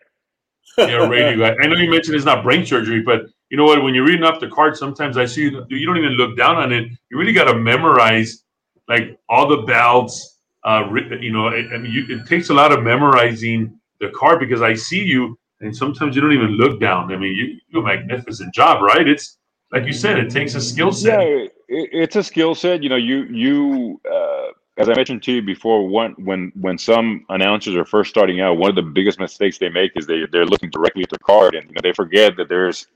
Yeah, 0.79 1.07
radio 1.07 1.37
guy. 1.37 1.55
I 1.61 1.67
know 1.67 1.75
you 1.75 1.89
mentioned 1.91 2.15
it's 2.15 2.25
not 2.25 2.43
brain 2.43 2.65
surgery, 2.65 3.01
but 3.03 3.27
you 3.49 3.57
know 3.57 3.65
what? 3.65 3.83
When 3.83 3.93
you're 3.93 4.03
reading 4.05 4.23
off 4.23 4.39
the 4.39 4.49
card, 4.49 4.75
sometimes 4.75 5.15
I 5.17 5.25
see 5.25 5.43
you, 5.43 5.63
you 5.69 5.85
don't 5.85 5.97
even 5.97 6.13
look 6.13 6.35
down 6.35 6.55
on 6.57 6.73
it. 6.73 6.89
You 7.11 7.19
really 7.19 7.31
got 7.33 7.43
to 7.45 7.53
memorize 7.53 8.43
like 8.87 9.17
all 9.29 9.47
the 9.47 9.63
belts. 9.63 10.39
Uh, 10.63 10.89
you 11.21 11.31
know, 11.31 11.49
it, 11.49 11.67
I 11.73 11.77
mean, 11.77 11.91
you, 11.91 12.05
it 12.09 12.27
takes 12.27 12.49
a 12.49 12.53
lot 12.53 12.71
of 12.71 12.83
memorizing 12.83 13.79
the 13.99 14.09
card 14.09 14.39
because 14.39 14.61
I 14.61 14.73
see 14.73 15.03
you, 15.03 15.37
and 15.61 15.75
sometimes 15.75 16.15
you 16.15 16.21
don't 16.21 16.33
even 16.33 16.51
look 16.51 16.79
down. 16.79 17.11
I 17.13 17.17
mean, 17.17 17.33
you, 17.33 17.59
do 17.71 17.79
a 17.79 17.83
magnificent 17.83 18.53
job, 18.53 18.81
right? 18.81 19.07
It's 19.07 19.37
like 19.71 19.85
you 19.85 19.93
said, 19.93 20.17
it 20.17 20.31
takes 20.31 20.55
a 20.55 20.61
skill 20.61 20.87
Yeah, 20.87 20.91
set. 20.93 21.21
it, 21.21 21.51
it's 21.67 22.15
a 22.15 22.23
skill 22.23 22.55
set. 22.55 22.81
You 22.81 22.89
know, 22.89 22.95
you 22.95 23.23
you 23.25 24.01
uh, 24.11 24.47
as 24.77 24.89
I 24.89 24.95
mentioned 24.95 25.23
to 25.23 25.33
you 25.33 25.41
before, 25.41 25.87
one 25.87 26.13
when 26.17 26.51
when 26.55 26.77
some 26.77 27.25
announcers 27.29 27.75
are 27.75 27.85
first 27.85 28.09
starting 28.09 28.41
out, 28.41 28.57
one 28.57 28.69
of 28.69 28.75
the 28.75 28.81
biggest 28.81 29.19
mistakes 29.19 29.57
they 29.57 29.69
make 29.69 29.91
is 29.95 30.05
they 30.05 30.25
they're 30.31 30.45
looking 30.45 30.69
directly 30.69 31.03
at 31.03 31.09
the 31.09 31.19
card, 31.19 31.55
and 31.55 31.67
you 31.67 31.73
know 31.75 31.81
they 31.81 31.93
forget 31.93 32.35
that 32.37 32.49
there's, 32.49 32.87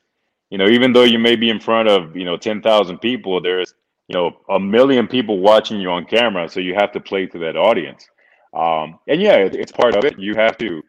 you 0.49 0.57
know, 0.57 0.67
even 0.67 0.91
though 0.91 1.03
you 1.03 1.19
may 1.19 1.35
be 1.35 1.49
in 1.49 1.59
front 1.59 1.87
of 1.87 2.15
you 2.15 2.25
know 2.25 2.35
ten 2.35 2.61
thousand 2.61 2.97
people, 2.99 3.41
there's 3.41 3.73
you 4.09 4.15
know 4.15 4.37
a 4.49 4.59
million 4.59 5.07
people 5.07 5.39
watching 5.39 5.81
you 5.81 5.91
on 5.91 6.05
camera, 6.05 6.49
so 6.49 6.61
you 6.61 6.75
have 6.75 6.93
to 6.93 7.01
play 7.01 7.27
to 7.27 7.39
that 7.39 7.57
audience. 7.57 8.07
Um, 8.55 8.99
and 9.07 9.21
yeah, 9.21 9.37
it, 9.37 9.55
it's 9.55 9.73
part 9.73 9.95
of 9.95 10.05
it. 10.05 10.19
You 10.19 10.35
have 10.35 10.57
to 10.59 10.83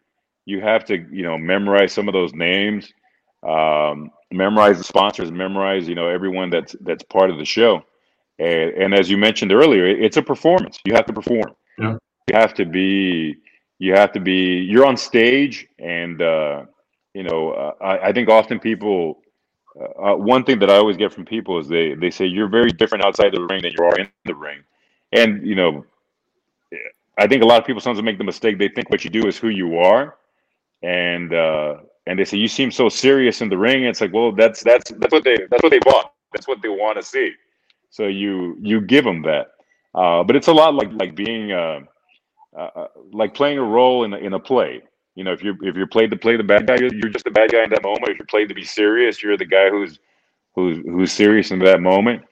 you 0.45 0.61
have 0.61 0.85
to 0.87 0.97
you 1.11 1.23
know 1.23 1.37
memorize 1.39 1.93
some 1.93 2.09
of 2.09 2.13
those 2.13 2.33
names 2.35 2.91
um, 3.47 4.11
memorize 4.31 4.79
the 4.79 4.85
sponsors, 4.85 5.31
memorize 5.31 5.87
you 5.89 5.95
know 5.95 6.09
everyone 6.09 6.51
that's 6.51 6.75
that's 6.81 7.03
part 7.05 7.31
of 7.31 7.39
the 7.39 7.45
show. 7.45 7.83
And, 8.39 8.71
and 8.71 8.95
as 8.95 9.09
you 9.11 9.17
mentioned 9.17 9.53
earlier, 9.53 9.87
it- 9.87 10.01
it's 10.03 10.17
a 10.17 10.23
performance. 10.23 10.79
You 10.85 10.93
have 10.95 11.07
to 11.07 11.13
perform. 11.13 11.55
Yeah. 11.79 11.97
You 12.27 12.35
have 12.35 12.53
to 12.55 12.65
be. 12.65 13.37
You 13.79 13.93
have 13.95 14.13
to 14.13 14.19
be. 14.19 14.59
You're 14.59 14.87
on 14.87 14.97
stage, 14.97 15.67
and 15.79 16.21
uh, 16.21 16.65
you 17.15 17.23
know 17.23 17.51
uh, 17.51 17.73
I, 17.83 18.09
I 18.09 18.13
think 18.13 18.29
often 18.29 18.59
people. 18.59 19.21
Uh, 19.79 20.13
uh, 20.13 20.15
one 20.15 20.43
thing 20.43 20.59
that 20.59 20.69
I 20.69 20.75
always 20.75 20.97
get 20.97 21.13
from 21.13 21.25
people 21.25 21.57
is 21.59 21.67
they 21.67 21.93
they 21.95 22.11
say 22.11 22.25
you're 22.25 22.49
very 22.49 22.71
different 22.71 23.05
outside 23.05 23.33
the 23.33 23.41
ring 23.41 23.61
than 23.61 23.73
you 23.77 23.83
are 23.83 23.97
in 23.99 24.09
the 24.25 24.35
ring, 24.35 24.59
and 25.13 25.45
you 25.45 25.55
know. 25.55 25.85
I 27.17 27.27
think 27.27 27.43
a 27.43 27.45
lot 27.45 27.59
of 27.59 27.67
people 27.67 27.81
sometimes 27.81 28.03
make 28.03 28.17
the 28.17 28.23
mistake 28.23 28.57
they 28.57 28.69
think 28.69 28.89
what 28.89 29.03
you 29.03 29.09
do 29.09 29.27
is 29.27 29.37
who 29.37 29.49
you 29.49 29.77
are, 29.77 30.17
and 30.81 31.33
uh, 31.33 31.77
and 32.07 32.17
they 32.19 32.25
say 32.25 32.37
you 32.37 32.47
seem 32.47 32.71
so 32.71 32.89
serious 32.89 33.41
in 33.41 33.49
the 33.49 33.57
ring. 33.57 33.83
It's 33.83 34.01
like, 34.01 34.13
well, 34.13 34.31
that's 34.31 34.63
that's 34.63 34.91
that's 34.91 35.11
what 35.11 35.23
they 35.23 35.37
that's 35.49 35.61
what 35.63 35.71
they 35.71 35.79
want. 35.85 36.07
That's 36.33 36.47
what 36.47 36.61
they 36.61 36.69
want 36.69 36.97
to 36.97 37.03
see. 37.03 37.33
So 37.89 38.07
you 38.07 38.57
you 38.61 38.81
give 38.81 39.03
them 39.05 39.21
that. 39.23 39.51
Uh, 39.93 40.23
but 40.23 40.35
it's 40.35 40.47
a 40.47 40.53
lot 40.53 40.73
like 40.73 40.89
like 40.93 41.15
being 41.15 41.51
uh, 41.51 41.81
uh, 42.57 42.87
like 43.11 43.33
playing 43.33 43.57
a 43.59 43.63
role 43.63 44.03
in 44.05 44.13
in 44.13 44.33
a 44.33 44.39
play. 44.39 44.81
You 45.15 45.23
know, 45.23 45.33
if 45.33 45.43
you're 45.43 45.55
if 45.63 45.75
you're 45.75 45.87
played 45.87 46.11
to 46.11 46.17
play 46.17 46.37
the 46.37 46.43
bad 46.43 46.67
guy, 46.67 46.77
you're, 46.77 46.93
you're 46.93 47.09
just 47.09 47.25
the 47.25 47.31
bad 47.31 47.51
guy 47.51 47.63
in 47.63 47.69
that 47.71 47.83
moment. 47.83 48.09
If 48.09 48.17
you're 48.17 48.25
played 48.27 48.49
to 48.49 48.55
be 48.55 48.63
serious, 48.63 49.21
you're 49.21 49.37
the 49.37 49.45
guy 49.45 49.69
who's 49.69 49.99
who's 50.55 50.77
who's 50.85 51.11
serious 51.11 51.51
in 51.51 51.59
that 51.59 51.81
moment. 51.81 52.23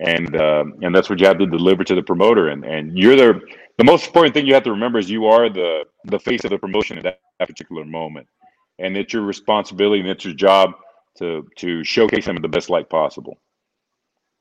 And 0.00 0.40
um, 0.40 0.74
and 0.82 0.94
that's 0.94 1.10
what 1.10 1.18
you 1.20 1.26
have 1.26 1.38
to 1.38 1.46
deliver 1.46 1.82
to 1.84 1.94
the 1.94 2.02
promoter. 2.02 2.48
And 2.48 2.64
and 2.64 2.96
you're 2.96 3.16
the 3.16 3.40
the 3.78 3.84
most 3.84 4.06
important 4.06 4.34
thing 4.34 4.46
you 4.46 4.54
have 4.54 4.64
to 4.64 4.70
remember 4.70 4.98
is 4.98 5.10
you 5.10 5.26
are 5.26 5.48
the 5.48 5.84
the 6.04 6.18
face 6.18 6.44
of 6.44 6.50
the 6.50 6.58
promotion 6.58 6.98
at 6.98 7.04
that, 7.04 7.20
that 7.40 7.48
particular 7.48 7.84
moment 7.84 8.28
and 8.78 8.96
it's 8.96 9.12
your 9.12 9.22
responsibility 9.22 10.00
and 10.00 10.08
it's 10.08 10.24
your 10.24 10.34
job 10.34 10.72
to 11.16 11.46
to 11.56 11.82
showcase 11.84 12.26
them 12.26 12.36
in 12.36 12.42
the 12.42 12.48
best 12.48 12.70
light 12.70 12.88
possible. 12.88 13.38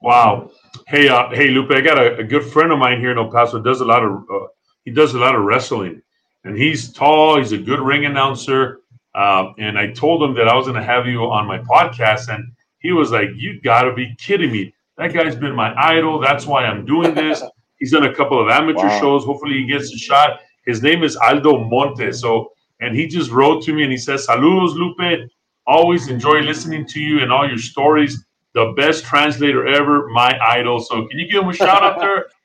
Wow. 0.02 0.52
Hey, 0.86 1.10
uh, 1.10 1.30
hey, 1.32 1.48
Lupe, 1.48 1.72
I 1.72 1.82
got 1.82 1.98
a, 1.98 2.18
a 2.18 2.24
good 2.24 2.44
friend 2.44 2.72
of 2.72 2.78
mine 2.78 3.00
here 3.00 3.12
in 3.12 3.18
El 3.18 3.32
Paso. 3.32 3.60
Does 3.60 3.82
a 3.82 3.86
lot 3.86 4.04
of 4.04 4.12
uh, 4.12 4.48
he 4.86 4.92
does 4.92 5.14
a 5.16 5.20
lot 5.20 5.36
of 5.36 5.44
wrestling, 5.44 6.02
and 6.48 6.58
he's 6.58 6.92
tall. 6.92 7.38
He's 7.38 7.52
a 7.52 7.58
good 7.58 7.80
ring 7.80 8.06
announcer. 8.06 8.82
Um, 9.16 9.56
and 9.58 9.78
I 9.78 9.92
told 9.92 10.22
him 10.24 10.34
that 10.36 10.48
I 10.48 10.56
was 10.56 10.66
going 10.68 10.78
to 10.80 10.84
have 10.84 11.08
you 11.08 11.24
on 11.24 11.48
my 11.48 11.58
podcast, 11.60 12.30
and 12.34 12.52
he 12.80 12.92
was 12.92 13.12
like, 13.12 13.30
"You 13.36 13.60
got 13.62 13.84
to 13.84 13.94
be 13.94 14.16
kidding 14.18 14.52
me! 14.52 14.74
That 14.98 15.14
guy's 15.14 15.36
been 15.36 15.56
my 15.56 15.74
idol. 15.76 16.20
That's 16.20 16.46
why 16.46 16.66
I'm 16.66 16.86
doing 16.86 17.14
this." 17.14 17.44
He's 17.80 17.92
done 17.92 18.06
a 18.06 18.14
couple 18.14 18.42
of 18.42 18.50
amateur 18.50 18.88
Wow. 18.88 19.00
shows. 19.00 19.24
Hopefully, 19.26 19.54
he 19.54 19.66
gets 19.68 19.94
a 19.94 19.98
shot. 19.98 20.40
His 20.66 20.82
name 20.82 21.04
is 21.04 21.16
Aldo 21.16 21.66
Montes. 21.66 22.22
So, 22.22 22.52
and 22.80 22.96
he 22.96 23.08
just 23.08 23.30
wrote 23.32 23.62
to 23.64 23.74
me 23.74 23.84
and 23.84 23.92
he 23.92 23.98
says, 23.98 24.26
"Saludos, 24.28 24.74
Lupe. 24.76 25.30
Always 25.66 26.08
enjoy 26.08 26.40
listening 26.42 26.86
to 26.88 27.00
you 27.00 27.20
and 27.20 27.32
all 27.32 27.48
your 27.48 27.58
stories." 27.60 28.24
the 28.54 28.74
best 28.76 29.06
translator 29.06 29.68
ever, 29.68 30.08
my 30.08 30.36
idol. 30.42 30.80
So 30.80 31.06
can 31.08 31.20
you 31.20 31.30
give 31.30 31.44
him 31.44 31.50
a 31.50 31.54
shout 31.54 31.84
out 31.84 32.00
there? 32.00 32.26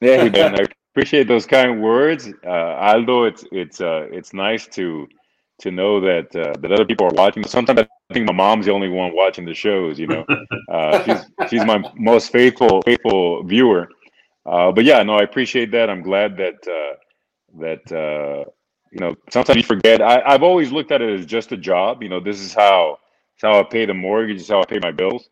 Yeah, 0.00 0.28
man, 0.28 0.60
I 0.60 0.66
appreciate 0.94 1.26
those 1.26 1.44
kind 1.44 1.82
words, 1.82 2.28
uh, 2.46 2.48
Aldo. 2.48 3.24
It's 3.24 3.44
it's 3.50 3.80
uh, 3.80 4.06
it's 4.12 4.32
nice 4.32 4.68
to 4.68 5.08
to 5.60 5.70
know 5.72 6.00
that 6.00 6.34
uh, 6.36 6.54
that 6.60 6.70
other 6.70 6.84
people 6.84 7.06
are 7.06 7.14
watching. 7.14 7.44
Sometimes 7.44 7.80
I 7.80 8.14
think 8.14 8.26
my 8.26 8.32
mom's 8.32 8.66
the 8.66 8.72
only 8.72 8.88
one 8.88 9.10
watching 9.14 9.44
the 9.44 9.54
shows. 9.54 9.98
You 9.98 10.06
know, 10.06 10.24
uh, 10.72 11.02
she's 11.04 11.50
she's 11.50 11.64
my 11.64 11.82
most 11.96 12.30
faithful 12.30 12.80
faithful 12.82 13.42
viewer. 13.42 13.88
Uh, 14.46 14.70
but 14.70 14.84
yeah, 14.84 15.02
no, 15.02 15.16
I 15.16 15.22
appreciate 15.22 15.72
that. 15.72 15.90
I'm 15.90 16.02
glad 16.02 16.36
that 16.36 16.68
uh, 16.68 16.94
that 17.58 17.92
uh, 17.92 18.48
you 18.92 19.00
know 19.00 19.16
sometimes 19.30 19.56
you 19.56 19.64
forget. 19.64 20.00
I, 20.00 20.22
I've 20.24 20.44
always 20.44 20.70
looked 20.70 20.92
at 20.92 21.02
it 21.02 21.18
as 21.18 21.26
just 21.26 21.50
a 21.50 21.56
job. 21.56 22.04
You 22.04 22.08
know, 22.08 22.20
this 22.20 22.40
is 22.40 22.54
how 22.54 22.98
it's 23.34 23.42
how 23.42 23.58
I 23.58 23.64
pay 23.64 23.84
the 23.84 23.94
mortgage. 23.94 24.36
It's 24.36 24.48
how 24.48 24.62
I 24.62 24.64
pay 24.64 24.78
my 24.80 24.92
bills. 24.92 25.28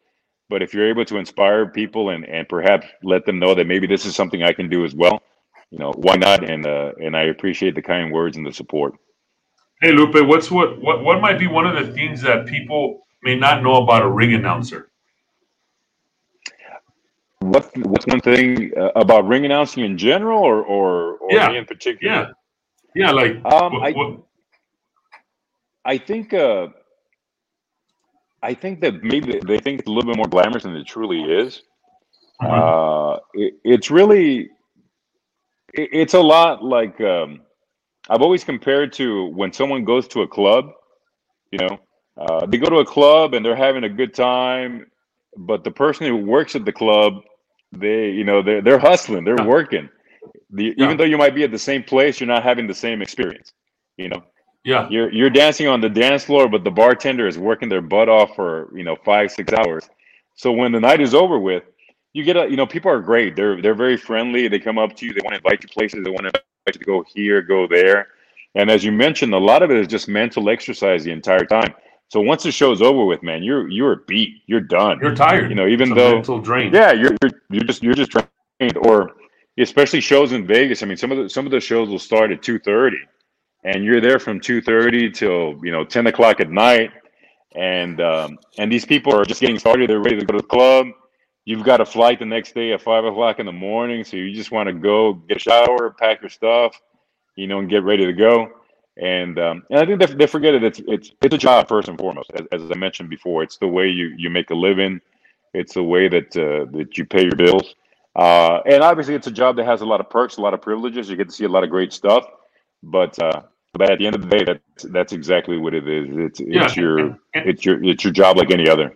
But 0.49 0.61
if 0.61 0.75
you're 0.75 0.89
able 0.89 1.05
to 1.07 1.17
inspire 1.19 1.67
people 1.67 2.11
and, 2.11 2.27
and 2.27 2.49
perhaps 2.49 2.87
let 3.03 3.25
them 3.25 3.39
know 3.39 3.55
that 3.55 3.67
maybe 3.67 3.87
this 3.87 4.05
is 4.05 4.15
something 4.15 4.43
I 4.43 4.53
can 4.53 4.69
do 4.69 4.85
as 4.85 4.95
well, 4.95 5.23
you 5.73 5.79
know, 5.79 5.93
why 5.97 6.17
not? 6.17 6.49
And 6.49 6.67
uh, 6.67 6.93
and 7.03 7.17
I 7.17 7.23
appreciate 7.23 7.75
the 7.75 7.83
kind 7.83 8.13
words 8.13 8.37
and 8.37 8.47
the 8.47 8.53
support. 8.53 8.95
Hey 9.81 9.93
Lupe, 9.93 10.27
what's 10.27 10.51
what 10.51 10.81
what 10.83 11.03
what 11.03 11.21
might 11.21 11.39
be 11.39 11.47
one 11.47 11.67
of 11.67 11.75
the 11.75 11.93
things 11.95 12.21
that 12.21 12.47
people 12.47 13.07
may 13.23 13.35
not 13.35 13.63
know 13.63 13.83
about 13.83 14.03
a 14.03 14.09
ring 14.09 14.35
announcer? 14.35 14.91
What 17.41 17.75
what's 17.79 18.07
one 18.07 18.21
thing 18.21 18.71
uh, 18.77 18.91
about 18.97 19.27
ring 19.27 19.47
announcing 19.47 19.83
in 19.83 19.97
general, 19.97 20.43
or 20.43 20.63
or, 20.63 21.17
or 21.17 21.33
Yeah, 21.33 21.49
me 21.49 21.57
in 21.57 21.65
particular? 21.65 22.15
Yeah. 22.15 22.27
Yeah, 22.95 23.11
like 23.11 23.43
Um, 23.47 23.73
what, 23.73 23.83
I 23.83 23.93
what, 23.93 24.19
I 25.87 25.97
think 25.97 26.35
uh, 26.35 26.67
I 28.43 28.53
think 28.53 28.83
that 28.83 29.03
maybe 29.03 29.41
they 29.47 29.59
think 29.59 29.81
it's 29.81 29.89
a 29.89 29.91
little 29.91 30.11
bit 30.11 30.19
more 30.19 30.29
glamorous 30.29 30.65
than 30.65 30.77
it 30.77 30.87
truly 30.87 31.23
is. 31.23 31.63
Uh, 32.45 33.17
it, 33.33 33.55
it's 33.65 33.91
really 33.91 34.51
it's 35.75 36.15
a 36.15 36.21
lot 36.21 36.65
like 36.65 37.01
um, 37.01 37.43
I've 38.11 38.23
always 38.23 38.45
compared 38.45 38.93
to 38.95 39.27
when 39.29 39.53
someone 39.53 39.85
goes 39.85 40.09
to 40.11 40.23
a 40.23 40.29
club. 40.29 40.71
You 41.53 41.59
know, 41.61 41.81
uh, 42.19 42.47
they 42.47 42.59
go 42.59 42.71
to 42.71 42.79
a 42.79 42.87
club 42.87 43.35
and 43.35 43.45
they're 43.45 43.57
having 43.57 43.85
a 43.85 43.89
good 43.91 44.15
time, 44.15 44.87
but 45.37 45.65
the 45.65 45.71
person 45.71 46.07
who 46.07 46.17
works 46.19 46.57
at 46.57 46.65
the 46.65 46.73
club, 46.73 47.23
they 47.73 48.11
you 48.11 48.25
know 48.25 48.43
they're 48.43 48.63
they're 48.63 48.79
hustling, 48.81 49.25
they're 49.25 49.39
Yeah. 49.39 49.47
working. 49.47 49.89
The, 50.51 50.75
Yeah. 50.77 50.83
Even 50.83 50.97
though 50.97 51.05
you 51.05 51.19
might 51.19 51.35
be 51.35 51.45
at 51.45 51.53
the 51.53 51.59
same 51.59 51.83
place, 51.85 52.21
you're 52.21 52.29
not 52.29 52.43
having 52.45 52.67
the 52.67 52.75
same 52.75 53.03
experience. 53.03 53.53
You 53.99 54.11
know, 54.11 54.25
yeah, 54.65 54.91
you're 54.91 55.13
you're 55.13 55.31
dancing 55.31 55.69
on 55.69 55.81
the 55.81 55.91
dance 55.91 56.25
floor, 56.25 56.49
but 56.49 56.65
the 56.65 56.71
bartender 56.73 57.29
is 57.29 57.39
working 57.39 57.69
their 57.69 57.83
butt 57.83 58.09
off 58.09 58.37
for 58.37 58.71
you 58.77 58.85
know 58.85 58.97
five 59.05 59.33
six 59.33 59.53
hours. 59.53 59.89
So 60.37 60.53
when 60.53 60.73
the 60.73 60.81
night 60.81 61.01
is 61.01 61.15
over 61.15 61.39
with, 61.39 61.65
you 62.13 62.25
get 62.25 62.37
a 62.37 62.49
you 62.49 62.57
know 62.57 62.67
people 62.67 62.91
are 62.91 63.01
great. 63.01 63.37
They're 63.37 63.61
they're 63.63 63.75
very 63.75 63.97
friendly. 63.97 64.49
They 64.49 64.59
come 64.59 64.79
up 64.79 64.95
to 64.97 65.07
you. 65.07 65.13
They 65.13 65.21
want 65.25 65.35
to 65.35 65.39
invite 65.39 65.63
you 65.63 65.69
places. 65.69 66.05
They 66.05 66.11
want 66.11 66.23
to 66.23 66.27
invite 66.29 66.43
you 66.67 66.73
to 66.73 66.85
go 66.85 67.05
here, 67.15 67.43
go 67.43 67.67
there. 67.67 68.09
And 68.55 68.71
as 68.71 68.85
you 68.85 68.93
mentioned, 68.93 69.33
a 69.35 69.39
lot 69.39 69.63
of 69.63 69.71
it 69.71 69.79
is 69.79 69.87
just 69.87 70.09
mental 70.09 70.51
exercise 70.51 71.05
the 71.05 71.11
entire 71.11 71.45
time. 71.47 71.75
So 72.09 72.21
once 72.21 72.43
the 72.43 72.53
show's 72.53 72.83
over 72.83 73.05
with, 73.07 73.23
man, 73.23 73.43
you're 73.43 73.69
you're 73.69 73.97
beat. 74.07 74.43
You're 74.47 74.61
done. 74.61 74.99
you're 75.01 75.15
tired. 75.15 75.49
you 75.49 75.55
know, 75.55 75.67
even 75.67 75.93
It's 75.93 75.97
though 75.97 76.15
mental 76.17 76.41
drain. 76.41 76.73
yeah, 76.73 76.93
you're, 76.93 77.17
you're 77.23 77.33
you're 77.51 77.65
just 77.65 77.83
you're 77.83 77.95
just 77.95 78.11
trained, 78.11 78.77
or 78.77 79.13
especially 79.59 80.01
shows 80.01 80.33
in 80.33 80.47
Vegas. 80.47 80.83
I 80.83 80.87
mean, 80.87 80.99
some 80.99 81.11
of 81.13 81.19
the 81.19 81.31
some 81.31 81.47
of 81.47 81.53
the 81.53 81.61
shows 81.61 81.89
will 81.89 81.99
start 81.99 82.31
at 82.31 82.43
two 82.43 82.59
thirty, 82.59 82.99
and 83.65 83.83
you're 83.83 84.03
there 84.03 84.19
from 84.19 84.41
two 84.41 84.61
thirty 84.61 85.11
till 85.11 85.59
you 85.65 85.73
know 85.73 85.85
ten 85.85 86.07
o'clock 86.07 86.41
at 86.41 86.51
night, 86.51 86.91
and 87.55 87.99
um, 88.03 88.39
and 88.59 88.71
these 88.71 88.85
people 88.85 89.15
are 89.19 89.25
just 89.25 89.41
getting 89.41 89.59
started. 89.59 89.89
They're 89.89 90.01
ready 90.01 90.19
to 90.21 90.27
go 90.27 90.33
to 90.37 90.43
the 90.43 90.47
club. 90.49 90.89
You've 91.45 91.65
got 91.65 91.81
a 91.81 91.87
flight 91.87 92.19
the 92.19 92.25
next 92.25 92.55
day 92.55 92.73
at 92.73 92.83
five 92.83 93.05
o'clock 93.05 93.39
in 93.39 93.47
the 93.47 93.53
morning, 93.53 94.05
so 94.05 94.17
you 94.17 94.35
just 94.35 94.51
want 94.51 94.69
to 94.69 94.73
go 94.73 95.15
get 95.15 95.39
a 95.39 95.41
shower, 95.41 95.91
pack 95.91 96.21
your 96.23 96.31
stuff, 96.31 96.81
you 97.37 97.47
know, 97.47 97.59
and 97.59 97.69
get 97.69 97.83
ready 97.83 98.07
to 98.07 98.13
go. 98.13 98.49
And 98.97 99.39
um, 99.39 99.63
and 99.71 99.79
I 99.79 99.87
think 99.87 100.01
they, 100.01 100.15
they 100.15 100.27
forget 100.27 100.55
it. 100.55 100.63
It's 100.63 100.81
it's 100.87 101.13
it's 101.23 101.35
a 101.35 101.39
job 101.39 101.67
first 101.67 101.89
and 101.89 101.99
foremost. 101.99 102.31
As, 102.35 102.47
as 102.53 102.71
I 102.71 102.75
mentioned 102.75 103.09
before, 103.09 103.43
it's 103.43 103.57
the 103.57 103.67
way 103.67 103.89
you 103.89 104.15
you 104.19 104.29
make 104.29 104.51
a 104.51 104.55
living. 104.55 105.01
It's 105.55 105.75
the 105.75 105.83
way 105.83 106.09
that 106.09 106.37
uh, 106.37 106.71
that 106.77 106.99
you 106.99 107.07
pay 107.07 107.23
your 107.23 107.37
bills. 107.37 107.75
Uh, 108.15 108.61
and 108.67 108.83
obviously, 108.83 109.15
it's 109.15 109.27
a 109.27 109.33
job 109.33 109.57
that 109.57 109.65
has 109.65 109.81
a 109.81 109.87
lot 109.87 110.01
of 110.01 110.11
perks, 110.11 110.37
a 110.37 110.43
lot 110.43 110.53
of 110.53 110.61
privileges. 110.61 111.09
You 111.09 111.17
get 111.17 111.29
to 111.29 111.35
see 111.35 111.45
a 111.45 111.49
lot 111.49 111.65
of 111.65 111.71
great 111.71 111.93
stuff. 111.93 112.27
But 112.83 113.19
uh, 113.19 113.43
but 113.73 113.91
at 113.91 113.99
the 113.99 114.07
end 114.07 114.15
of 114.15 114.29
the 114.29 114.29
day, 114.29 114.45
that's 114.45 114.85
that's 114.93 115.13
exactly 115.15 115.57
what 115.57 115.73
it 115.73 115.89
is. 115.89 116.09
It's 116.11 116.41
it's 116.41 116.77
Yeah, 116.77 116.83
your 116.83 117.19
it's 117.33 117.65
your 117.65 117.83
it's 117.83 118.05
your 118.05 118.13
job 118.13 118.37
like 118.37 118.51
any 118.51 118.69
other. 118.69 118.93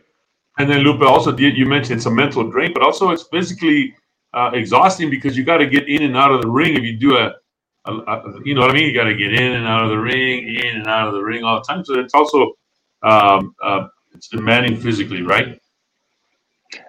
And 0.58 0.70
then 0.70 0.80
Lupe, 0.80 1.02
also 1.02 1.32
did- 1.32 1.56
you 1.56 1.66
mentioned 1.66 1.98
it's 1.98 2.06
a 2.06 2.10
mental 2.10 2.50
drain, 2.50 2.72
but 2.72 2.82
also 2.82 3.10
it's 3.10 3.24
physically 3.24 3.94
uh, 4.34 4.50
exhausting 4.54 5.10
because 5.10 5.36
you 5.36 5.44
got 5.44 5.58
to 5.58 5.66
get 5.66 5.88
in 5.88 6.02
and 6.02 6.16
out 6.16 6.30
of 6.32 6.42
the 6.42 6.48
ring 6.50 6.74
if 6.74 6.82
you 6.82 6.96
do 6.96 7.16
a, 7.16 7.34
a, 7.86 7.92
a- 7.92 8.40
you 8.44 8.54
know 8.54 8.62
what 8.62 8.70
I 8.70 8.74
mean. 8.74 8.86
You 8.86 8.94
got 8.94 9.04
to 9.04 9.14
get 9.14 9.32
in 9.32 9.52
and 9.52 9.66
out 9.66 9.84
of 9.84 9.90
the 9.90 9.98
ring, 9.98 10.48
in 10.48 10.76
and 10.78 10.86
out 10.86 11.08
of 11.08 11.14
the 11.14 11.22
ring 11.22 11.44
all 11.44 11.56
the 11.60 11.64
time. 11.72 11.84
So 11.84 11.98
it's 12.00 12.14
also 12.14 12.52
um, 13.02 13.54
uh, 13.62 13.86
it's 14.14 14.28
demanding 14.28 14.76
physically, 14.76 15.22
right? 15.22 15.58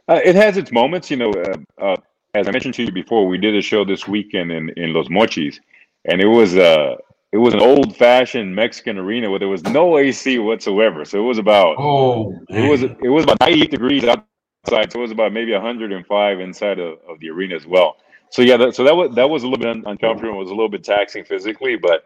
Uh, 0.07 0.19
it 0.23 0.35
has 0.35 0.57
its 0.57 0.71
moments, 0.71 1.11
you 1.11 1.17
know. 1.17 1.31
Uh, 1.31 1.57
uh, 1.81 1.95
as 2.33 2.47
I 2.47 2.51
mentioned 2.51 2.73
to 2.75 2.83
you 2.83 2.91
before, 2.91 3.27
we 3.27 3.37
did 3.37 3.55
a 3.55 3.61
show 3.61 3.83
this 3.85 4.07
weekend 4.07 4.51
in, 4.51 4.69
in 4.77 4.93
Los 4.93 5.07
Mochis, 5.07 5.59
and 6.05 6.21
it 6.21 6.27
was 6.27 6.55
uh 6.55 6.95
it 7.31 7.37
was 7.37 7.53
an 7.53 7.61
old 7.61 7.95
fashioned 7.95 8.55
Mexican 8.55 8.97
arena 8.97 9.29
where 9.29 9.39
there 9.39 9.47
was 9.47 9.63
no 9.63 9.97
AC 9.97 10.39
whatsoever. 10.39 11.03
So 11.03 11.19
it 11.19 11.27
was 11.27 11.37
about 11.37 11.75
Oh, 11.77 12.39
it 12.49 12.69
was 12.69 12.83
it 12.83 13.09
was 13.09 13.23
about 13.23 13.39
98 13.41 13.71
degrees 13.71 14.03
outside, 14.05 14.91
so 14.91 14.99
it 14.99 15.01
was 15.01 15.11
about 15.11 15.33
maybe 15.33 15.51
105 15.51 16.39
inside 16.39 16.79
of, 16.79 16.99
of 17.07 17.19
the 17.19 17.29
arena 17.29 17.55
as 17.55 17.67
well. 17.67 17.97
So 18.29 18.41
yeah, 18.41 18.57
that, 18.57 18.75
so 18.75 18.83
that 18.83 18.95
was 18.95 19.13
that 19.15 19.29
was 19.29 19.43
a 19.43 19.47
little 19.47 19.63
bit 19.63 19.85
uncomfortable. 19.85 20.35
It 20.35 20.43
was 20.43 20.49
a 20.49 20.55
little 20.55 20.69
bit 20.69 20.83
taxing 20.83 21.25
physically, 21.25 21.75
but 21.75 22.05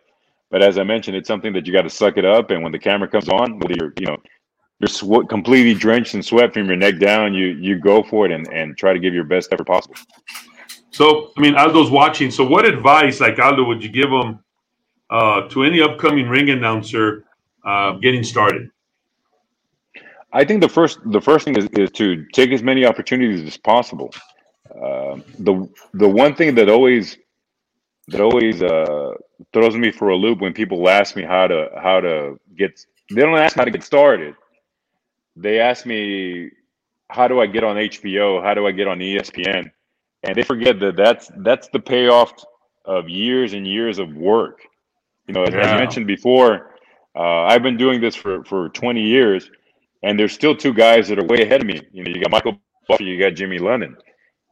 but 0.49 0.61
as 0.61 0.78
I 0.78 0.84
mentioned, 0.84 1.15
it's 1.15 1.28
something 1.28 1.53
that 1.53 1.65
you 1.65 1.74
got 1.74 1.84
to 1.84 1.89
suck 1.89 2.17
it 2.17 2.26
up. 2.26 2.51
And 2.51 2.61
when 2.61 2.72
the 2.72 2.80
camera 2.80 3.07
comes 3.07 3.30
on, 3.30 3.59
whether 3.59 3.76
you're 3.80 3.93
you 3.99 4.07
know 4.07 4.17
you're 4.80 4.88
sw- 4.88 5.28
completely 5.30 5.76
drenched 5.76 6.15
in 6.15 6.24
sweat 6.24 6.53
from 6.53 6.65
your 6.65 6.76
neck 6.76 6.99
down, 6.99 7.34
you 7.34 7.47
you 7.47 7.80
go 7.80 8.01
for 8.01 8.26
it 8.26 8.32
and 8.32 8.47
and 8.51 8.76
try 8.78 8.91
to 8.91 8.99
give 8.99 9.13
your 9.13 9.24
best 9.24 9.53
effort 9.53 9.67
possible. 9.67 9.95
So, 10.93 11.32
I 11.38 11.41
mean, 11.41 11.55
Aldo's 11.55 11.89
watching. 11.89 12.32
So, 12.32 12.45
what 12.45 12.65
advice, 12.65 13.22
like 13.22 13.39
Aldo, 13.39 13.63
would 13.63 13.82
you 13.82 13.89
give 13.89 14.09
him 14.09 14.39
uh, 15.12 15.47
to 15.49 15.64
any 15.64 15.82
upcoming 15.82 16.28
ring 16.28 16.49
announcer 16.49 17.26
uh, 17.66 17.93
getting 17.93 18.24
started? 18.24 18.70
I 20.34 20.45
think 20.45 20.62
the 20.62 20.70
first 20.70 20.99
the 21.05 21.22
first 21.22 21.45
thing 21.45 21.57
is, 21.57 21.66
is 21.74 21.91
to 21.91 22.26
take 22.34 22.51
as 22.51 22.64
many 22.64 22.86
opportunities 22.86 23.45
as 23.45 23.57
possible. 23.57 24.14
Um 24.82 25.24
the 25.39 25.70
the 25.93 26.07
one 26.07 26.34
thing 26.36 26.55
that 26.55 26.70
always 26.70 27.18
that 28.07 28.22
always 28.22 28.62
uh, 28.62 29.14
throws 29.53 29.76
me 29.76 29.91
for 29.91 30.09
a 30.09 30.16
loop 30.16 30.39
when 30.41 30.53
people 30.53 30.88
ask 30.89 31.16
me 31.16 31.24
how 31.24 31.47
to 31.47 31.70
how 31.82 31.99
to 32.01 32.39
get 32.57 32.80
they 33.09 33.22
don't 33.22 33.38
ask 33.38 33.55
how 33.55 33.66
to 33.66 33.72
get 33.72 33.84
started. 33.84 34.36
They 35.36 35.59
ask 35.59 35.86
me 35.86 36.51
how 37.09 37.28
do 37.28 37.41
I 37.41 37.47
get 37.47 37.64
on 37.64 37.76
HBO? 37.76 38.41
How 38.41 38.53
do 38.53 38.68
I 38.68 38.72
get 38.72 38.88
on 38.88 38.99
ESPN? 38.99 39.72
And 40.24 40.36
they 40.36 40.43
forget 40.43 40.80
that 40.80 40.95
that's 40.95 41.30
that's 41.38 41.68
the 41.70 41.80
payoff 41.80 42.34
of 42.86 43.09
years 43.09 43.53
and 43.53 43.68
years 43.68 43.99
of 43.99 44.14
work. 44.16 44.62
You 45.28 45.34
know, 45.34 45.43
as, 45.43 45.53
as 45.53 45.65
Yeah. 45.67 45.76
I 45.76 45.78
mentioned 45.78 46.07
before, 46.07 46.76
uh, 47.15 47.43
I've 47.43 47.63
been 47.63 47.78
doing 47.78 48.01
this 48.01 48.15
for 48.15 48.43
for 48.45 48.69
20 48.69 49.01
years, 49.01 49.49
and 50.03 50.19
there's 50.19 50.34
still 50.34 50.55
two 50.55 50.74
guys 50.74 51.07
that 51.09 51.19
are 51.19 51.26
way 51.26 51.41
ahead 51.43 51.61
of 51.61 51.67
me. 51.67 51.82
You 51.91 52.03
know, 52.03 52.11
you 52.11 52.22
got 52.22 52.32
Michael 52.32 52.59
Buffer, 52.88 53.03
you 53.03 53.19
got 53.19 53.36
Jimmy 53.36 53.59
Lennon. 53.59 53.95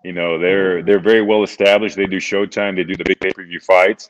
You 0.04 0.14
know, 0.14 0.40
they're 0.40 0.82
they're 0.84 1.00
very 1.00 1.22
well 1.22 1.44
established. 1.44 1.96
They 1.96 2.06
do 2.06 2.18
Showtime, 2.18 2.76
they 2.76 2.84
do 2.84 2.96
the 2.96 3.04
big 3.04 3.20
pay 3.20 3.32
per 3.32 3.44
view 3.44 3.60
fights, 3.60 4.10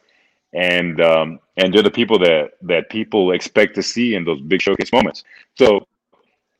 and 0.53 1.01
um, 1.01 1.39
and 1.57 1.74
they're 1.74 1.84
the 1.84 1.91
people 1.91 2.20
that 2.20 2.51
that 2.64 2.89
people 2.89 3.32
expect 3.32 3.76
to 3.76 3.84
see 3.84 4.16
in 4.16 4.24
those 4.24 4.41
big 4.41 4.62
showcase 4.62 4.91
moments. 4.91 5.24
So 5.57 5.88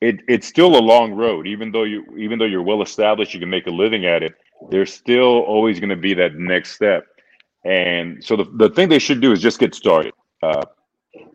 it 0.01 0.21
it's 0.27 0.47
still 0.47 0.75
a 0.77 0.79
long 0.79 1.13
road. 1.13 1.47
Even 1.47 1.71
though 1.71 1.83
you 1.83 2.05
even 2.17 2.39
though 2.39 2.45
you're 2.45 2.63
well 2.63 2.81
established, 2.81 3.33
you 3.33 3.39
can 3.39 3.49
make 3.49 3.67
a 3.67 3.71
living 3.71 4.05
at 4.05 4.23
it. 4.23 4.33
There's 4.71 4.93
still 4.93 5.41
always 5.41 5.79
going 5.79 5.89
to 5.89 5.95
be 5.95 6.13
that 6.15 6.35
next 6.35 6.71
step. 6.73 7.05
And 7.66 8.24
so 8.24 8.36
the, 8.36 8.45
the 8.55 8.70
thing 8.70 8.89
they 8.89 8.99
should 8.99 9.22
do 9.22 9.32
is 9.32 9.41
just 9.41 9.60
get 9.60 9.76
started. 9.76 10.14
Uh, 10.41 10.64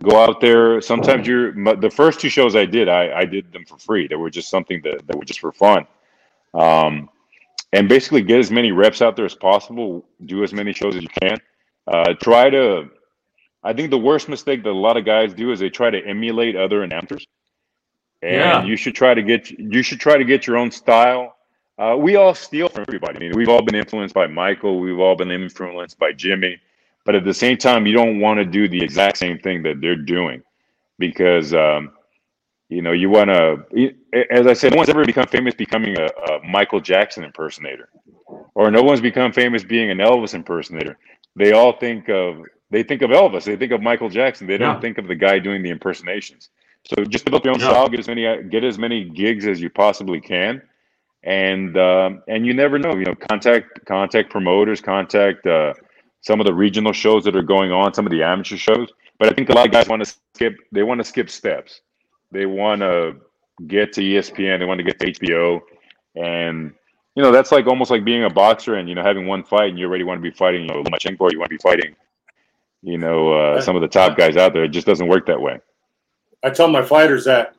go 0.03 0.23
out 0.23 0.41
there. 0.41 0.81
Sometimes 0.81 1.27
you're 1.27 1.53
the 1.77 1.91
first 1.91 2.21
two 2.21 2.29
shows 2.29 2.57
I 2.57 2.65
did, 2.65 2.89
I, 2.89 3.13
I 3.21 3.25
did 3.25 3.53
them 3.53 3.65
for 3.67 3.79
free. 3.79 4.07
They 4.09 4.17
were 4.17 4.31
just 4.31 4.49
something 4.49 4.81
that, 4.85 5.07
that 5.07 5.17
were 5.17 5.25
just 5.25 5.41
for 5.41 5.53
fun. 5.53 5.87
Um, 6.55 7.11
and 7.73 7.89
basically 7.89 8.23
get 8.23 8.39
as 8.39 8.51
many 8.51 8.71
reps 8.73 9.03
out 9.03 9.17
there 9.17 9.25
as 9.25 9.35
possible. 9.35 10.07
Do 10.25 10.45
as 10.45 10.53
many 10.53 10.73
shows 10.73 10.95
as 10.97 11.03
you 11.03 11.09
can. 11.21 11.39
Uh, 11.87 12.15
try 12.23 12.49
to. 12.49 12.89
I 13.63 13.73
think 13.73 13.91
the 13.91 13.99
worst 13.99 14.29
mistake 14.29 14.63
that 14.63 14.71
a 14.71 14.73
lot 14.73 14.97
of 14.97 15.05
guys 15.05 15.35
do 15.35 15.51
is 15.51 15.59
they 15.59 15.71
try 15.71 15.91
to 15.91 15.99
emulate 16.07 16.55
other 16.55 16.83
announcers. 16.83 17.27
And 18.23 18.35
Yeah. 18.35 18.65
you 18.65 18.77
should 18.77 18.95
try 18.95 19.13
to 19.13 19.23
get 19.23 19.51
you 19.51 19.83
should 19.83 20.01
try 20.01 20.17
to 20.17 20.25
get 20.25 20.47
your 20.47 20.57
own 20.57 20.71
style. 20.71 21.37
Uh, 21.79 21.97
we 21.99 22.17
all 22.17 22.35
steal 22.35 22.69
from 22.69 22.85
everybody. 22.87 23.17
I 23.17 23.21
mean, 23.21 23.33
we've 23.35 23.49
all 23.49 23.63
been 23.63 23.75
influenced 23.75 24.15
by 24.15 24.27
Michael. 24.29 24.79
We've 24.81 24.99
all 25.01 25.17
been 25.17 25.31
influenced 25.31 25.99
by 25.99 26.13
Jimmy. 26.13 26.61
But 27.05 27.17
at 27.17 27.25
the 27.25 27.35
same 27.35 27.57
time, 27.57 27.87
you 27.87 27.95
don't 27.95 28.21
want 28.21 28.39
to 28.39 28.45
do 28.45 28.69
the 28.69 28.83
exact 28.83 29.19
same 29.19 29.39
thing 29.39 29.63
that 29.65 29.81
they're 29.81 29.97
doing, 29.97 30.43
because 30.99 31.53
um, 31.53 31.93
you 32.69 32.81
know 32.81 32.93
you 32.93 33.11
want 33.11 33.29
to. 33.29 33.93
As 34.31 34.47
I 34.47 34.55
said, 34.55 34.73
no 34.73 34.79
one's 34.79 34.89
ever 34.89 35.05
become 35.05 35.27
famous 35.27 35.55
becoming 35.55 35.99
a, 35.99 36.07
a 36.07 36.43
Michael 36.49 36.81
Jackson 36.81 37.25
impersonator, 37.25 37.91
or 38.55 38.71
no 38.71 38.83
one's 38.83 39.03
become 39.03 39.33
famous 39.33 39.65
being 39.65 39.91
an 39.91 39.99
Elvis 39.99 40.33
impersonator. 40.35 40.97
They 41.37 41.53
all 41.53 41.73
think 41.79 42.09
of 42.09 42.43
they 42.71 42.83
think 42.83 43.03
of 43.03 43.11
Elvis. 43.11 43.45
They 43.45 43.57
think 43.57 43.73
of 43.73 43.83
Michael 43.83 44.09
Jackson. 44.09 44.47
They 44.47 44.57
don't 44.57 44.77
Yeah. 44.77 44.81
think 44.81 44.97
of 44.97 45.07
the 45.07 45.15
guy 45.15 45.39
doing 45.41 45.63
the 45.63 45.71
impersonations. 45.71 46.49
So 46.85 47.05
just 47.05 47.27
develop 47.27 47.45
your 47.45 47.55
own 47.55 47.61
Yeah. 47.61 47.69
style. 47.69 47.89
Get 47.91 48.01
as 48.01 48.09
many 48.09 48.43
get 48.45 48.65
as 48.65 48.79
many 48.79 49.05
gigs 49.05 49.47
as 49.47 49.61
you 49.61 49.69
possibly 49.69 50.21
can, 50.23 50.63
and 51.25 51.77
um, 51.79 52.23
and 52.29 52.47
you 52.47 52.55
never 52.55 52.79
know. 52.79 52.95
You 52.95 53.07
know, 53.07 53.15
contact 53.15 53.85
contact 53.87 54.31
promoters, 54.31 54.81
contact 54.81 55.47
uh, 55.47 55.75
some 56.21 56.41
of 56.41 56.47
the 56.47 56.55
regional 56.55 56.93
shows 56.93 57.25
that 57.25 57.35
are 57.35 57.43
going 57.43 57.73
on, 57.73 57.95
some 57.95 58.07
of 58.07 58.13
the 58.13 58.23
amateur 58.23 58.57
shows. 58.57 58.89
But 59.19 59.33
I 59.33 59.35
think 59.35 59.49
a 59.49 59.53
lot 59.53 59.67
of 59.67 59.73
guys 59.73 59.89
want 59.89 60.05
to 60.05 60.15
skip. 60.35 60.57
They 60.71 60.83
want 60.83 61.01
to 61.01 61.05
skip 61.05 61.31
steps. 61.31 61.81
They 62.31 62.47
want 62.47 62.81
to 62.83 63.17
get 63.67 63.93
to 63.95 64.03
ESPN. 64.03 64.59
They 64.59 64.67
want 64.67 64.79
to 64.79 64.85
get 64.85 65.01
to 65.01 65.13
HBO, 65.13 65.61
and 66.15 66.73
you 67.15 67.23
know 67.23 67.33
that's 67.33 67.53
like 67.53 67.67
almost 67.67 67.91
like 67.91 68.05
being 68.05 68.25
a 68.25 68.31
boxer 68.31 68.75
and 68.75 68.89
you 68.89 68.95
know 68.95 69.03
having 69.03 69.27
one 69.27 69.45
fight 69.45 69.71
and 69.71 69.79
you 69.79 69.87
already 69.87 70.05
want 70.05 70.19
to 70.19 70.23
be 70.23 70.37
fighting 70.37 70.63
you 70.63 70.69
know 70.69 70.83
Lomachenko 70.83 71.31
you 71.31 71.39
want 71.39 71.49
to 71.49 71.57
be 71.57 71.63
fighting 71.63 71.95
you 72.83 72.99
know 72.99 73.33
uh, 73.33 73.61
some 73.61 73.77
of 73.77 73.83
the 73.83 73.89
top 73.89 74.17
guys 74.17 74.37
out 74.37 74.53
there. 74.53 74.65
It 74.65 74.69
just 74.69 74.87
doesn't 74.87 75.09
work 75.09 75.27
that 75.27 75.41
way. 75.41 75.59
I 76.43 76.51
tell 76.51 76.69
my 76.69 76.83
fighters 76.83 77.25
that 77.25 77.55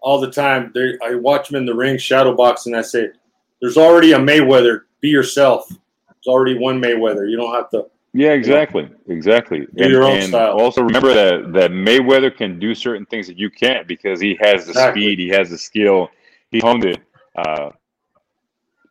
all 0.00 0.20
the 0.20 0.30
time. 0.30 0.72
They, 0.74 0.98
I 1.02 1.14
watch 1.14 1.48
them 1.48 1.56
in 1.56 1.66
the 1.66 1.74
ring, 1.74 1.98
shadow 1.98 2.34
boxing. 2.34 2.74
I 2.74 2.82
say, 2.82 3.08
"There's 3.60 3.76
already 3.76 4.12
a 4.12 4.18
Mayweather. 4.18 4.82
Be 5.00 5.08
yourself. 5.08 5.68
There's 5.68 6.26
already 6.26 6.58
one 6.58 6.80
Mayweather. 6.80 7.28
You 7.30 7.36
don't 7.36 7.54
have 7.54 7.70
to." 7.70 7.86
Yeah, 8.12 8.32
exactly, 8.32 8.90
exactly. 9.06 9.60
Do 9.60 9.84
and 9.84 9.90
your 9.92 10.02
own 10.02 10.16
and 10.16 10.28
style. 10.28 10.58
also 10.58 10.82
remember 10.82 11.14
that 11.14 11.52
that 11.52 11.70
Mayweather 11.70 12.34
can 12.36 12.58
do 12.58 12.74
certain 12.74 13.06
things 13.06 13.26
that 13.28 13.38
you 13.38 13.50
can't 13.50 13.86
because 13.86 14.20
he 14.20 14.36
has 14.40 14.64
the 14.64 14.70
Exactly. 14.70 15.02
speed, 15.02 15.18
he 15.20 15.28
has 15.28 15.50
the 15.50 15.58
skill, 15.58 16.08
he 16.50 16.58
honed 16.58 16.84
it. 16.84 16.98
Uh, 17.36 17.70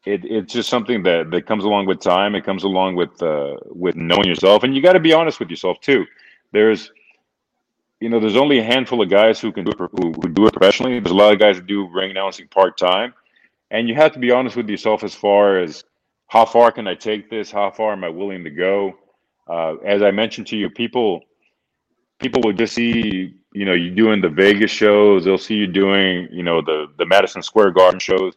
it 0.05 0.23
it's 0.23 0.53
just 0.53 0.69
something 0.69 1.03
that 1.03 1.29
that 1.31 1.45
comes 1.45 1.65
along 1.65 1.85
with 1.85 1.99
time. 1.99 2.33
It 2.33 2.45
comes 2.45 2.63
along 2.63 2.95
with 2.95 3.21
uh, 3.21 3.57
with 3.65 3.95
knowing 3.95 4.25
yourself, 4.25 4.63
and 4.63 4.73
you 4.73 4.81
got 4.81 4.93
to 4.93 5.01
be 5.01 5.11
honest 5.11 5.39
with 5.39 5.49
yourself 5.49 5.81
too. 5.81 6.05
There's 6.53 6.91
you 7.99 8.09
know, 8.09 8.19
there's 8.19 8.35
only 8.35 8.59
a 8.59 8.63
handful 8.63 9.01
of 9.01 9.09
guys 9.09 9.39
who 9.39 9.51
can 9.51 9.65
do 9.65 9.71
it 9.71 9.77
who, 9.77 10.13
who 10.13 10.29
do 10.29 10.47
it 10.47 10.53
professionally. 10.53 10.99
There's 10.99 11.11
a 11.11 11.15
lot 11.15 11.33
of 11.33 11.39
guys 11.39 11.57
who 11.57 11.63
do 11.63 11.87
ring 11.89 12.11
announcing 12.11 12.47
part 12.47 12.77
time, 12.77 13.13
and 13.71 13.89
you 13.89 13.95
have 13.95 14.13
to 14.13 14.19
be 14.19 14.31
honest 14.31 14.55
with 14.55 14.69
yourself 14.69 15.03
as 15.03 15.13
far 15.13 15.59
as 15.59 15.83
how 16.27 16.45
far 16.45 16.71
can 16.71 16.87
I 16.87 16.95
take 16.95 17.29
this? 17.29 17.51
How 17.51 17.71
far 17.71 17.91
am 17.91 18.03
I 18.03 18.09
willing 18.09 18.43
to 18.43 18.49
go? 18.49 18.95
Uh, 19.47 19.75
as 19.85 20.01
I 20.01 20.11
mentioned 20.11 20.47
to 20.47 20.57
you, 20.57 20.69
people 20.69 21.23
people 22.19 22.41
will 22.43 22.53
just 22.53 22.73
see 22.73 23.33
you 23.53 23.65
know 23.65 23.73
you 23.73 23.89
doing 23.89 24.21
the 24.21 24.29
Vegas 24.29 24.71
shows. 24.71 25.25
They'll 25.25 25.37
see 25.37 25.55
you 25.55 25.67
doing 25.67 26.29
you 26.31 26.43
know 26.43 26.61
the 26.61 26.87
the 26.97 27.05
Madison 27.05 27.41
Square 27.41 27.71
Garden 27.71 27.99
shows, 27.99 28.33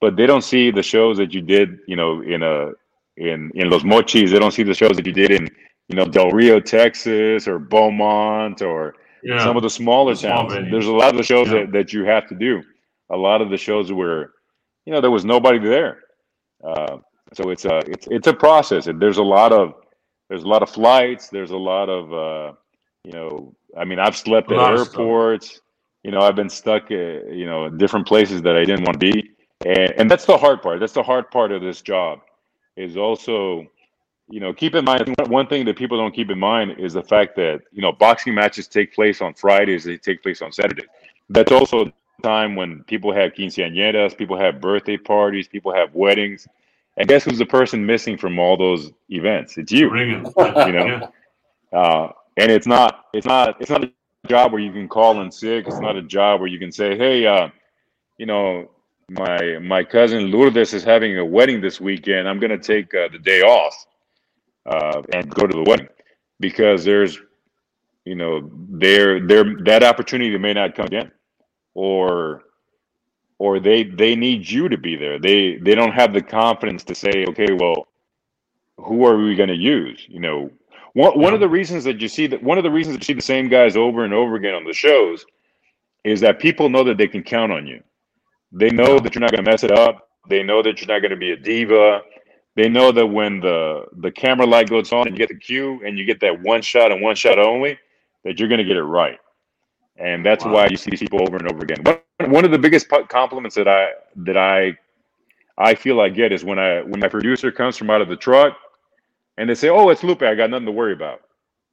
but 0.00 0.16
they 0.16 0.26
don't 0.26 0.44
see 0.44 0.70
the 0.70 0.82
shows 0.82 1.16
that 1.16 1.32
you 1.34 1.40
did 1.40 1.78
you 1.88 1.96
know 1.96 2.20
in 2.22 2.42
a 2.42 2.72
in 3.16 3.50
in 3.54 3.70
Los 3.70 3.82
Mochis. 3.82 4.30
They 4.30 4.38
don't 4.38 4.52
see 4.52 4.62
the 4.62 4.74
shows 4.74 4.96
that 4.96 5.06
you 5.06 5.12
did 5.12 5.32
in 5.32 5.48
you 5.88 5.96
know 5.96 6.04
Del 6.04 6.30
Rio, 6.30 6.60
Texas, 6.60 7.48
or 7.48 7.58
Beaumont, 7.58 8.62
or 8.62 8.94
Yeah. 9.22 9.42
some 9.44 9.56
of 9.56 9.62
the 9.62 9.70
smaller 9.70 10.12
The 10.14 10.20
small 10.20 10.48
towns. 10.48 10.70
There's 10.70 10.86
a 10.86 10.92
lot 10.92 11.10
of 11.10 11.16
the 11.16 11.22
shows 11.22 11.48
Yeah. 11.48 11.60
that, 11.60 11.72
that 11.72 11.92
you 11.92 12.04
have 12.04 12.28
to 12.28 12.34
do. 12.34 12.62
A 13.10 13.16
lot 13.16 13.42
of 13.42 13.50
the 13.50 13.56
shows 13.56 13.92
where, 13.92 14.32
you 14.86 14.92
know, 14.92 15.00
there 15.00 15.10
was 15.10 15.24
nobody 15.24 15.58
there. 15.58 15.98
Uh, 16.62 16.98
so 17.32 17.50
it's 17.50 17.64
a 17.64 17.78
it's 17.86 18.06
it's 18.10 18.26
a 18.26 18.32
process, 18.34 18.86
and 18.86 19.00
there's 19.00 19.18
a 19.18 19.22
lot 19.22 19.52
of 19.52 19.74
there's 20.28 20.42
a 20.44 20.48
lot 20.48 20.62
of 20.62 20.70
flights. 20.70 21.28
There's 21.28 21.50
a 21.52 21.56
lot 21.56 21.88
of 21.88 22.12
uh, 22.12 22.52
you 23.04 23.12
know, 23.12 23.54
I 23.76 23.84
mean, 23.84 23.98
I've 23.98 24.16
slept 24.16 24.50
at 24.52 24.58
lot 24.58 24.74
of 24.74 24.80
stuff. 24.80 24.98
airports. 25.00 25.60
You 26.02 26.10
know, 26.12 26.20
I've 26.20 26.34
been 26.36 26.48
stuck, 26.48 26.90
uh, 26.90 26.94
you 26.94 27.46
know, 27.46 27.66
in 27.66 27.76
different 27.78 28.06
places 28.06 28.40
that 28.42 28.56
I 28.56 28.64
didn't 28.64 28.84
want 28.84 28.98
to 29.00 29.12
be. 29.12 29.30
and 29.66 29.92
and 29.98 30.10
that's 30.10 30.24
the 30.24 30.36
hard 30.36 30.62
part. 30.62 30.80
That's 30.80 30.92
the 30.94 31.02
hard 31.02 31.30
part 31.30 31.52
of 31.52 31.60
this 31.62 31.82
job, 31.82 32.20
is 32.76 32.96
also, 32.96 33.66
you 34.30 34.38
know, 34.38 34.52
keep 34.52 34.74
in 34.74 34.84
mind 34.84 35.14
one 35.26 35.46
thing 35.48 35.64
that 35.66 35.76
people 35.76 35.98
don't 35.98 36.14
keep 36.14 36.30
in 36.30 36.38
mind 36.38 36.78
is 36.78 36.92
the 36.92 37.02
fact 37.02 37.34
that 37.36 37.62
you 37.72 37.82
know 37.82 37.92
boxing 37.92 38.34
matches 38.34 38.68
take 38.68 38.94
place 38.94 39.20
on 39.20 39.34
Fridays. 39.34 39.84
They 39.84 39.96
take 39.96 40.22
place 40.22 40.40
on 40.40 40.52
Saturdays. 40.52 40.86
That's 41.28 41.50
also 41.52 41.92
time 42.22 42.54
when 42.54 42.84
people 42.84 43.12
have 43.12 43.32
quinceañeras, 43.32 44.16
people 44.16 44.38
have 44.38 44.60
birthday 44.60 44.96
parties, 44.96 45.48
people 45.48 45.74
have 45.74 45.94
weddings. 45.94 46.46
And 46.96 47.08
guess 47.08 47.24
who's 47.24 47.38
the 47.38 47.46
person 47.46 47.84
missing 47.84 48.16
from 48.16 48.38
all 48.38 48.56
those 48.56 48.92
events? 49.08 49.58
It's 49.58 49.72
you. 49.72 49.90
You 50.36 50.72
know, 50.72 51.12
uh, 51.72 52.12
and 52.36 52.52
it's 52.52 52.66
not 52.66 53.06
it's 53.12 53.26
not 53.26 53.60
it's 53.60 53.70
not 53.70 53.82
a 53.82 53.90
job 54.28 54.52
where 54.52 54.60
you 54.60 54.72
can 54.72 54.88
call 54.88 55.20
in 55.22 55.30
sick. 55.32 55.66
It's 55.66 55.80
not 55.80 55.96
a 55.96 56.02
job 56.02 56.40
where 56.40 56.48
you 56.48 56.58
can 56.58 56.70
say, 56.70 56.96
hey, 56.96 57.26
uh, 57.26 57.48
you 58.16 58.26
know, 58.26 58.70
my 59.08 59.58
my 59.60 59.82
cousin 59.82 60.30
Lourdes 60.30 60.72
is 60.72 60.84
having 60.84 61.18
a 61.18 61.24
wedding 61.24 61.60
this 61.60 61.80
weekend. 61.80 62.28
I'm 62.28 62.38
going 62.38 62.50
to 62.50 62.58
take 62.58 62.94
uh, 62.94 63.08
the 63.08 63.18
day 63.18 63.40
off 63.42 63.86
uh, 64.70 65.02
and 65.12 65.28
go 65.30 65.46
to 65.46 65.52
the 65.52 65.64
wedding 65.68 65.88
because 66.38 66.84
there's, 66.84 67.18
you 68.04 68.14
know, 68.14 68.50
there 68.70 69.20
there 69.26 69.44
that 69.64 69.82
opportunity 69.82 70.36
may 70.38 70.54
not 70.54 70.74
come 70.74 70.86
again, 70.86 71.10
or 71.74 72.44
or 73.38 73.60
they 73.60 73.82
they 73.84 74.16
need 74.16 74.48
you 74.48 74.68
to 74.68 74.78
be 74.78 74.96
there. 74.96 75.18
They 75.18 75.56
they 75.56 75.74
don't 75.74 75.92
have 75.92 76.14
the 76.14 76.22
confidence 76.22 76.84
to 76.84 76.94
say, 76.94 77.26
okay, 77.28 77.52
well, 77.52 77.88
who 78.78 79.04
are 79.06 79.16
we 79.18 79.34
going 79.34 79.48
to 79.48 79.56
use? 79.56 80.06
You 80.08 80.20
know, 80.20 80.50
one 80.94 81.18
one 81.18 81.34
of 81.34 81.40
the 81.40 81.48
reasons 81.48 81.84
that 81.84 82.00
you 82.00 82.08
see 82.08 82.26
that 82.28 82.42
one 82.42 82.58
of 82.58 82.64
the 82.64 82.70
reasons 82.70 82.96
that 82.96 83.02
you 83.02 83.12
see 83.12 83.16
the 83.16 83.22
same 83.22 83.48
guys 83.48 83.76
over 83.76 84.04
and 84.04 84.14
over 84.14 84.36
again 84.36 84.54
on 84.54 84.64
the 84.64 84.72
shows 84.72 85.26
is 86.04 86.20
that 86.20 86.38
people 86.38 86.68
know 86.68 86.84
that 86.84 86.96
they 86.96 87.08
can 87.08 87.22
count 87.22 87.52
on 87.52 87.66
you. 87.66 87.82
They 88.52 88.70
know 88.70 88.98
that 88.98 89.14
you're 89.14 89.20
not 89.20 89.32
going 89.32 89.44
to 89.44 89.50
mess 89.50 89.64
it 89.64 89.70
up. 89.70 90.08
They 90.28 90.42
know 90.42 90.62
that 90.62 90.80
you're 90.80 90.88
not 90.88 91.00
going 91.00 91.10
to 91.10 91.16
be 91.16 91.32
a 91.32 91.36
diva. 91.36 92.02
They 92.60 92.68
know 92.68 92.92
that 92.92 93.06
when 93.06 93.40
the 93.40 93.86
the 94.00 94.10
camera 94.10 94.46
light 94.46 94.68
goes 94.68 94.92
on 94.92 95.06
and 95.06 95.16
you 95.16 95.18
get 95.18 95.30
the 95.30 95.34
cue 95.34 95.80
and 95.82 95.98
you 95.98 96.04
get 96.04 96.20
that 96.20 96.42
one 96.42 96.60
shot 96.60 96.92
and 96.92 97.00
one 97.00 97.16
shot 97.16 97.38
only, 97.38 97.78
that 98.22 98.38
you're 98.38 98.50
going 98.50 98.58
to 98.58 98.66
get 98.66 98.76
it 98.76 98.82
right. 98.82 99.18
And 99.96 100.26
that's 100.26 100.44
wow. 100.44 100.52
why 100.52 100.66
you 100.66 100.76
see 100.76 100.90
people 100.90 101.22
over 101.22 101.38
and 101.38 101.50
over 101.50 101.62
again. 101.62 101.82
One, 102.18 102.30
one 102.30 102.44
of 102.44 102.50
the 102.50 102.58
biggest 102.58 102.90
compliments 103.08 103.56
that 103.56 103.66
I 103.66 103.92
that 104.14 104.36
I 104.36 104.76
I 105.56 105.74
feel 105.74 106.02
I 106.02 106.10
get 106.10 106.32
is 106.32 106.44
when 106.44 106.58
I 106.58 106.82
when 106.82 107.00
my 107.00 107.08
producer 107.08 107.50
comes 107.50 107.78
from 107.78 107.88
out 107.88 108.02
of 108.02 108.08
the 108.08 108.16
truck 108.16 108.58
and 109.38 109.48
they 109.48 109.54
say, 109.54 109.70
"Oh, 109.70 109.88
it's 109.88 110.02
Lupe. 110.02 110.20
I 110.20 110.34
got 110.34 110.50
nothing 110.50 110.66
to 110.66 110.72
worry 110.72 110.92
about," 110.92 111.22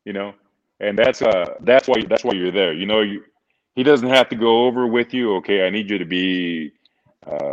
you 0.06 0.14
know. 0.14 0.36
And 0.80 0.98
that's 0.98 1.22
uh 1.22 1.56
that's 1.64 1.90
why 1.90 2.02
that's 2.08 2.24
why 2.24 2.32
you're 2.32 2.52
there. 2.52 2.72
You 2.72 2.86
know, 2.86 3.02
you 3.02 3.26
he 3.76 3.84
doesn't 3.84 4.08
have 4.08 4.30
to 4.30 4.38
go 4.38 4.66
over 4.66 4.88
with 4.88 5.14
you. 5.14 5.36
Okay, 5.36 5.68
I 5.68 5.70
need 5.70 5.90
you 5.90 5.98
to 5.98 6.06
be, 6.06 6.72
uh, 7.30 7.52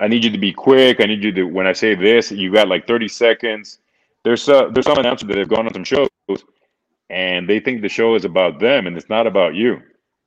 I 0.00 0.08
need 0.08 0.24
you 0.24 0.30
to 0.30 0.38
be 0.38 0.52
quick. 0.52 1.00
I 1.00 1.06
need 1.06 1.24
you 1.24 1.32
to. 1.32 1.44
When 1.44 1.66
I 1.66 1.72
say 1.72 1.94
this, 1.94 2.30
you 2.30 2.52
got 2.52 2.68
like 2.68 2.86
30 2.86 3.08
seconds. 3.08 3.78
There's 4.24 4.48
uh, 4.48 4.68
there's 4.70 4.86
some 4.86 4.98
announcers 4.98 5.28
that 5.28 5.38
have 5.38 5.48
gone 5.48 5.66
on 5.66 5.74
some 5.74 5.84
shows, 5.84 6.08
and 7.10 7.48
they 7.48 7.60
think 7.60 7.82
the 7.82 7.88
show 7.88 8.14
is 8.14 8.24
about 8.24 8.58
them, 8.60 8.86
and 8.86 8.96
it's 8.96 9.08
not 9.08 9.26
about 9.26 9.54
you. 9.54 9.80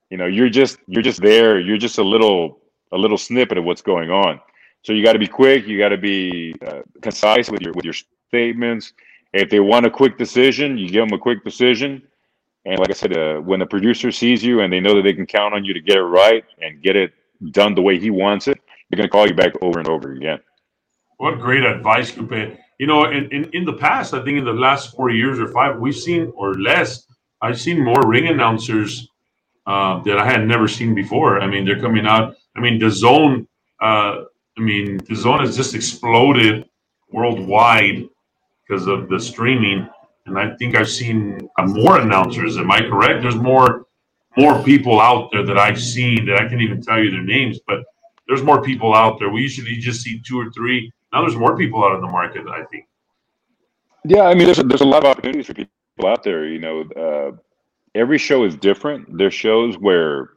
You 0.10 0.18
know, 0.18 0.26
you're 0.26 0.50
just 0.50 0.78
you're 0.88 1.04
just 1.04 1.22
there. 1.22 1.60
You're 1.60 1.78
just 1.78 1.98
a 1.98 2.04
little 2.04 2.60
a 2.92 2.98
little 2.98 3.18
snippet 3.18 3.58
of 3.58 3.66
what's 3.66 3.82
going 3.82 4.10
on. 4.10 4.40
So 4.84 4.94
you 4.94 5.04
got 5.04 5.14
to 5.14 5.20
be 5.20 5.28
quick. 5.28 5.68
You 5.68 5.78
got 5.78 5.90
to 5.90 5.98
be 5.98 6.56
uh, 6.66 6.82
concise 7.02 7.50
with 7.52 7.62
your 7.62 7.74
with 7.74 7.86
your 7.86 7.94
statements. 8.30 8.94
If 9.34 9.50
they 9.50 9.60
want 9.60 9.86
a 9.86 9.92
quick 9.92 10.18
decision, 10.18 10.78
you 10.78 10.90
give 10.90 11.08
them 11.08 11.14
a 11.14 11.22
quick 11.22 11.44
decision. 11.44 12.02
And 12.66 12.80
like 12.80 12.90
I 12.90 12.94
said, 12.94 13.18
uh, 13.18 13.38
when 13.38 13.60
the 13.60 13.66
producer 13.66 14.12
sees 14.12 14.44
you 14.44 14.62
and 14.62 14.72
they 14.72 14.80
know 14.80 14.96
that 14.96 15.04
they 15.04 15.14
can 15.14 15.26
count 15.26 15.54
on 15.54 15.64
you 15.66 15.74
to 15.74 15.82
get 15.82 15.98
it 15.98 16.04
right 16.04 16.44
and 16.62 16.82
get 16.82 16.96
it 16.96 17.14
done 17.52 17.76
the 17.76 17.82
way 17.82 18.00
he 18.00 18.10
wants 18.10 18.48
it, 18.48 18.59
they're 18.90 18.98
going 18.98 19.08
to 19.08 19.12
call 19.12 19.28
you 19.28 19.34
back 19.34 19.54
over 19.62 19.80
and 19.80 19.88
over 19.88 20.12
again. 20.12 20.40
What 21.18 21.40
great 21.40 21.64
advice, 21.64 22.16
Lupe. 22.18 22.58
You 22.80 22.88
know, 22.88 23.06
in, 23.06 23.30
in, 23.32 23.50
in 23.54 23.66
the 23.66 23.74
past, 23.74 24.14
I 24.14 24.24
think 24.24 24.38
in 24.38 24.46
the 24.46 24.54
last 24.54 24.96
four 24.96 25.10
years 25.10 25.40
or 25.40 25.50
five, 25.50 25.78
we've 25.80 25.96
seen, 25.96 26.32
or 26.36 26.54
less, 26.56 27.06
I've 27.42 27.60
seen 27.60 27.84
more 27.84 28.08
ring 28.08 28.28
announcers 28.28 29.08
uh, 29.68 30.02
that 30.04 30.18
I 30.18 30.26
had 30.26 30.48
never 30.48 30.68
seen 30.68 30.96
before. 30.96 31.42
I 31.42 31.48
mean, 31.48 31.66
they're 31.66 31.80
coming 31.80 32.08
out. 32.08 32.36
I 32.56 32.62
mean, 32.62 32.80
DAZN, 32.80 33.46
uh, 33.82 34.24
I 34.58 34.62
mean, 34.62 34.98
the 35.08 35.16
zone 35.16 35.40
has 35.40 35.56
just 35.56 35.76
exploded 35.76 36.68
worldwide 37.12 38.08
because 38.68 38.88
of 38.88 39.10
the 39.10 39.20
streaming 39.20 39.90
and 40.30 40.38
I 40.38 40.56
think 40.56 40.76
I've 40.76 40.90
seen 40.90 41.50
more 41.60 42.00
announcers. 42.00 42.58
Am 42.58 42.72
I 42.72 42.82
correct? 42.82 43.22
There's 43.22 43.36
more 43.36 43.86
more 44.38 44.62
people 44.64 45.02
out 45.02 45.30
there 45.32 45.44
that 45.44 45.58
I've 45.58 45.82
seen 45.82 46.26
that 46.28 46.36
I 46.36 46.48
can't 46.48 46.62
even 46.62 46.82
tell 46.82 47.04
you 47.04 47.10
their 47.10 47.24
names, 47.24 47.60
but 47.68 47.84
there's 48.30 48.44
more 48.44 48.62
people 48.62 48.94
out 48.94 49.20
there. 49.20 49.30
We 49.30 49.42
usually 49.42 49.76
just 49.78 50.02
see 50.02 50.22
two 50.22 50.40
or 50.40 50.52
three. 50.52 50.94
Now 51.12 51.22
there's 51.22 51.36
more 51.36 51.58
people 51.58 51.84
out 51.84 51.96
in 51.96 52.02
the 52.02 52.08
market. 52.08 52.48
I 52.48 52.64
think. 52.66 52.86
Yeah, 54.06 54.22
I 54.22 54.36
mean, 54.36 54.46
there's 54.46 54.60
a, 54.60 54.64
there's 54.64 54.82
a 54.82 54.86
lot 54.86 55.04
of 55.04 55.10
opportunities 55.10 55.48
for 55.48 55.56
people 55.56 55.72
out 56.06 56.24
there. 56.24 56.46
You 56.46 56.60
know, 56.60 56.84
uh, 56.96 57.36
every 57.96 58.20
show 58.20 58.46
is 58.46 58.56
different. 58.56 59.18
There's 59.18 59.34
shows 59.34 59.78
where 59.80 60.30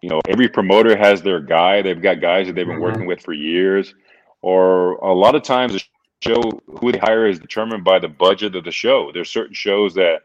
you 0.00 0.08
know 0.08 0.20
every 0.28 0.48
promoter 0.48 0.96
has 0.96 1.22
their 1.22 1.40
guy. 1.40 1.82
They've 1.82 2.00
got 2.00 2.20
guys 2.20 2.46
that 2.46 2.54
they've 2.54 2.64
been 2.64 2.76
mm-hmm. 2.76 2.84
working 2.84 3.06
with 3.06 3.20
for 3.20 3.32
years, 3.32 3.94
or 4.42 4.92
a 4.98 5.12
lot 5.12 5.34
of 5.34 5.42
times 5.42 5.72
the 5.72 5.82
show 6.22 6.40
who 6.80 6.92
they 6.92 6.98
hire 6.98 7.26
is 7.26 7.40
determined 7.40 7.82
by 7.82 7.98
the 7.98 8.08
budget 8.08 8.54
of 8.54 8.64
the 8.64 8.70
show. 8.70 9.10
There's 9.12 9.30
certain 9.30 9.54
shows 9.54 9.92
that 9.94 10.22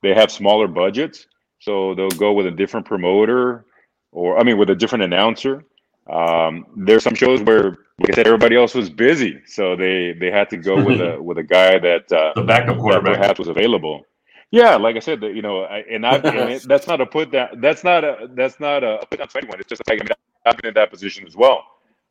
they 0.00 0.14
have 0.14 0.30
smaller 0.30 0.68
budgets, 0.68 1.26
so 1.58 1.96
they'll 1.96 2.08
go 2.10 2.32
with 2.32 2.46
a 2.46 2.52
different 2.52 2.86
promoter, 2.86 3.64
or 4.12 4.38
I 4.38 4.44
mean, 4.44 4.58
with 4.58 4.70
a 4.70 4.76
different 4.76 5.02
announcer. 5.02 5.64
Um, 6.08 6.66
there's 6.76 7.02
some 7.02 7.14
shows 7.14 7.42
where, 7.42 7.76
like 7.98 8.12
I 8.12 8.14
said, 8.14 8.26
everybody 8.26 8.56
else 8.56 8.74
was 8.74 8.88
busy, 8.88 9.40
so 9.46 9.76
they 9.76 10.14
they 10.18 10.30
had 10.30 10.48
to 10.50 10.56
go 10.56 10.82
with 10.82 11.00
a 11.00 11.22
with 11.28 11.38
a 11.38 11.42
guy 11.42 11.78
that 11.78 12.10
uh, 12.12 12.32
the 12.34 12.42
backup 12.42 12.78
quarterback 12.78 13.18
perhaps 13.18 13.38
was 13.38 13.48
available. 13.48 14.04
Yeah, 14.50 14.76
like 14.76 14.96
I 14.96 15.00
said, 15.00 15.22
you 15.22 15.42
know, 15.42 15.64
I, 15.64 15.80
and 15.90 16.06
I 16.06 16.16
and 16.16 16.50
it, 16.50 16.62
that's 16.66 16.86
not 16.86 17.00
a 17.00 17.06
put 17.06 17.30
that 17.32 17.60
that's 17.60 17.84
not 17.84 18.04
a 18.04 18.28
that's 18.34 18.58
not 18.58 18.82
a 18.82 19.04
put 19.10 19.18
down 19.18 19.28
to 19.28 19.38
anyone. 19.38 19.60
It's 19.60 19.68
just 19.68 19.82
like 19.88 20.00
I 20.00 20.04
mean, 20.04 20.10
I've 20.46 20.56
been 20.56 20.68
in 20.68 20.74
that 20.74 20.90
position 20.90 21.26
as 21.26 21.36
well 21.36 21.64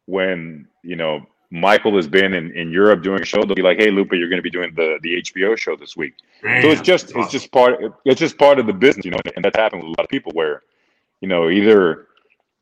when 0.07 0.67
you 0.83 0.95
know 0.95 1.25
Michael 1.49 1.95
has 1.95 2.07
been 2.07 2.33
in, 2.33 2.51
in 2.57 2.71
Europe 2.71 3.03
doing 3.03 3.21
a 3.21 3.25
show, 3.25 3.43
they'll 3.43 3.55
be 3.55 3.61
like, 3.61 3.77
"Hey, 3.77 3.91
Lupe, 3.91 4.11
you're 4.13 4.29
going 4.29 4.39
to 4.39 4.43
be 4.43 4.49
doing 4.49 4.73
the, 4.75 4.97
the 5.01 5.21
HBO 5.21 5.57
show 5.57 5.75
this 5.77 5.95
week." 5.95 6.15
Damn, 6.41 6.63
so 6.63 6.69
it's 6.69 6.81
just 6.81 7.11
it's 7.15 7.31
just 7.31 7.51
part 7.51 7.79
it's 8.03 8.19
just 8.19 8.37
part 8.37 8.59
of 8.59 8.65
the 8.65 8.73
business, 8.73 9.05
you 9.05 9.11
know, 9.11 9.19
and 9.35 9.45
that's 9.45 9.57
happened 9.57 9.83
with 9.83 9.87
a 9.87 10.01
lot 10.01 10.05
of 10.05 10.09
people 10.09 10.31
where, 10.33 10.63
you 11.21 11.27
know, 11.27 11.49
either 11.49 12.07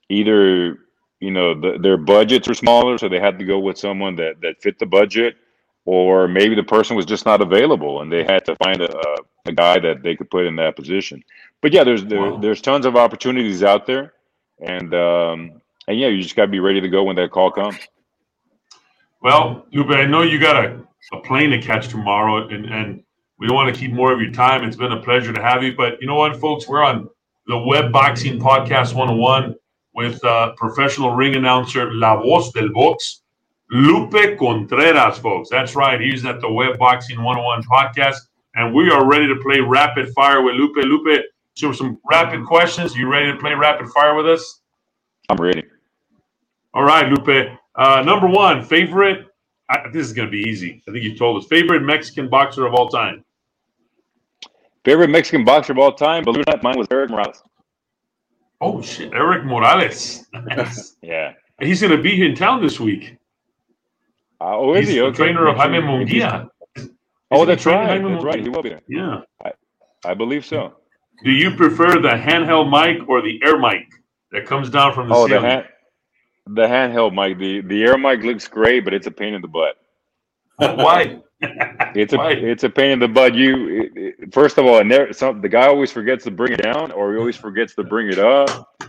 either 0.10 0.80
you 1.20 1.32
know 1.32 1.60
the, 1.60 1.78
their 1.80 1.98
budgets 1.98 2.48
are 2.48 2.54
smaller, 2.54 2.98
so 2.98 3.10
they 3.10 3.20
had 3.20 3.40
to 3.40 3.46
go 3.46 3.60
with 3.60 3.78
someone 3.78 4.16
that 4.18 4.42
that 4.42 4.62
fit 4.62 4.80
the 4.80 4.86
budget, 4.86 5.38
or 5.86 6.28
maybe 6.28 6.56
the 6.56 6.64
person 6.64 6.96
was 6.96 7.06
just 7.06 7.26
not 7.26 7.42
available 7.42 8.02
and 8.02 8.12
they 8.12 8.24
had 8.24 8.44
to 8.46 8.56
find 8.56 8.82
a, 8.82 9.16
a 9.46 9.52
guy 9.52 9.80
that 9.80 10.04
they 10.04 10.16
could 10.16 10.30
put 10.30 10.46
in 10.46 10.56
that 10.58 10.76
position. 10.76 11.24
But 11.62 11.74
yeah, 11.74 11.84
there's 11.84 12.06
there, 12.06 12.20
wow. 12.20 12.38
there's 12.38 12.62
tons 12.62 12.86
of 12.86 12.96
opportunities 12.96 13.64
out 13.64 13.86
there, 13.86 14.14
and 14.60 14.94
um, 14.94 15.62
and 15.88 16.00
yeah, 16.00 16.08
you 16.08 16.22
just 16.22 16.36
got 16.36 16.46
to 16.46 16.52
be 16.52 16.60
ready 16.60 16.82
to 16.82 16.90
go 16.90 17.04
when 17.04 17.16
that 17.18 17.32
call 17.32 17.52
comes. 17.52 17.78
Well, 19.22 19.66
Lupe, 19.72 19.90
I 19.90 20.06
know 20.06 20.22
you 20.22 20.40
got 20.40 20.64
a, 20.64 20.84
a 21.14 21.22
plane 21.22 21.50
to 21.52 21.62
catch 21.62 21.88
tomorrow, 21.88 22.48
and, 22.50 22.66
and 22.66 23.04
we 23.40 23.48
don't 23.48 23.56
want 23.56 23.74
to 23.74 23.80
keep 23.80 23.92
more 23.92 24.12
of 24.12 24.22
your 24.22 24.32
time. 24.32 24.64
It's 24.64 24.76
been 24.76 24.92
a 24.92 25.02
pleasure 25.02 25.34
to 25.34 25.42
have 25.42 25.64
you. 25.64 25.76
But 25.76 26.00
you 26.02 26.08
know 26.08 26.16
what, 26.16 26.40
folks? 26.40 26.68
We're 26.68 26.84
on 26.84 27.10
the 27.48 27.58
Web 27.58 27.92
Boxing 27.92 28.40
Podcast 28.40 28.94
101 28.94 29.56
with 29.96 30.24
uh, 30.24 30.52
professional 30.58 31.12
ring 31.16 31.36
announcer 31.36 31.92
La 31.94 32.22
Voz 32.22 32.52
del 32.52 32.70
Box, 32.70 33.22
Lupe 33.72 34.38
Contreras, 34.38 35.18
folks. 35.18 35.50
That's 35.50 35.76
right. 35.76 36.00
He's 36.00 36.26
at 36.26 36.42
the 36.42 36.52
Web 36.52 36.78
Boxing 36.78 37.24
101 37.24 37.64
podcast. 37.64 38.18
And 38.56 38.74
we 38.74 38.90
are 38.90 39.06
ready 39.08 39.28
to 39.28 39.36
play 39.42 39.60
rapid 39.60 40.14
fire 40.14 40.42
with 40.42 40.56
Lupe. 40.56 40.78
Lupe, 40.78 41.24
so 41.56 41.72
some 41.72 41.98
rapid 42.10 42.46
questions. 42.46 42.96
You 42.96 43.10
ready 43.10 43.32
to 43.32 43.38
play 43.38 43.54
rapid 43.54 43.88
fire 43.90 44.16
with 44.16 44.28
us? 44.28 44.62
I'm 45.30 45.38
ready. 45.38 45.64
All 46.74 46.84
right, 46.84 47.10
Lupe. 47.10 47.58
Uh, 47.76 48.02
number 48.06 48.28
one, 48.28 48.64
favorite. 48.64 49.28
I, 49.70 49.90
this 49.92 50.06
is 50.06 50.14
going 50.14 50.28
to 50.28 50.32
be 50.32 50.48
easy. 50.48 50.84
I 50.88 50.92
think 50.92 51.04
you 51.04 51.18
told 51.18 51.42
us. 51.42 51.48
Favorite 51.48 51.82
Mexican 51.82 52.30
boxer 52.30 52.68
of 52.68 52.74
all 52.76 52.88
time. 52.88 53.24
Favorite 54.84 55.10
Mexican 55.10 55.44
boxer 55.44 55.74
of 55.74 55.80
all 55.80 55.92
time. 55.94 56.24
Believe 56.24 56.42
it 56.42 56.50
or 56.50 56.54
not, 56.54 56.64
mine 56.64 56.78
was 56.78 56.88
Erik 56.92 57.10
Morales. 57.10 57.42
Oh 58.66 58.82
shit, 58.82 59.14
Erik 59.14 59.46
Morales. 59.46 60.26
yeah. 61.04 61.34
He's 61.62 61.82
going 61.82 61.96
to 61.96 62.02
be 62.02 62.26
in 62.26 62.34
town 62.34 62.64
this 62.64 62.80
week. 62.80 63.16
Uh, 64.42 64.58
oh, 64.58 64.74
is 64.74 64.88
He's 64.88 64.90
he? 64.90 64.96
The 64.96 65.06
okay. 65.06 65.18
trainer 65.18 65.46
of 65.48 65.56
Jaime 65.56 65.78
Munguia. 65.78 66.50
Oh, 67.30 67.46
that's 67.46 67.64
right. 67.68 67.88
Jaime 67.88 68.14
that's 68.14 68.24
right. 68.24 68.42
He 68.42 68.50
will 68.50 68.64
be 68.64 68.70
there. 68.70 68.82
Yeah. 68.88 69.22
I, 69.44 69.52
I 70.04 70.16
believe 70.16 70.48
so. 70.48 70.74
Do 71.24 71.30
you 71.30 71.52
prefer 71.52 72.02
the 72.02 72.10
handheld 72.10 72.72
mic 72.72 73.08
or 73.08 73.22
the 73.22 73.40
air 73.44 73.60
mic 73.60 73.86
that 74.32 74.48
comes 74.48 74.72
down 74.72 74.94
from 74.96 75.10
the 75.10 75.16
oh, 75.16 75.28
ceiling? 75.28 75.44
The 75.44 75.48
hand, 75.48 75.66
the 76.48 76.62
handheld 76.64 77.14
mic, 77.14 77.38
the 77.38 77.62
the 77.62 77.84
air 77.84 78.00
mic 78.00 78.24
looks 78.24 78.48
great, 78.48 78.84
but 78.84 78.96
it's 78.96 79.06
a 79.06 79.12
pain 79.12 79.36
in 79.36 79.44
the 79.44 79.48
butt. 79.48 79.76
Why? 80.58 81.20
it's 81.42 82.14
a 82.14 82.18
Why? 82.18 82.32
it's 82.32 82.64
a 82.64 82.70
pain 82.70 82.92
in 82.92 83.00
the 83.00 83.08
butt. 83.08 83.36
You 83.36 83.68
it, 83.68 83.92
it, 83.96 84.34
first 84.34 84.58
of 84.58 84.66
all, 84.66 84.84
never, 84.84 85.12
some, 85.14 85.42
the 85.42 85.50
guy 85.50 85.68
always 85.68 85.92
forgets 85.92 86.24
to 86.26 86.32
bring 86.32 86.54
it 86.54 86.62
down, 86.62 86.92
or 86.92 87.14
he 87.14 87.20
always 87.20 87.36
forgets 87.36 87.76
to 87.76 87.84
bring 87.84 88.08
it 88.08 88.20
up. 88.20 88.82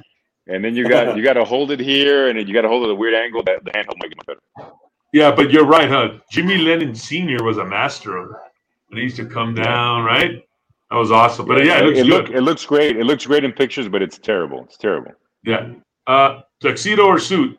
and 0.46 0.64
then 0.64 0.74
you 0.76 0.88
got 0.88 1.16
you 1.16 1.22
got 1.22 1.34
to 1.34 1.44
hold 1.44 1.70
it 1.72 1.80
here, 1.80 2.28
and 2.28 2.38
then 2.38 2.46
you 2.46 2.54
got 2.54 2.62
to 2.62 2.68
hold 2.68 2.84
it 2.84 2.86
at 2.86 2.92
a 2.92 2.94
weird 2.94 3.14
angle. 3.14 3.42
That 3.42 3.64
the 3.64 3.72
handheld 3.72 3.96
might 3.98 4.10
get 4.10 4.26
better. 4.26 4.70
Yeah, 5.12 5.32
but 5.34 5.50
you're 5.50 5.66
right, 5.66 5.88
huh? 5.88 6.18
Jimmy 6.30 6.58
Lennon 6.58 6.94
Sr. 6.94 7.42
was 7.42 7.58
a 7.58 7.64
master 7.64 8.16
of 8.16 8.28
that. 8.30 8.50
He 8.92 9.00
used 9.00 9.16
to 9.16 9.26
come 9.26 9.54
down, 9.54 10.04
right? 10.04 10.44
That 10.90 10.96
was 10.96 11.10
awesome. 11.10 11.46
But 11.46 11.64
yeah, 11.64 11.78
it 11.80 11.84
looks 11.84 11.98
it, 11.98 12.02
good. 12.02 12.08
look, 12.08 12.30
it 12.30 12.40
looks 12.42 12.64
great. 12.64 12.96
It 12.96 13.04
looks 13.04 13.26
great 13.26 13.44
in 13.44 13.52
pictures, 13.52 13.88
but 13.88 14.02
it's 14.02 14.18
terrible. 14.18 14.62
It's 14.64 14.76
terrible. 14.76 15.12
yeah. 15.44 15.72
Uh, 16.06 16.42
tuxedo 16.60 17.04
or 17.06 17.18
suit? 17.18 17.58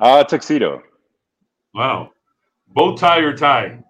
Uh 0.00 0.24
tuxedo. 0.24 0.82
Wow. 1.74 2.10
Bow 2.78 2.94
tie 2.94 3.18
or 3.18 3.36
tie? 3.36 3.82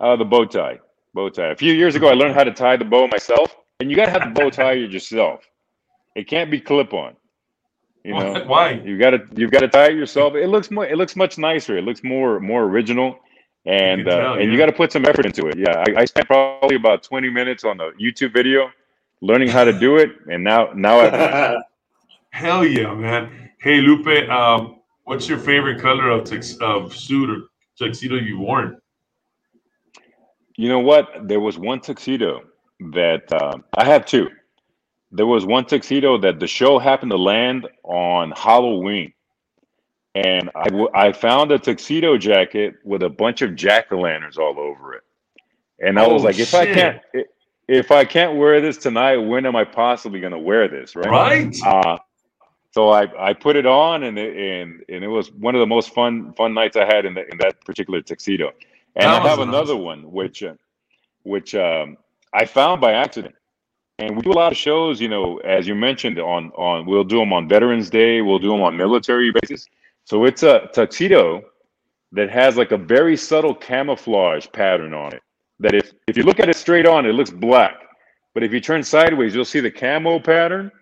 Uh, 0.00 0.16
the 0.16 0.24
bow 0.24 0.44
tie. 0.44 0.80
Bow 1.14 1.28
tie. 1.28 1.52
A 1.52 1.56
few 1.56 1.72
years 1.72 1.94
ago, 1.94 2.08
I 2.08 2.14
learned 2.14 2.34
how 2.34 2.42
to 2.42 2.52
tie 2.52 2.76
the 2.76 2.84
bow 2.84 3.06
myself, 3.06 3.56
and 3.78 3.88
you 3.88 3.94
got 3.94 4.06
to 4.06 4.10
have 4.10 4.24
the 4.24 4.40
bow 4.40 4.50
tie 4.50 4.72
yourself. 4.72 5.48
It 6.16 6.26
can't 6.26 6.50
be 6.50 6.58
clip 6.58 6.92
on. 6.92 7.14
You 8.02 8.14
know, 8.14 8.42
Why? 8.46 8.72
you 8.72 8.98
got 8.98 9.10
to 9.10 9.20
you've 9.36 9.52
got 9.52 9.60
to 9.60 9.68
tie 9.68 9.90
it 9.90 9.94
yourself. 9.94 10.34
It 10.34 10.48
looks 10.48 10.72
more. 10.72 10.84
It 10.84 10.98
looks 10.98 11.14
much 11.14 11.38
nicer. 11.38 11.78
It 11.78 11.84
looks 11.84 12.02
more 12.02 12.40
more 12.40 12.64
original, 12.64 13.20
and 13.66 14.04
can 14.04 14.12
uh, 14.12 14.32
and 14.32 14.46
yeah. 14.46 14.50
you 14.50 14.58
got 14.58 14.66
to 14.66 14.72
put 14.72 14.90
some 14.90 15.04
effort 15.06 15.24
into 15.24 15.46
it. 15.46 15.56
Yeah, 15.56 15.84
I, 15.86 16.00
I 16.00 16.04
spent 16.06 16.26
probably 16.26 16.74
about 16.74 17.04
twenty 17.04 17.30
minutes 17.30 17.62
on 17.62 17.78
a 17.80 17.92
YouTube 17.92 18.32
video 18.32 18.68
learning 19.20 19.48
how 19.48 19.62
to 19.62 19.72
do 19.72 19.96
it, 19.98 20.10
and 20.28 20.42
now 20.42 20.72
now 20.74 20.98
I 20.98 21.56
Hell 22.30 22.66
yeah, 22.66 22.92
man. 22.94 23.50
Hey, 23.60 23.80
Lupe, 23.80 24.28
um, 24.28 24.80
what's 25.04 25.28
your 25.28 25.38
favorite 25.38 25.80
color 25.80 26.10
of 26.10 26.24
tux- 26.24 26.60
of 26.60 26.94
suit 26.94 27.30
or 27.30 27.42
tuxedo 27.78 28.16
you've 28.16 28.40
worn? 28.40 28.78
You 30.56 30.68
know 30.68 30.78
what? 30.80 31.08
There 31.26 31.40
was 31.40 31.58
one 31.58 31.80
tuxedo 31.80 32.42
that 32.92 33.32
um, 33.42 33.64
I 33.76 33.84
have 33.84 34.06
two. 34.06 34.28
There 35.10 35.26
was 35.26 35.46
one 35.46 35.64
tuxedo 35.64 36.18
that 36.18 36.40
the 36.40 36.46
show 36.46 36.78
happened 36.78 37.10
to 37.12 37.16
land 37.16 37.68
on 37.84 38.32
Halloween, 38.32 39.12
and 40.14 40.50
I, 40.54 40.64
w- 40.64 40.88
I 40.94 41.12
found 41.12 41.52
a 41.52 41.58
tuxedo 41.58 42.18
jacket 42.18 42.74
with 42.84 43.02
a 43.02 43.10
bunch 43.10 43.42
of 43.42 43.54
jack 43.54 43.92
o' 43.92 43.98
lanterns 44.00 44.38
all 44.38 44.58
over 44.58 44.94
it, 44.94 45.02
and 45.80 45.98
I 45.98 46.06
was 46.06 46.22
Oh, 46.22 46.26
like, 46.26 46.38
if 46.38 46.54
I 46.54 46.66
can't, 46.66 47.00
if 47.68 47.90
I 47.92 48.04
can't 48.04 48.36
wear 48.36 48.60
this 48.60 48.76
tonight, 48.76 49.16
when 49.18 49.46
am 49.46 49.54
I 49.56 49.64
possibly 49.64 50.20
going 50.20 50.32
to 50.32 50.38
wear 50.38 50.68
this? 50.68 50.94
Right. 50.96 51.08
Right? 51.08 51.56
Uh, 51.64 51.98
so 52.74 52.90
I, 52.90 53.28
I 53.28 53.32
put 53.32 53.54
it 53.54 53.66
on 53.66 54.02
and 54.02 54.18
it, 54.18 54.36
and 54.36 54.82
and 54.88 55.04
it 55.04 55.08
was 55.08 55.30
one 55.30 55.54
of 55.54 55.60
the 55.60 55.66
most 55.66 55.94
fun 55.94 56.32
fun 56.32 56.54
nights 56.54 56.76
I 56.76 56.84
had 56.84 57.04
in, 57.04 57.14
the, 57.14 57.22
in 57.30 57.38
that 57.38 57.64
particular 57.64 58.02
tuxedo. 58.02 58.50
And 58.96 59.04
That 59.04 59.22
I 59.22 59.28
have 59.28 59.38
an 59.38 59.50
another 59.50 59.76
one 59.76 60.10
which 60.10 60.42
uh, 60.42 60.54
which 61.22 61.54
um, 61.54 61.96
I 62.32 62.44
found 62.44 62.80
by 62.80 62.92
accident. 62.94 63.36
And 64.00 64.16
we 64.16 64.22
do 64.22 64.32
a 64.32 64.40
lot 64.42 64.50
of 64.50 64.58
shows, 64.58 65.00
you 65.00 65.08
know, 65.08 65.38
as 65.38 65.68
you 65.68 65.76
mentioned 65.76 66.18
on 66.18 66.50
on 66.56 66.84
we'll 66.84 67.04
do 67.04 67.20
them 67.20 67.32
on 67.32 67.48
Veterans 67.48 67.90
Day, 67.90 68.22
we'll 68.22 68.40
do 68.40 68.50
them 68.50 68.62
on 68.62 68.76
military 68.76 69.30
bases. 69.30 69.68
So 70.04 70.24
it's 70.24 70.42
a 70.42 70.68
tuxedo 70.72 71.44
that 72.10 72.28
has 72.28 72.56
like 72.56 72.72
a 72.72 72.76
very 72.76 73.16
subtle 73.16 73.54
camouflage 73.54 74.48
pattern 74.52 74.92
on 74.94 75.14
it. 75.14 75.22
That 75.60 75.76
if 75.76 75.92
if 76.08 76.16
you 76.16 76.24
look 76.24 76.40
at 76.40 76.48
it 76.48 76.56
straight 76.56 76.86
on, 76.86 77.06
it 77.06 77.12
looks 77.12 77.30
black, 77.30 77.76
but 78.34 78.42
if 78.42 78.52
you 78.52 78.60
turn 78.60 78.82
sideways, 78.82 79.32
you'll 79.32 79.44
see 79.44 79.60
the 79.60 79.70
camo 79.70 80.18
pattern 80.18 80.72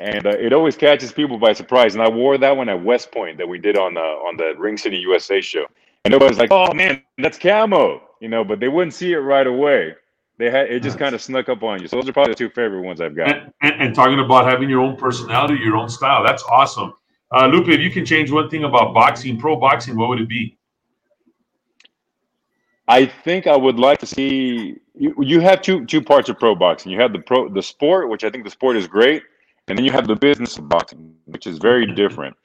and 0.00 0.26
uh, 0.26 0.30
it 0.30 0.52
always 0.52 0.76
catches 0.76 1.12
people 1.12 1.38
by 1.38 1.52
surprise. 1.52 1.94
And 1.94 2.02
I 2.02 2.08
wore 2.08 2.38
that 2.38 2.56
one 2.56 2.68
at 2.68 2.82
West 2.82 3.12
Point 3.12 3.38
that 3.38 3.48
we 3.48 3.58
did 3.58 3.76
on 3.78 3.94
the 3.94 4.00
on 4.00 4.36
the 4.36 4.54
Ring 4.58 4.76
City 4.76 4.98
USA 4.98 5.40
show, 5.40 5.66
and 6.04 6.14
everybody's 6.14 6.38
like, 6.38 6.50
"Oh 6.50 6.72
man, 6.74 7.02
that's 7.18 7.38
camo," 7.38 8.02
you 8.20 8.28
know, 8.28 8.44
but 8.44 8.60
they 8.60 8.68
wouldn't 8.68 8.94
see 8.94 9.12
it 9.12 9.18
right 9.18 9.46
away. 9.46 9.94
They 10.38 10.50
had 10.50 10.70
it 10.70 10.82
just 10.82 10.98
kind 10.98 11.14
of 11.14 11.22
snuck 11.22 11.48
up 11.48 11.62
on 11.62 11.80
you. 11.80 11.88
So 11.88 11.96
those 11.96 12.08
are 12.08 12.12
probably 12.12 12.34
the 12.34 12.38
two 12.38 12.50
favorite 12.50 12.82
ones 12.82 13.00
I've 13.00 13.16
got. 13.16 13.28
And, 13.30 13.52
and, 13.62 13.82
and 13.82 13.94
talking 13.94 14.18
about 14.18 14.46
having 14.46 14.68
your 14.68 14.80
own 14.80 14.96
personality, 14.96 15.58
your 15.62 15.76
own 15.76 15.88
style. 15.88 16.22
That's 16.22 16.42
awesome. 16.42 16.92
Uh, 17.34 17.46
Lupe, 17.46 17.68
if 17.68 17.80
you 17.80 17.90
can 17.90 18.04
change 18.04 18.30
one 18.30 18.50
thing 18.50 18.64
about 18.64 18.92
boxing, 18.92 19.38
pro 19.38 19.56
boxing, 19.56 19.96
what 19.96 20.10
would 20.10 20.20
it 20.20 20.28
be? 20.28 20.58
I 22.86 23.06
think 23.06 23.46
I 23.46 23.56
would 23.56 23.78
like 23.78 23.98
to 24.00 24.06
see 24.06 24.76
you, 24.94 25.14
you 25.18 25.40
have 25.40 25.62
two 25.62 25.84
two 25.86 26.02
parts 26.02 26.28
of 26.28 26.38
pro 26.38 26.54
boxing. 26.54 26.92
You 26.92 27.00
have 27.00 27.12
the 27.12 27.18
pro 27.18 27.48
the 27.48 27.62
sport, 27.62 28.08
which 28.08 28.22
I 28.22 28.30
think 28.30 28.44
the 28.44 28.50
sport 28.50 28.76
is 28.76 28.86
great, 28.86 29.22
and 29.68 29.78
then 29.78 29.84
you 29.84 29.92
have 29.92 30.06
the 30.06 30.16
business 30.16 30.56
of 30.58 30.68
boxing, 30.68 31.14
which 31.24 31.46
is 31.46 31.58
very 31.58 31.86
different. 31.94 32.36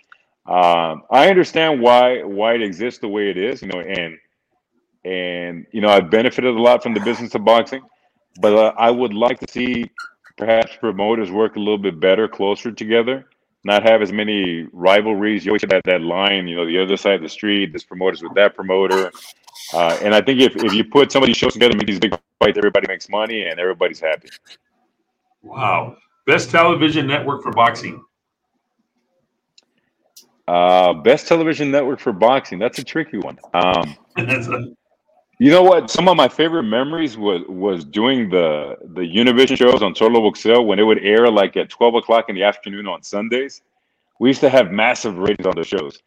Um, 0.48 1.04
I 1.12 1.30
understand 1.30 1.82
why 1.82 2.24
why 2.24 2.56
it 2.56 2.62
exists 2.62 3.00
the 3.00 3.08
way 3.08 3.30
it 3.30 3.38
is, 3.38 3.62
you 3.62 3.68
know, 3.68 3.80
and 3.80 4.18
and 5.06 5.66
you 5.72 5.82
know 5.82 5.90
I've 5.90 6.10
benefited 6.10 6.56
a 6.56 6.62
lot 6.62 6.82
from 6.82 6.94
the 6.94 7.00
business 7.00 7.36
of 7.36 7.46
boxing, 7.46 7.82
but 8.40 8.54
uh, 8.54 8.74
I 8.78 8.90
would 8.90 9.14
like 9.14 9.40
to 9.40 9.52
see 9.52 9.90
perhaps 10.38 10.76
promoters 10.78 11.32
work 11.32 11.56
a 11.56 11.60
little 11.60 11.78
bit 11.78 12.00
better, 12.00 12.28
closer 12.28 12.72
together, 12.72 13.28
not 13.64 13.84
have 13.84 14.02
as 14.02 14.12
many 14.12 14.68
rivalries. 14.74 15.46
You 15.46 15.52
always 15.52 15.62
have 15.62 15.70
that, 15.70 15.84
that 15.86 16.02
line, 16.02 16.48
you 16.48 16.56
know, 16.56 16.66
the 16.66 16.82
other 16.82 16.98
side 16.98 17.16
of 17.16 17.22
the 17.22 17.30
street, 17.30 17.72
this 17.74 17.84
promoter's 17.84 18.24
with 18.24 18.34
that 18.34 18.56
promoter. 18.56 19.12
Uh, 19.74 19.98
and 20.02 20.16
I 20.16 20.22
think 20.22 20.40
if, 20.40 20.56
if 20.56 20.74
you 20.74 20.84
put 20.84 21.12
some 21.12 21.22
of 21.22 21.28
these 21.28 21.38
shows 21.38 21.54
together, 21.54 21.72
and 21.72 21.78
make 21.78 21.88
these 21.88 22.00
big 22.00 22.18
fights, 22.40 22.58
everybody 22.58 22.88
makes 22.88 23.08
money 23.10 23.46
and 23.46 23.60
everybody's 23.60 24.00
happy. 24.00 24.30
Wow. 25.44 25.98
Best 26.26 26.52
television 26.52 27.08
network 27.08 27.44
for 27.44 27.52
boxing. 27.52 28.04
Uh, 30.48 30.94
best 30.94 31.28
television 31.28 31.72
network 31.72 32.00
for 32.00 32.12
boxing. 32.12 32.60
That's 32.60 32.80
a 32.80 32.84
tricky 32.84 33.18
one. 33.18 33.40
Um, 33.54 33.96
you 35.40 35.50
know 35.50 35.64
what? 35.64 35.90
Some 35.90 36.08
of 36.08 36.18
my 36.18 36.28
favorite 36.28 36.64
memories 36.64 37.18
was 37.18 37.44
was 37.48 37.86
doing 37.86 38.30
the 38.30 38.76
the 38.94 39.02
Univision 39.02 39.58
shows 39.58 39.82
on 39.82 39.96
Solo 39.96 40.20
Boxeo 40.20 40.66
when 40.66 40.78
it 40.78 40.84
would 40.84 41.00
air 41.00 41.30
like 41.30 41.58
at 41.58 41.70
twelve 41.70 41.96
o'clock 41.96 42.26
in 42.30 42.36
the 42.36 42.44
afternoon 42.44 42.88
on 42.88 43.02
Sundays. 43.02 43.62
We 44.20 44.30
used 44.30 44.42
to 44.42 44.50
have 44.50 44.72
massive 44.72 45.18
ratings 45.18 45.48
on 45.48 45.56
the 45.56 45.64
shows. 45.64 46.02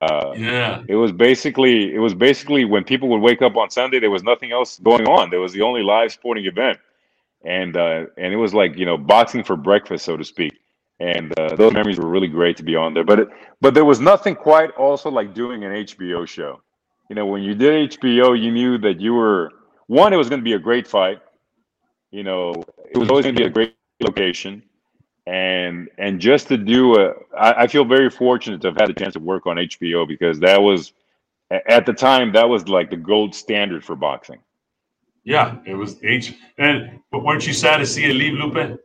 Uh, 0.00 0.32
yeah. 0.36 0.82
It 0.88 0.94
was 0.94 1.12
basically 1.12 1.94
it 1.94 1.98
was 1.98 2.14
basically 2.14 2.64
when 2.64 2.84
people 2.84 3.08
would 3.08 3.20
wake 3.20 3.42
up 3.42 3.56
on 3.56 3.70
Sunday, 3.70 3.98
there 3.98 4.10
was 4.10 4.22
nothing 4.22 4.52
else 4.52 4.78
going 4.78 5.06
on. 5.06 5.30
There 5.30 5.40
was 5.40 5.52
the 5.52 5.62
only 5.62 5.82
live 5.82 6.12
sporting 6.12 6.46
event, 6.46 6.78
and 7.44 7.76
uh, 7.76 8.06
and 8.16 8.32
it 8.32 8.36
was 8.36 8.54
like 8.54 8.76
you 8.76 8.86
know 8.86 8.98
boxing 8.98 9.44
for 9.44 9.56
breakfast, 9.56 10.04
so 10.04 10.16
to 10.16 10.24
speak. 10.24 10.54
And 11.00 11.38
uh, 11.38 11.54
those 11.54 11.72
memories 11.72 11.98
were 11.98 12.08
really 12.08 12.26
great 12.26 12.56
to 12.56 12.64
be 12.64 12.74
on 12.74 12.92
there. 12.92 13.04
But 13.04 13.20
it, 13.20 13.28
but 13.60 13.72
there 13.74 13.84
was 13.84 14.00
nothing 14.00 14.34
quite 14.34 14.70
also 14.72 15.10
like 15.10 15.32
doing 15.34 15.64
an 15.64 15.72
HBO 15.72 16.26
show. 16.26 16.60
You 17.08 17.16
know, 17.16 17.26
when 17.26 17.42
you 17.42 17.54
did 17.54 17.92
HBO, 17.92 18.40
you 18.40 18.50
knew 18.50 18.78
that 18.78 19.00
you 19.00 19.14
were 19.14 19.52
one. 19.86 20.12
It 20.12 20.16
was 20.16 20.28
going 20.28 20.40
to 20.40 20.44
be 20.44 20.54
a 20.54 20.58
great 20.58 20.86
fight. 20.86 21.20
You 22.10 22.24
know, 22.24 22.64
it 22.90 22.98
was 22.98 23.10
always 23.10 23.24
going 23.24 23.36
to 23.36 23.40
be 23.40 23.46
a 23.46 23.50
great 23.50 23.74
location 24.00 24.62
and 25.28 25.90
and 25.98 26.20
just 26.20 26.48
to 26.48 26.56
do 26.56 26.98
a 26.98 27.12
I, 27.38 27.64
I 27.64 27.66
feel 27.66 27.84
very 27.84 28.08
fortunate 28.08 28.62
to 28.62 28.68
have 28.68 28.76
had 28.78 28.88
the 28.88 28.94
chance 28.94 29.12
to 29.14 29.20
work 29.20 29.46
on 29.46 29.56
hbo 29.56 30.08
because 30.08 30.40
that 30.40 30.60
was 30.62 30.92
at 31.68 31.84
the 31.84 31.92
time 31.92 32.32
that 32.32 32.48
was 32.48 32.66
like 32.68 32.88
the 32.88 32.96
gold 32.96 33.34
standard 33.34 33.84
for 33.84 33.94
boxing 33.94 34.38
Yeah. 35.34 35.48
It 35.66 35.74
was 35.82 35.90
H. 36.02 36.34
And 36.56 36.76
but 37.12 37.20
weren't 37.24 37.46
you 37.46 37.52
sad 37.52 37.76
to 37.78 37.86
see 37.94 38.04
it 38.10 38.14
leave, 38.22 38.34
Lupe? 38.42 38.78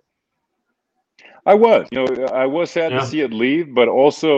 i 1.46 1.54
was 1.54 1.82
you 1.92 1.98
know 2.00 2.08
i 2.44 2.46
was 2.58 2.72
sad 2.72 2.90
Yeah. 2.92 3.00
to 3.00 3.06
see 3.12 3.20
it 3.28 3.34
leave 3.44 3.66
but 3.80 3.88
also 4.02 4.32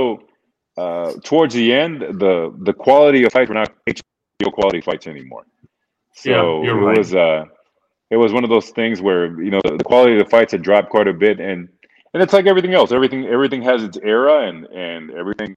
uh 0.83 1.09
towards 1.29 1.53
the 1.61 1.67
end 1.83 1.95
the 2.23 2.35
the 2.69 2.73
quality 2.85 3.19
of 3.25 3.31
fights 3.35 3.49
were 3.49 3.59
not 3.63 3.71
hbo 3.87 4.49
quality 4.59 4.81
fights 4.81 5.05
anymore 5.13 5.43
so 6.23 6.29
Yeah, 6.31 6.65
you're 6.65 6.79
it 6.81 6.85
right. 6.87 6.97
was 6.97 7.09
uh 7.13 7.41
it 8.15 8.17
was 8.23 8.31
one 8.37 8.43
of 8.47 8.51
those 8.55 8.69
things 8.79 8.95
where 9.07 9.23
you 9.45 9.51
know 9.53 9.61
the, 9.67 9.73
the 9.81 9.87
quality 9.91 10.13
of 10.17 10.21
the 10.25 10.31
fights 10.35 10.51
had 10.55 10.63
dropped 10.69 10.89
quite 10.95 11.07
a 11.07 11.13
bit 11.25 11.39
and 11.49 11.59
and 12.13 12.19
it's 12.23 12.33
like 12.37 12.47
everything 12.53 12.73
else 12.79 12.89
everything 12.91 13.21
everything 13.37 13.61
has 13.71 13.79
its 13.87 13.97
era 14.17 14.35
and 14.49 14.59
and 14.87 15.01
everything 15.21 15.51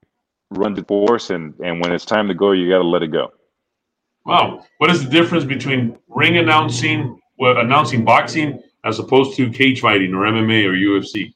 runs 0.63 0.77
its 0.79 0.89
course 0.89 1.27
and 1.35 1.45
and 1.65 1.75
when 1.81 1.91
it's 1.97 2.05
time 2.17 2.27
to 2.29 2.37
go 2.43 2.53
you 2.59 2.65
got 2.75 2.83
to 2.87 2.91
let 2.97 3.03
it 3.09 3.13
go 3.21 3.25
Wow. 4.29 4.65
What 4.79 4.91
is 4.91 5.05
the 5.05 5.11
difference 5.11 5.45
between 5.45 5.99
ring 6.09 6.37
announcing, 6.37 7.19
well, 7.39 7.59
announcing 7.59 8.05
boxing 8.05 8.63
as 8.85 8.99
opposed 8.99 9.37
to 9.37 9.51
cage 9.51 9.81
fighting 9.81 10.15
or 10.15 10.25
MMA 10.25 10.65
or 10.65 10.75
UFC? 10.75 11.35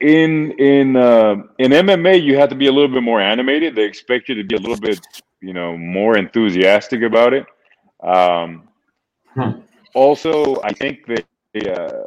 in 0.00 0.52
in 0.52 0.94
uh, 0.96 1.34
in 1.58 1.72
MMA, 1.72 2.22
you 2.22 2.38
have 2.38 2.48
to 2.48 2.54
be 2.54 2.68
a 2.68 2.72
little 2.72 2.88
bit 2.88 3.02
more 3.02 3.20
animated. 3.20 3.74
They 3.74 3.84
expect 3.84 4.28
you 4.28 4.36
to 4.36 4.44
be 4.44 4.54
a 4.54 4.58
little 4.58 4.78
bit, 4.78 5.04
you 5.40 5.52
know, 5.52 5.76
more 5.76 6.16
enthusiastic 6.16 7.02
about 7.02 7.34
it. 7.34 7.44
Um, 8.02 8.68
Hmm. 9.38 9.60
Also, 9.94 10.60
I 10.62 10.72
think 10.72 11.06
that 11.06 11.24
the, 11.54 11.72
uh, 11.72 12.04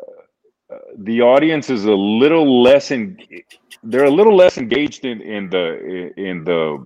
the 0.97 1.21
audience 1.21 1.69
is 1.69 1.85
a 1.85 1.93
little 1.93 2.61
less 2.61 2.91
in. 2.91 3.17
They're 3.83 4.05
a 4.05 4.11
little 4.11 4.35
less 4.35 4.57
engaged 4.57 5.05
in 5.05 5.21
in 5.21 5.49
the 5.49 6.11
in 6.17 6.43
the 6.43 6.85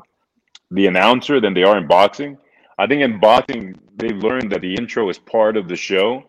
the 0.75 0.87
announcer 0.87 1.39
than 1.39 1.53
they 1.53 1.63
are 1.63 1.77
in 1.77 1.87
boxing. 1.87 2.37
I 2.77 2.85
think 2.87 3.01
in 3.01 3.19
boxing 3.19 3.75
they've 3.97 4.17
learned 4.17 4.51
that 4.51 4.61
the 4.61 4.73
intro 4.75 5.09
is 5.09 5.17
part 5.17 5.57
of 5.57 5.67
the 5.67 5.75
show. 5.75 6.23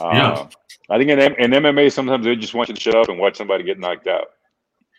Uh, 0.00 0.10
Yeah. 0.14 0.48
I 0.90 0.98
think 0.98 1.10
in, 1.10 1.18
M- 1.18 1.34
in 1.38 1.50
MMA 1.52 1.90
sometimes 1.92 2.24
they 2.26 2.36
just 2.36 2.54
want 2.54 2.68
you 2.68 2.74
to 2.74 2.80
shut 2.80 2.94
up 2.94 3.08
and 3.08 3.18
watch 3.18 3.36
somebody 3.36 3.64
get 3.64 3.78
knocked 3.78 4.06
out. 4.06 4.26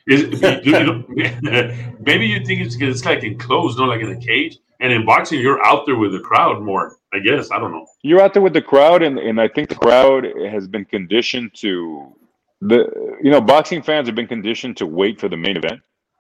Is 0.08 0.22
you- 0.66 1.06
maybe 2.10 2.26
you 2.28 2.44
think 2.46 2.62
it's 2.62 2.76
because 2.76 2.96
it's 2.96 3.06
like 3.06 3.24
enclosed, 3.24 3.78
not 3.78 3.90
like 3.90 4.02
in 4.02 4.12
a 4.12 4.20
cage. 4.20 4.58
And 4.82 4.92
in 4.92 5.06
boxing, 5.06 5.40
you're 5.40 5.66
out 5.66 5.86
there 5.86 5.96
with 5.96 6.12
the 6.12 6.20
crowd 6.20 6.62
more. 6.62 6.98
I 7.14 7.20
guess 7.20 7.50
I 7.52 7.60
don't 7.60 7.72
know. 7.72 7.86
You're 8.04 8.22
out 8.22 8.34
there 8.34 8.42
with 8.42 8.54
the 8.54 8.62
crowd, 8.62 9.02
and, 9.04 9.18
and 9.18 9.40
I 9.40 9.48
think 9.48 9.70
the 9.70 9.76
crowd 9.76 10.26
has 10.52 10.68
been 10.68 10.84
conditioned 10.86 11.54
to 11.56 12.14
the 12.62 12.80
you 13.24 13.32
know 13.32 13.40
boxing 13.42 13.82
fans 13.82 14.08
have 14.08 14.16
been 14.16 14.28
conditioned 14.28 14.76
to 14.78 14.86
wait 14.86 15.20
for 15.20 15.30
the 15.30 15.38
main 15.38 15.56
event. 15.56 15.80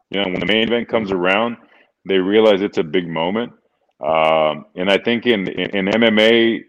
You 0.10 0.22
know, 0.22 0.30
when 0.30 0.40
the 0.40 0.46
main 0.46 0.64
event 0.68 0.88
comes 0.88 1.12
around, 1.12 1.58
they 2.06 2.18
realize 2.18 2.62
it's 2.62 2.78
a 2.78 2.84
big 2.84 3.08
moment. 3.08 3.54
Um, 4.00 4.66
and 4.76 4.90
I 4.90 4.98
think 4.98 5.26
in 5.26 5.48
in, 5.48 5.70
in 5.76 5.86
MMA, 5.86 6.64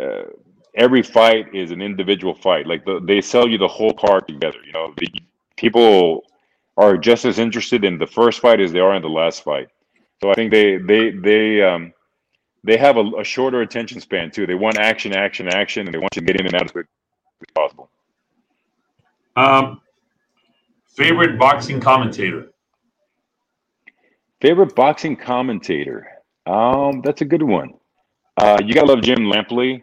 uh, 0.00 0.22
every 0.74 1.02
fight 1.02 1.54
is 1.54 1.70
an 1.70 1.82
individual 1.82 2.34
fight. 2.34 2.66
Like 2.66 2.84
the, 2.84 3.00
they 3.00 3.20
sell 3.20 3.48
you 3.48 3.58
the 3.58 3.68
whole 3.68 3.92
card 3.92 4.26
together. 4.26 4.58
You 4.64 4.72
know, 4.72 4.94
the 4.96 5.08
people 5.56 6.24
are 6.76 6.96
just 6.96 7.24
as 7.24 7.38
interested 7.38 7.84
in 7.84 7.98
the 7.98 8.06
first 8.06 8.40
fight 8.40 8.60
as 8.60 8.72
they 8.72 8.80
are 8.80 8.94
in 8.94 9.02
the 9.02 9.08
last 9.08 9.44
fight. 9.44 9.68
So 10.22 10.30
I 10.30 10.34
think 10.34 10.50
they 10.50 10.78
they 10.78 11.10
they 11.10 11.62
um, 11.62 11.92
they 12.64 12.76
have 12.76 12.96
a, 12.96 13.04
a 13.20 13.24
shorter 13.24 13.60
attention 13.60 14.00
span 14.00 14.30
too. 14.30 14.46
They 14.46 14.54
want 14.54 14.78
action, 14.78 15.14
action, 15.14 15.48
action, 15.48 15.86
and 15.86 15.94
they 15.94 15.98
want 15.98 16.16
you 16.16 16.22
to 16.22 16.26
get 16.26 16.40
in 16.40 16.46
and 16.46 16.54
out 16.54 16.64
as 16.64 16.70
quick 16.72 16.86
as 17.42 17.52
possible. 17.54 17.90
Um, 19.36 19.80
favorite 20.86 21.38
boxing 21.38 21.80
commentator. 21.80 22.53
Favorite 24.44 24.74
boxing 24.74 25.16
commentator. 25.16 26.06
Um, 26.44 27.00
that's 27.02 27.22
a 27.22 27.24
good 27.24 27.42
one. 27.42 27.72
Uh, 28.36 28.58
you 28.62 28.74
gotta 28.74 28.88
love 28.88 29.00
Jim 29.00 29.20
Lampley. 29.20 29.80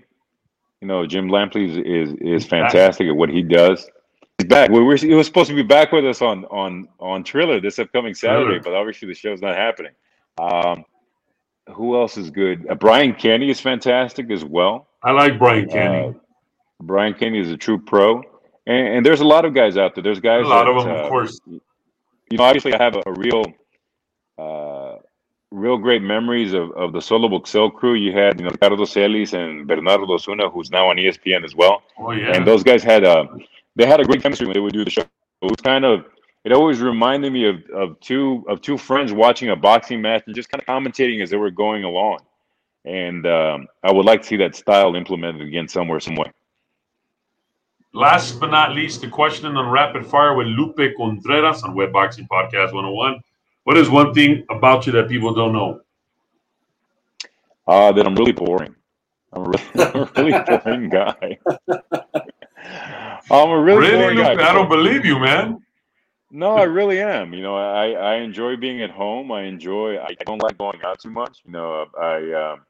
You 0.82 0.88
know, 0.88 1.08
Jim 1.08 1.30
Lampley 1.30 1.68
is 1.68 1.78
is, 2.12 2.16
is 2.22 2.46
fantastic 2.46 3.08
at 3.08 3.16
what 3.16 3.30
he 3.30 3.42
does. 3.42 3.90
He's 4.38 4.48
back. 4.48 4.70
We 4.70 4.84
were 4.84 4.98
he 4.98 5.16
was 5.16 5.26
supposed 5.26 5.50
to 5.50 5.56
be 5.56 5.64
back 5.64 5.92
with 5.92 6.06
us 6.06 6.22
on 6.22 6.46
on 6.46 6.88
on 7.00 7.24
Triller 7.24 7.60
this 7.60 7.80
upcoming 7.80 8.14
Saturday, 8.14 8.60
but 8.60 8.76
obviously 8.76 9.08
the 9.08 9.16
show's 9.16 9.42
not 9.42 9.56
happening. 9.56 9.94
Um, 10.40 10.86
who 11.74 12.00
else 12.00 12.16
is 12.16 12.30
good? 12.30 12.68
Uh, 12.70 12.76
Brian 12.76 13.16
Kenny 13.16 13.50
is 13.50 13.60
fantastic 13.60 14.30
as 14.30 14.46
well. 14.46 14.90
I 15.02 15.10
like 15.10 15.40
Brian 15.40 15.70
Kenny. 15.70 16.10
Uh, 16.10 16.14
Brian 16.84 17.16
Kenny 17.16 17.40
is 17.40 17.50
a 17.50 17.58
true 17.58 17.80
pro, 17.80 18.22
and, 18.68 18.88
and, 18.90 19.04
there's 19.04 19.22
a 19.22 19.26
lot 19.26 19.44
of 19.44 19.56
guys 19.56 19.76
out 19.76 19.96
there. 19.96 20.04
There's 20.04 20.20
guys. 20.20 20.46
A 20.46 20.48
lot 20.48 20.66
that, 20.66 20.72
of 20.72 20.84
them, 20.84 20.92
of 20.92 21.06
uh, 21.06 21.10
course. 21.10 21.40
You 21.48 22.38
know, 22.38 22.44
obviously, 22.44 22.76
I 22.76 22.84
have 22.84 22.96
a, 22.96 23.02
a 23.08 23.14
real, 23.14 23.44
uh, 24.42 24.98
real 25.52 25.78
great 25.78 26.02
memories 26.02 26.54
of, 26.54 26.72
of 26.72 26.94
the 26.94 27.02
Solo 27.02 27.28
Boxeo 27.28 27.74
crew. 27.74 27.94
You 27.94 28.12
had, 28.18 28.40
you 28.40 28.46
know, 28.46 28.56
Carlos 28.62 28.92
Celis 28.92 29.34
and 29.34 29.68
Bernardo 29.68 30.12
Osuna, 30.12 30.50
who's 30.50 30.72
now 30.72 30.90
on 30.90 30.98
ESPN 30.98 31.44
as 31.44 31.56
well. 31.56 31.84
Oh 31.98 32.12
yeah. 32.12 32.36
And 32.36 32.48
those 32.48 32.64
guys 32.64 32.84
had 32.84 33.04
a, 33.04 33.28
they 33.76 33.86
had 33.86 34.00
a 34.00 34.06
great 34.06 34.22
chemistry 34.24 34.48
when 34.48 34.54
they 34.54 34.60
would 34.60 34.74
do 34.74 34.84
the 34.84 34.92
show. 34.92 35.02
It 35.02 35.50
was 35.50 35.62
kind 35.64 35.86
of 35.86 36.06
it 36.44 36.52
always 36.52 36.80
reminded 36.82 37.32
me 37.32 37.48
of, 37.48 37.58
of 37.74 38.00
two 38.00 38.44
of 38.48 38.62
two 38.62 38.78
friends 38.78 39.14
watching 39.14 39.50
a 39.50 39.56
boxing 39.56 40.02
match 40.02 40.24
and 40.26 40.36
just 40.36 40.50
kind 40.50 40.62
of 40.62 40.68
commentating 40.68 41.22
as 41.22 41.30
they 41.30 41.38
were 41.38 41.52
going 41.52 41.84
along. 41.84 42.20
And 42.84 43.28
um, 43.28 43.68
I 43.84 43.92
would 43.92 44.06
like 44.06 44.24
to 44.24 44.28
see 44.28 44.38
that 44.38 44.56
style 44.56 44.96
implemented 44.96 45.48
again 45.48 45.68
somewhere, 45.68 46.00
somewhere. 46.00 46.34
Last 47.94 48.40
but 48.40 48.50
not 48.50 48.74
least, 48.74 49.02
the 49.02 49.10
question 49.10 49.56
on 49.56 49.70
rapid 49.70 50.06
fire 50.06 50.34
with 50.34 50.48
Lupe 50.48 50.80
Contreras 50.98 51.62
on 51.64 51.76
Web 51.76 51.92
Boxing 51.92 52.28
Podcast 52.28 52.74
101. 52.74 53.22
What 53.64 53.78
is 53.78 53.90
one 53.90 54.14
thing 54.14 54.46
about 54.50 54.86
you 54.86 54.94
that 54.94 55.08
people 55.10 55.34
don't 55.34 55.54
know? 55.54 55.82
Uh, 57.68 57.92
that 57.92 58.06
I'm 58.06 58.16
really 58.16 58.32
boring. 58.32 58.76
I'm, 59.34 59.44
really, 59.44 59.64
I'm 59.76 59.96
a 59.96 60.12
really 60.16 60.32
boring 60.64 60.90
guy. 60.90 61.38
I'm 63.30 63.50
a 63.50 63.60
really, 63.60 63.92
really 63.92 63.98
boring 63.98 64.18
guy. 64.18 64.50
I 64.50 64.54
don't 64.54 64.70
believe 64.70 65.06
you, 65.06 65.20
man. 65.20 65.62
No, 66.32 66.56
I 66.56 66.64
really 66.64 67.02
am. 67.02 67.34
You 67.34 67.44
know, 67.44 67.58
I, 67.58 67.92
I 67.92 68.16
enjoy 68.16 68.56
being 68.56 68.82
at 68.82 68.90
home. 68.90 69.32
I 69.32 69.44
enjoy. 69.44 70.00
I 70.00 70.16
don't 70.26 70.42
like 70.42 70.58
going 70.58 70.80
out 70.84 71.00
too 71.00 71.10
much. 71.10 71.42
You 71.46 71.52
know, 71.52 71.86
I 72.00 72.32
um, 72.32 72.62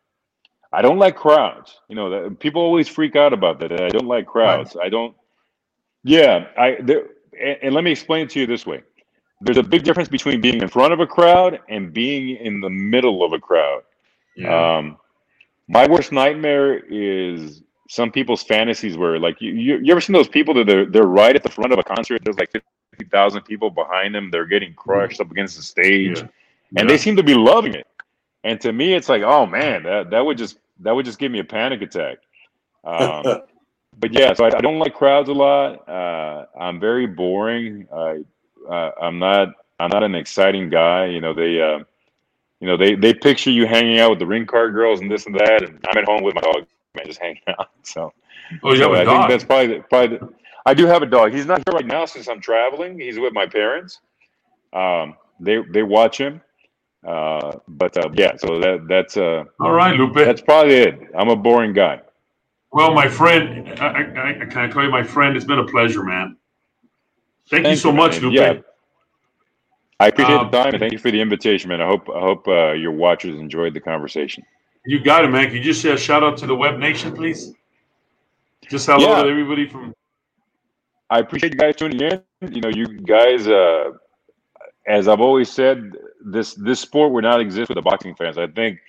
I 0.74 0.82
don't 0.82 0.98
like 0.98 1.16
crowds. 1.16 1.80
You 1.88 1.96
know, 1.96 2.10
that, 2.10 2.39
people 2.39 2.62
always 2.62 2.88
freak 2.88 3.16
out 3.16 3.34
about 3.34 3.60
that. 3.60 3.72
I 3.72 3.89
don't 3.89 4.08
like 4.08 4.26
crowds. 4.26 4.76
Right. 4.76 4.88
I 4.88 4.89
don't. 4.89 5.16
Yeah, 6.04 6.48
I. 6.58 6.78
There, 6.82 7.06
and, 7.39 7.58
and 7.62 7.76
let 7.76 7.84
me 7.84 7.92
explain 7.92 8.24
it 8.24 8.32
to 8.32 8.39
you 8.39 8.48
this 8.48 8.66
way. 8.66 8.82
There's 9.42 9.58
a 9.58 9.64
big 9.64 9.84
difference 9.84 10.10
between 10.10 10.39
being 10.39 10.62
in 10.62 10.68
front 10.68 10.94
of 10.94 11.00
a 11.00 11.08
crowd 11.08 11.60
and 11.68 11.92
being 11.92 12.38
in 12.38 12.62
the 12.62 12.70
middle 12.70 13.24
of 13.24 13.34
a 13.34 13.39
crowd. 13.39 13.82
Yeah. 14.36 14.78
Um, 14.78 14.98
my 15.68 15.88
worst 15.88 16.12
nightmare 16.12 16.78
is 16.78 17.64
some 17.89 18.12
people's 18.12 18.44
fantasies 18.44 18.96
where 18.96 19.20
like 19.20 19.42
you, 19.42 19.52
you, 19.52 19.80
you 19.80 19.92
ever 19.92 20.02
seen 20.02 20.14
those 20.14 20.28
people 20.28 20.54
that 20.54 20.66
they're, 20.66 20.86
they're 20.86 21.04
right 21.04 21.36
at 21.36 21.44
the 21.44 21.50
front 21.50 21.74
of 21.74 21.80
a 21.80 21.84
concert 21.84 22.22
there's 22.24 22.38
like 22.38 22.52
thousand 23.10 23.42
people 23.44 23.70
behind 23.70 24.14
them. 24.14 24.30
They're 24.32 24.46
getting 24.46 24.74
crushed 24.74 25.22
up 25.22 25.32
against 25.32 25.58
the 25.58 25.64
stage, 25.64 26.18
yeah. 26.18 26.28
and 26.78 26.82
yeah. 26.82 26.86
they 26.86 26.98
seem 26.98 27.16
to 27.16 27.24
be 27.24 27.34
loving 27.34 27.74
it. 27.74 27.88
And 28.44 28.60
to 28.62 28.72
me, 28.72 28.94
it's 28.94 29.10
like, 29.10 29.24
oh 29.24 29.46
man, 29.46 29.84
that 29.84 30.10
that 30.12 30.26
would 30.26 30.38
just 30.38 30.58
that 30.80 30.94
would 30.94 31.06
just 31.06 31.20
give 31.20 31.32
me 31.32 31.39
a 31.39 31.44
panic 31.44 31.82
attack. 31.82 32.20
Um, 32.84 33.24
but 34.00 34.14
yeah, 34.14 34.34
so 34.34 34.46
I, 34.46 34.58
I, 34.58 34.62
don't 34.62 34.80
like 34.80 34.94
crowds 34.94 35.30
a 35.30 35.34
lot. 35.34 35.88
Uh, 35.88 36.46
I'm 36.60 36.80
very 36.80 37.08
boring. 37.08 37.88
I 38.70 38.74
uh, 38.74 38.91
I'm 39.01 39.20
not 39.20 39.49
I'm 39.80 39.89
not 39.89 40.03
an 40.03 40.16
exciting 40.16 40.70
guy. 40.70 41.07
You 41.07 41.22
know 41.22 41.34
they. 41.34 41.62
Uh, 41.62 41.84
you 42.62 42.68
know, 42.68 42.78
they, 42.78 42.93
they 42.93 43.14
picture 43.14 43.49
you 43.49 43.66
hanging 43.66 43.99
out 43.99 44.12
with 44.12 44.20
the 44.20 44.26
ring 44.26 44.45
card 44.45 44.74
girls 44.74 45.01
and 45.01 45.12
this 45.12 45.26
and 45.26 45.36
that, 45.36 45.64
and 45.64 45.80
I'm 45.89 45.97
at 45.97 46.05
home 46.05 46.22
with 46.22 46.36
my 46.36 46.41
dog, 46.41 46.68
man, 46.95 47.05
just 47.07 47.20
hanging 47.20 47.41
out. 47.47 47.72
So, 47.84 48.14
oh, 48.64 48.74
you 48.74 48.78
so 48.78 48.93
I 48.93 49.03
dog. 49.03 49.28
think 49.28 49.30
that's 49.32 49.43
probably 49.43 49.68
the, 49.68 49.84
probably 49.89 50.18
the, 50.18 50.30
I 50.68 50.76
do 50.76 50.86
have 50.86 51.01
a 51.01 51.07
dog. 51.07 51.34
He's 51.34 51.47
not 51.47 51.64
here 51.68 51.74
right 51.74 51.86
now 51.86 52.05
since 52.05 52.28
I'm 52.28 52.39
traveling. 52.39 52.99
He's 52.99 53.18
with 53.18 53.34
my 53.34 53.47
parents. 53.47 53.99
Um, 54.72 55.16
they 55.39 55.57
they 55.74 55.82
watch 55.82 56.20
him. 56.20 56.41
Uh, 57.05 57.57
but 57.68 57.97
uh, 57.97 58.09
yeah, 58.14 58.38
so 58.38 58.59
that 58.59 58.86
that's 58.88 59.18
uh, 59.18 59.45
all 59.59 59.72
right, 59.72 59.97
Lupe. 59.97 60.14
That's 60.14 60.41
probably 60.41 60.76
it. 60.76 60.99
I'm 61.18 61.30
a 61.30 61.36
boring 61.36 61.74
guy. 61.74 62.01
Well, 62.72 62.93
my 62.93 63.07
friend, 63.07 63.68
I, 63.82 63.88
I, 63.88 64.30
I 64.30 64.45
can 64.45 64.57
I 64.59 64.68
tell 64.70 64.84
you, 64.84 64.91
my 64.91 65.03
friend, 65.03 65.36
it's 65.36 65.45
been 65.45 65.59
a 65.59 65.66
pleasure, 65.66 66.03
man. 66.03 66.38
Thank, 67.52 67.66
thank 67.66 67.76
you 67.76 67.82
so 67.82 67.89
you, 67.89 67.95
much, 67.95 68.22
Lupe. 68.22 68.34
Yeah. 68.34 68.60
I 69.99 70.08
appreciate 70.08 70.36
um, 70.36 70.49
the 70.49 70.58
time 70.58 70.74
and 70.74 70.80
thank 70.80 70.93
you 70.93 70.97
for 70.97 71.12
the 71.12 71.22
invitation, 71.22 71.70
man. 71.70 71.82
I 71.82 71.86
hope 71.86 72.10
I 72.10 72.20
hope 72.20 72.47
uh, 72.47 72.72
your 72.72 72.91
watchers 72.91 73.38
enjoyed 73.38 73.74
the 73.74 73.82
conversation. 73.82 74.43
You 74.86 75.04
got 75.04 75.26
it, 75.26 75.28
man. 75.28 75.45
Can 75.47 75.58
you 75.58 75.64
just 75.64 75.82
say 75.82 75.91
a 75.91 75.97
shout 75.97 76.24
out 76.24 76.38
to 76.38 76.47
the 76.47 76.56
Web 76.56 76.80
Nation, 76.80 77.14
please? 77.14 77.54
Just 78.68 78.88
hello 78.88 79.18
yeah. 79.18 79.24
to 79.24 79.30
everybody 79.30 79.68
from 79.68 79.93
I 81.12 81.20
appreciate 81.20 81.54
you 81.54 81.60
guys 81.60 81.76
tuning 81.76 81.99
in. 81.99 82.22
You 82.41 82.62
know, 82.62 82.70
you 82.70 82.88
guys, 83.02 83.45
uh, 83.45 83.91
as 84.88 85.10
I've 85.10 85.20
always 85.20 85.52
said, 85.52 85.91
this 86.26 86.56
this 86.56 86.80
sport 86.80 87.12
would 87.12 87.26
not 87.26 87.41
exist 87.41 87.68
without 87.68 87.84
the 87.84 87.89
boxing 87.89 88.16
fans. 88.16 88.38
I 88.38 88.47
think 88.47 88.80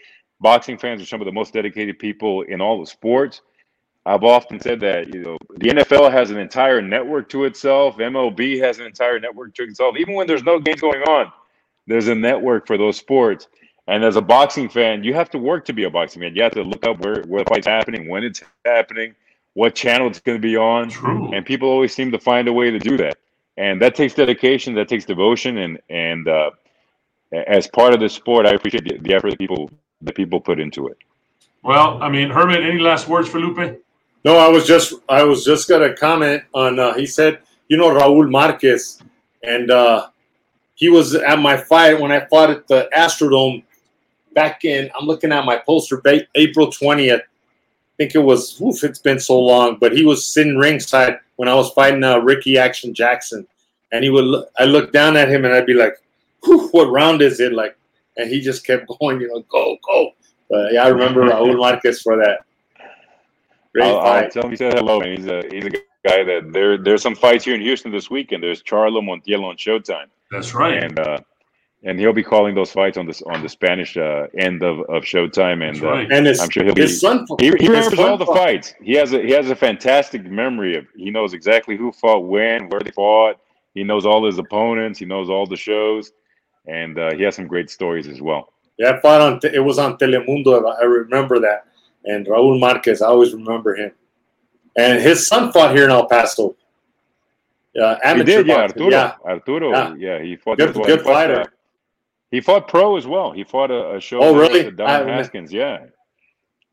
boxing 0.41 0.79
fans 0.79 1.03
are 1.03 1.07
some 1.07 1.21
of 1.21 1.27
the 1.27 1.33
most 1.33 1.53
dedicated 1.53 1.99
people 1.99 2.43
in 2.43 2.61
all 2.61 2.79
the 2.79 2.87
sports. 2.87 3.43
I've 4.05 4.25
often 4.25 4.61
said 4.61 4.81
that 4.81 5.15
you 5.15 5.23
know 5.23 5.39
the 5.57 5.69
NFL 5.69 6.11
has 6.11 6.31
an 6.31 6.39
entire 6.39 6.83
network 6.83 7.29
to 7.31 7.45
itself. 7.45 7.97
MLB 7.97 8.61
has 8.61 8.79
an 8.79 8.87
entire 8.87 9.21
network 9.21 9.55
to 9.55 9.63
itself. 9.65 9.97
Even 9.97 10.15
when 10.15 10.27
there's 10.27 10.43
no 10.43 10.59
games 10.59 10.81
going 10.81 11.03
on, 11.03 11.33
there's 11.87 12.09
a 12.09 12.15
network 12.15 12.67
for 12.67 12.77
those 12.77 12.97
sports. 12.97 13.49
And 13.89 14.05
as 14.05 14.17
a 14.17 14.23
boxing 14.23 14.69
fan, 14.69 15.03
you 15.03 15.13
have 15.15 15.31
to 15.31 15.39
work 15.39 15.65
to 15.67 15.73
be 15.73 15.85
a 15.85 15.91
boxing 15.91 16.23
fan. 16.23 16.35
You 16.35 16.43
have 16.43 16.53
to 16.53 16.63
look 16.63 16.85
up 16.87 16.99
where 17.01 17.23
where 17.23 17.45
the 17.45 17.51
fight's 17.51 17.67
happening, 17.67 18.09
when 18.09 18.25
it's 18.25 18.43
happening 18.65 19.15
what 19.55 19.75
channel 19.75 20.09
it's 20.09 20.21
going 20.21 20.39
to 20.39 20.43
be 20.43 20.57
on. 20.57 20.89
True. 20.89 21.33
And 21.33 21.45
people 21.45 21.69
always 21.69 21.95
seem 21.95 22.11
to 22.13 22.19
find 22.19 22.49
a 22.49 22.53
way 22.53 22.71
to 22.71 22.79
do 22.79 22.97
that. 22.97 23.19
And 23.57 23.81
that 23.83 23.95
takes 23.95 24.15
dedication, 24.15 24.75
that 24.75 24.89
takes 24.89 25.05
devotion, 25.05 25.59
and 25.59 25.79
and 25.91 26.27
uh, 26.27 26.51
as 27.33 27.67
part 27.67 27.93
of 27.93 28.01
the 28.01 28.09
sport, 28.09 28.47
I 28.47 28.53
appreciate 28.53 28.85
the, 28.85 28.99
the, 28.99 29.15
effort 29.15 29.31
that 29.31 29.39
people 29.39 29.71
that 30.01 30.15
people 30.15 30.41
put 30.41 30.59
into 30.59 30.89
it. 30.89 30.97
Well, 31.63 32.03
I 32.03 32.09
mean, 32.09 32.31
Herman, 32.31 32.63
any 32.63 32.79
last 32.79 33.09
words 33.09 33.29
for 33.29 33.39
Lupe? 33.39 33.83
No, 34.25 34.37
I 34.37 34.49
was 34.49 34.67
just 34.67 34.95
I 35.09 35.23
was 35.25 35.45
just 35.45 35.69
gonna 35.69 35.95
comment 35.97 36.43
on. 36.55 36.79
Uh, 36.79 36.95
he 36.95 37.07
said, 37.07 37.41
you 37.69 37.77
know, 37.77 37.91
Raul 37.91 38.31
Marquez, 38.31 39.01
and 39.43 39.71
uh, 39.71 40.09
he 40.75 40.89
was 40.89 41.15
at 41.15 41.39
my 41.39 41.57
fight 41.57 42.01
when 42.01 42.13
I 42.13 42.27
fought 42.27 42.51
at 42.51 42.69
the 42.69 42.89
Astrodome 42.97 43.65
back 44.35 44.65
in. 44.65 44.91
I'm 44.99 45.07
looking 45.07 45.33
at 45.33 45.45
my 45.45 45.57
poster, 45.57 46.01
April 46.35 46.71
twentieth, 46.71 47.23
I 47.93 47.95
think 47.97 48.15
it 48.15 48.21
was, 48.21 48.59
oof, 48.63 48.85
it's 48.85 48.99
been 48.99 49.21
so 49.21 49.39
long, 49.39 49.77
but 49.79 49.93
he 49.93 50.03
was 50.03 50.27
sitting 50.27 50.57
ringside 50.57 51.19
when 51.37 51.47
I 51.49 51.55
was 51.55 51.71
fighting 51.73 52.03
uh, 52.03 52.19
Ricky 52.19 52.57
Action 52.57 52.95
Jackson. 52.95 53.47
And 53.93 54.03
he 54.03 54.09
would, 54.09 54.47
I 54.59 54.65
looked 54.65 54.95
down 54.95 55.15
at 55.19 55.29
him 55.29 55.45
and 55.45 55.53
I'd 55.53 55.67
be 55.67 55.75
like, 55.75 56.01
what 56.41 56.91
round 56.91 57.21
is 57.21 57.39
it? 57.39 57.53
Like, 57.53 57.77
and 58.17 58.31
he 58.31 58.41
just 58.41 58.67
kept 58.67 58.89
going, 59.01 59.21
you 59.21 59.29
know, 59.29 59.45
go, 59.51 59.77
go. 59.87 60.13
But 60.49 60.73
yeah, 60.73 60.85
I 60.85 60.89
remember 60.89 61.25
Raul 61.25 61.55
Marquez 61.57 62.01
for 62.01 62.17
that. 62.17 62.47
Great 63.75 63.87
I'll. 63.87 63.99
I'll 63.99 64.31
tell 64.31 64.45
him 64.45 64.51
he 64.51 64.57
said 64.57 64.75
hello. 64.75 65.01
He's 65.01 65.27
a, 65.27 65.43
he's 65.51 65.65
a 65.65 65.71
guy 65.71 66.25
that 66.25 66.51
there, 66.53 66.77
there's 66.77 67.03
some 67.03 67.15
fights 67.15 67.45
here 67.45 67.55
in 67.55 67.61
Houston 67.61 67.91
this 67.91 68.11
weekend. 68.11 68.43
There's 68.43 68.63
Charlo 68.63 69.01
Montiel 69.01 69.45
on 69.45 69.57
Showtime. 69.57 70.07
That's 70.31 70.55
right. 70.55 70.83
And, 70.83 70.99
uh, 70.99 71.19
and 71.85 71.99
he'll 71.99 72.13
be 72.13 72.23
calling 72.23 72.55
those 72.55 72.71
fights 72.71 72.97
on 72.97 73.07
this 73.07 73.23
on 73.23 73.43
the 73.43 73.49
Spanish 73.49 73.97
uh, 73.97 74.27
end 74.39 74.63
of, 74.63 74.81
of 74.89 75.03
Showtime, 75.03 75.69
and, 75.69 75.81
right. 75.81 76.11
uh, 76.11 76.15
and 76.15 76.27
his, 76.27 76.41
I'm 76.41 76.49
sure 76.49 76.65
he'll 76.65 76.75
be. 76.75 76.87
Son, 76.87 77.27
he, 77.41 77.47
he 77.59 77.67
remembers 77.69 77.99
all 77.99 78.17
the 78.17 78.27
fights. 78.27 78.75
He 78.81 78.95
has 78.95 79.13
a 79.13 79.21
he 79.21 79.31
has 79.33 79.51
a 79.51 79.57
fantastic 79.57 80.25
memory 80.25 80.77
of. 80.77 80.87
He 80.95 81.11
knows 81.11 81.33
exactly 81.33 81.77
who 81.77 81.91
fought 81.91 82.21
when, 82.21 82.69
where 82.69 82.81
they 82.81 82.93
fought. 82.93 83.41
He 83.75 83.83
knows 83.83 84.07
all 84.07 84.25
his 84.25 84.39
opponents. 84.39 84.99
He 84.99 85.07
knows 85.07 85.29
all 85.29 85.45
the 85.47 85.57
shows, 85.57 86.13
and 86.67 86.99
uh, 86.99 87.15
he 87.15 87.23
has 87.25 87.35
some 87.35 87.49
great 87.49 87.69
stories 87.69 88.07
as 88.07 88.21
well. 88.21 88.53
Yeah, 88.79 88.93
I 88.93 89.01
fought 89.01 89.21
on. 89.21 89.41
It 89.43 89.65
was 89.65 89.79
on 89.81 89.99
Telemundo. 89.99 90.73
I 90.81 90.85
remember 90.85 91.41
that. 91.41 91.67
And 92.05 92.27
Raul 92.27 92.59
Marquez, 92.59 93.01
I 93.03 93.07
always 93.09 93.33
remember 93.33 93.75
him. 93.77 93.93
And 94.77 95.01
his 95.01 95.27
son 95.27 95.53
fought 95.53 95.75
here 95.75 95.85
in 95.85 95.91
El 95.91 96.07
Paso. 96.09 96.57
uh, 97.81 97.95
He 97.97 98.01
amateur 98.03 98.25
did, 98.43 98.47
yeah. 98.49 98.55
Arturo. 98.57 98.91
Yeah, 98.91 99.15
Arturo, 99.25 99.71
Yeah. 99.71 99.95
yeah, 99.97 100.23
he 100.23 100.37
fought 100.37 100.59
Good- 100.59 100.75
good 100.75 100.87
He 100.87 100.97
fought, 100.99 101.05
fighter. 101.05 101.41
uh, 101.41 101.47
he 102.31 102.41
fought 102.41 102.69
pro 102.69 102.97
as 102.97 103.07
well. 103.07 103.33
He 103.33 103.45
fought 103.45 103.71
a, 103.71 103.95
a 103.97 104.01
show. 104.01 104.21
Oh, 104.21 104.35
really? 104.39 104.67
at 104.67 104.77
Don 104.77 104.89
I- 104.89 105.13
Haskins, 105.17 105.53
yeah. 105.53 105.85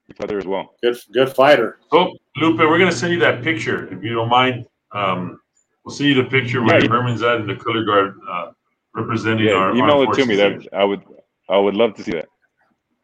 He 0.08 0.14
fought 0.14 0.28
there 0.30 0.40
as 0.40 0.48
well. 0.48 0.74
good 0.82 0.98
good 1.14 1.30
fighter. 1.36 1.78
So, 1.92 2.16
Lupe, 2.38 2.58
we're 2.58 2.80
gonna 2.80 2.92
send 2.92 3.14
you 3.14 3.20
that 3.20 3.44
picture 3.44 3.88
if 3.94 4.04
you 4.04 4.14
don't 4.16 4.30
mind. 4.30 4.66
Um, 4.92 5.40
we'll 5.86 5.94
send 5.94 6.10
you 6.10 6.16
the 6.16 6.28
picture 6.30 6.64
where 6.64 6.82
Yeah. 6.84 6.90
Herman's 6.90 7.22
at 7.22 7.42
in 7.42 7.48
the 7.48 7.56
color 7.56 7.84
guard 7.84 8.16
uh, 8.28 8.52
representing 8.96 9.46
Yeah, 9.48 9.54
our. 9.54 9.76
email 9.76 10.00
armed 10.00 10.18
it 10.18 10.22
to 10.24 10.26
me. 10.28 10.36
That 10.36 10.68
I 10.74 10.84
would, 10.84 11.02
I 11.48 11.58
would 11.60 11.76
love 11.76 11.94
to 11.96 12.04
see 12.04 12.12
that. 12.14 12.28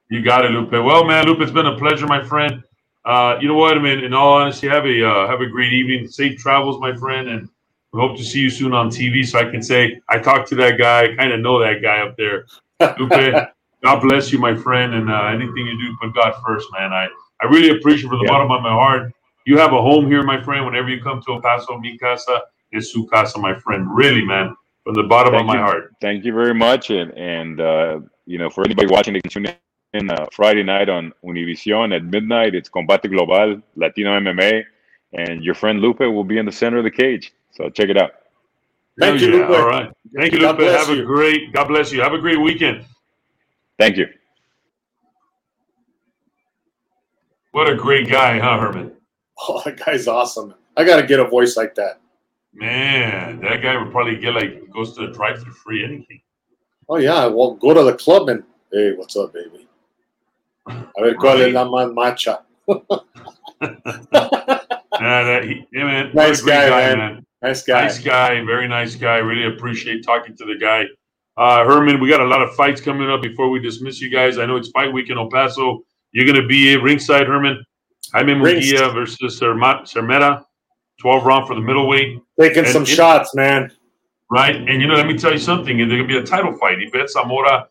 You 0.09 0.21
got 0.21 0.45
it, 0.45 0.51
Lupe. 0.51 0.71
Well, 0.71 1.03
man, 1.03 1.25
Lupe, 1.25 1.41
it's 1.41 1.51
been 1.51 1.65
a 1.65 1.77
pleasure, 1.77 2.05
my 2.05 2.23
friend. 2.23 2.63
Uh, 3.05 3.37
you 3.41 3.47
know 3.47 3.55
what? 3.55 3.77
I 3.77 3.81
mean, 3.81 3.99
in 4.03 4.13
all 4.13 4.33
honesty, 4.33 4.67
have 4.67 4.85
a 4.85 5.07
uh, 5.07 5.27
have 5.27 5.41
a 5.41 5.47
great 5.47 5.73
evening. 5.73 6.07
Safe 6.07 6.37
travels, 6.39 6.79
my 6.79 6.95
friend, 6.95 7.27
and 7.29 7.49
we 7.91 7.99
hope 7.99 8.17
to 8.17 8.23
see 8.23 8.39
you 8.39 8.49
soon 8.49 8.73
on 8.73 8.89
TV, 8.89 9.25
so 9.25 9.39
I 9.39 9.49
can 9.49 9.61
say 9.61 9.99
I 10.09 10.19
talked 10.19 10.47
to 10.49 10.55
that 10.55 10.77
guy. 10.77 11.05
I 11.05 11.15
kind 11.15 11.31
of 11.31 11.39
know 11.39 11.59
that 11.59 11.81
guy 11.81 11.99
up 12.01 12.15
there. 12.17 12.45
Lupe, 12.99 13.11
God 13.83 13.99
bless 14.01 14.31
you, 14.31 14.39
my 14.39 14.55
friend, 14.55 14.93
and 14.93 15.09
uh, 15.11 15.25
anything 15.25 15.67
you 15.67 15.77
do, 15.79 15.95
put 16.01 16.15
God 16.15 16.33
first, 16.45 16.67
man. 16.77 16.93
I 16.93 17.07
I 17.41 17.47
really 17.47 17.77
appreciate 17.77 18.09
from 18.09 18.19
the 18.19 18.25
Yeah. 18.25 18.31
bottom 18.31 18.51
of 18.51 18.61
my 18.61 18.69
heart. 18.71 19.11
You 19.45 19.57
have 19.59 19.73
a 19.73 19.81
home 19.81 20.07
here, 20.07 20.23
my 20.23 20.41
friend. 20.41 20.65
Whenever 20.65 20.89
you 20.89 21.01
come 21.01 21.21
to 21.23 21.33
El 21.33 21.41
Paso, 21.41 21.77
mi 21.77 21.97
casa 21.97 22.41
es 22.73 22.91
su 22.91 23.05
casa, 23.07 23.39
my 23.39 23.53
friend. 23.59 23.87
Really, 23.89 24.23
man, 24.23 24.55
from 24.83 24.95
the 24.95 25.03
bottom 25.03 25.33
Thank 25.33 25.41
of 25.41 25.47
my 25.47 25.53
you. 25.57 25.59
heart. 25.59 25.91
Thank 26.01 26.25
you 26.25 26.33
very 26.33 26.53
much, 26.53 26.89
and 26.89 27.11
and 27.17 27.59
uh, 27.59 27.99
you 28.25 28.37
know, 28.39 28.49
for 28.49 28.63
anybody 28.65 28.87
watching, 28.87 29.13
they 29.13 29.21
can 29.21 29.29
tune 29.31 29.45
in 29.45 29.55
uh, 30.09 30.27
Friday 30.31 30.63
night 30.63 30.89
on 30.89 31.13
Univision 31.23 31.95
at 31.95 32.03
midnight. 32.03 32.55
It's 32.55 32.69
Combate 32.69 33.09
Global 33.09 33.61
Latino 33.75 34.19
MMA, 34.19 34.63
and 35.13 35.43
your 35.43 35.55
friend 35.55 35.79
Lupe 35.79 35.99
will 35.99 36.23
be 36.23 36.37
in 36.37 36.45
the 36.45 36.51
center 36.51 36.77
of 36.77 36.83
the 36.83 36.91
cage. 36.91 37.33
So 37.51 37.69
check 37.69 37.89
it 37.89 37.97
out. 37.97 38.11
Thank 38.99 39.19
Hell 39.19 39.29
you, 39.29 39.37
yeah. 39.37 39.47
Lupe. 39.47 39.57
All 39.57 39.67
right. 39.67 39.91
Thank 40.15 40.33
you, 40.33 40.39
God 40.39 40.59
Lupe. 40.59 40.67
bless 40.69 40.87
Have 40.87 40.97
a 40.97 41.03
great. 41.03 41.53
God 41.53 41.67
bless 41.67 41.91
you. 41.91 42.01
Have 42.01 42.13
a 42.13 42.19
great 42.19 42.39
weekend. 42.39 42.85
Thank 43.79 43.97
you. 43.97 44.07
What 47.51 47.69
a 47.69 47.75
great 47.75 48.09
guy, 48.09 48.39
huh, 48.39 48.59
Herman? 48.59 48.91
Oh, 49.47 49.61
that 49.65 49.77
guy's 49.77 50.07
awesome. 50.07 50.53
I 50.77 50.85
got 50.85 50.95
to 50.95 51.05
get 51.05 51.19
a 51.19 51.25
voice 51.25 51.57
like 51.57 51.75
that. 51.75 51.99
Man, 52.53 53.41
that 53.41 53.61
guy 53.61 53.75
would 53.75 53.91
probably 53.91 54.15
get 54.15 54.33
like 54.33 54.69
goes 54.71 54.95
to 54.95 55.07
the 55.07 55.13
drive 55.13 55.43
for 55.43 55.51
free 55.51 55.83
anything. 55.83 56.21
Oh 56.87 56.95
yeah, 56.95 57.25
well, 57.25 57.55
go 57.55 57.73
to 57.73 57.83
the 57.83 57.97
club 57.97 58.29
and 58.29 58.43
hey, 58.71 58.93
what's 58.93 59.17
up, 59.17 59.33
baby? 59.33 59.67
A 60.67 61.01
ver 61.01 61.15
cuál 61.15 61.41
es 61.41 61.53
la 61.53 61.65
más 61.65 61.93
macha. 61.93 62.39
That 64.99 65.43
he, 65.43 65.67
yeah, 65.71 65.83
man. 65.83 66.11
Nice 66.13 66.41
guy, 66.41 66.69
man. 66.95 67.25
Nice 67.41 67.63
guy. 67.63 67.81
Nice 67.83 67.99
guy, 67.99 68.41
very 68.45 68.67
nice 68.67 68.95
guy. 68.95 69.17
Really 69.17 69.53
appreciate 69.55 70.03
talking 70.03 70.35
to 70.37 70.45
the 70.45 70.55
guy. 70.59 70.85
Uh, 71.37 71.65
Herman, 71.65 71.99
we 71.99 72.09
got 72.09 72.21
a 72.21 72.25
lot 72.25 72.41
of 72.41 72.55
fights 72.55 72.79
coming 72.81 73.09
up 73.09 73.21
before 73.21 73.49
we 73.49 73.59
dismiss 73.59 73.99
you 74.01 74.09
guys. 74.09 74.37
I 74.37 74.45
know 74.45 74.55
it's 74.55 74.69
fight 74.69 74.91
week 74.93 75.09
in 75.09 75.17
El 75.17 75.29
Paso. 75.29 75.81
You're 76.13 76.25
going 76.25 76.41
to 76.41 76.47
be 76.47 76.77
ringside, 76.77 77.27
Herman. 77.27 77.63
Jaime 78.13 78.33
Munguia 78.35 78.93
versus 78.93 79.39
Szeremeta, 79.41 80.45
12 81.01 81.25
round 81.25 81.47
for 81.47 81.55
the 81.55 81.61
middleweight. 81.61 82.19
Taking 82.39 82.59
And 82.63 82.67
some 82.69 82.83
it- 82.83 82.87
shots, 82.87 83.35
man. 83.35 83.69
Right. 84.31 84.55
And 84.55 84.81
you 84.81 84.87
know, 84.87 84.95
let 84.95 85.05
me 85.07 85.17
tell 85.17 85.31
you 85.33 85.37
something. 85.37 85.77
There's 85.77 85.89
going 85.89 86.01
to 86.01 86.07
be 86.07 86.17
a 86.17 86.23
title 86.23 86.57
fight. 86.57 86.77
Ibeth 86.79 87.09
Zamora 87.09 87.67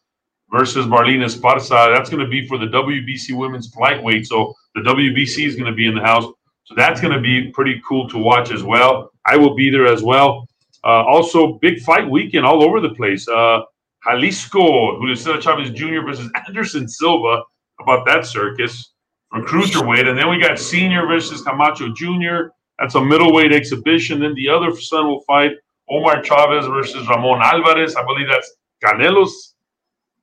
versus 0.54 0.86
Marlen 0.86 1.24
Esparza. 1.24 1.92
That's 1.92 2.08
going 2.08 2.22
to 2.22 2.28
be 2.28 2.46
for 2.46 2.58
the 2.58 2.66
WBC 2.66 3.36
women's 3.36 3.74
lightweight. 3.74 4.26
So 4.26 4.54
the 4.76 4.82
WBC 4.82 5.46
is 5.48 5.56
going 5.56 5.70
to 5.70 5.74
be 5.74 5.86
in 5.86 5.96
the 5.96 6.00
house. 6.00 6.24
So 6.64 6.74
that's 6.76 7.00
going 7.00 7.12
to 7.12 7.20
be 7.20 7.50
pretty 7.50 7.82
cool 7.86 8.08
to 8.10 8.18
watch 8.18 8.52
as 8.52 8.62
well. 8.62 9.10
I 9.26 9.36
will 9.36 9.54
be 9.54 9.68
there 9.68 9.86
as 9.86 10.02
well. 10.02 10.48
Uh, 10.84 11.02
also, 11.04 11.54
big 11.54 11.80
fight 11.80 12.08
weekend 12.08 12.46
all 12.46 12.62
over 12.62 12.80
the 12.80 12.94
place. 12.94 13.26
Uh, 13.26 13.62
Jalisco, 14.04 14.98
Julio 14.98 15.40
Chavez 15.40 15.70
Jr. 15.70 16.02
versus 16.06 16.30
Anderson 16.46 16.86
Silva. 16.88 17.42
How 17.78 17.84
about 17.84 18.06
that 18.06 18.24
circus 18.24 18.92
for 19.30 19.42
cruiserweight? 19.42 20.06
And 20.08 20.16
then 20.16 20.30
we 20.30 20.38
got 20.38 20.58
Senior 20.58 21.06
versus 21.06 21.42
Camacho 21.42 21.92
Jr. 21.94 22.50
That's 22.78 22.94
a 22.94 23.04
middleweight 23.04 23.52
exhibition. 23.52 24.20
Then 24.20 24.34
the 24.34 24.48
other 24.48 24.76
son 24.78 25.08
will 25.08 25.22
fight 25.22 25.52
Omar 25.90 26.22
Chavez 26.22 26.66
versus 26.66 27.08
Ramon 27.08 27.40
Alvarez. 27.42 27.96
I 27.96 28.04
believe 28.04 28.28
that's 28.28 28.52
Canelo's 28.84 29.53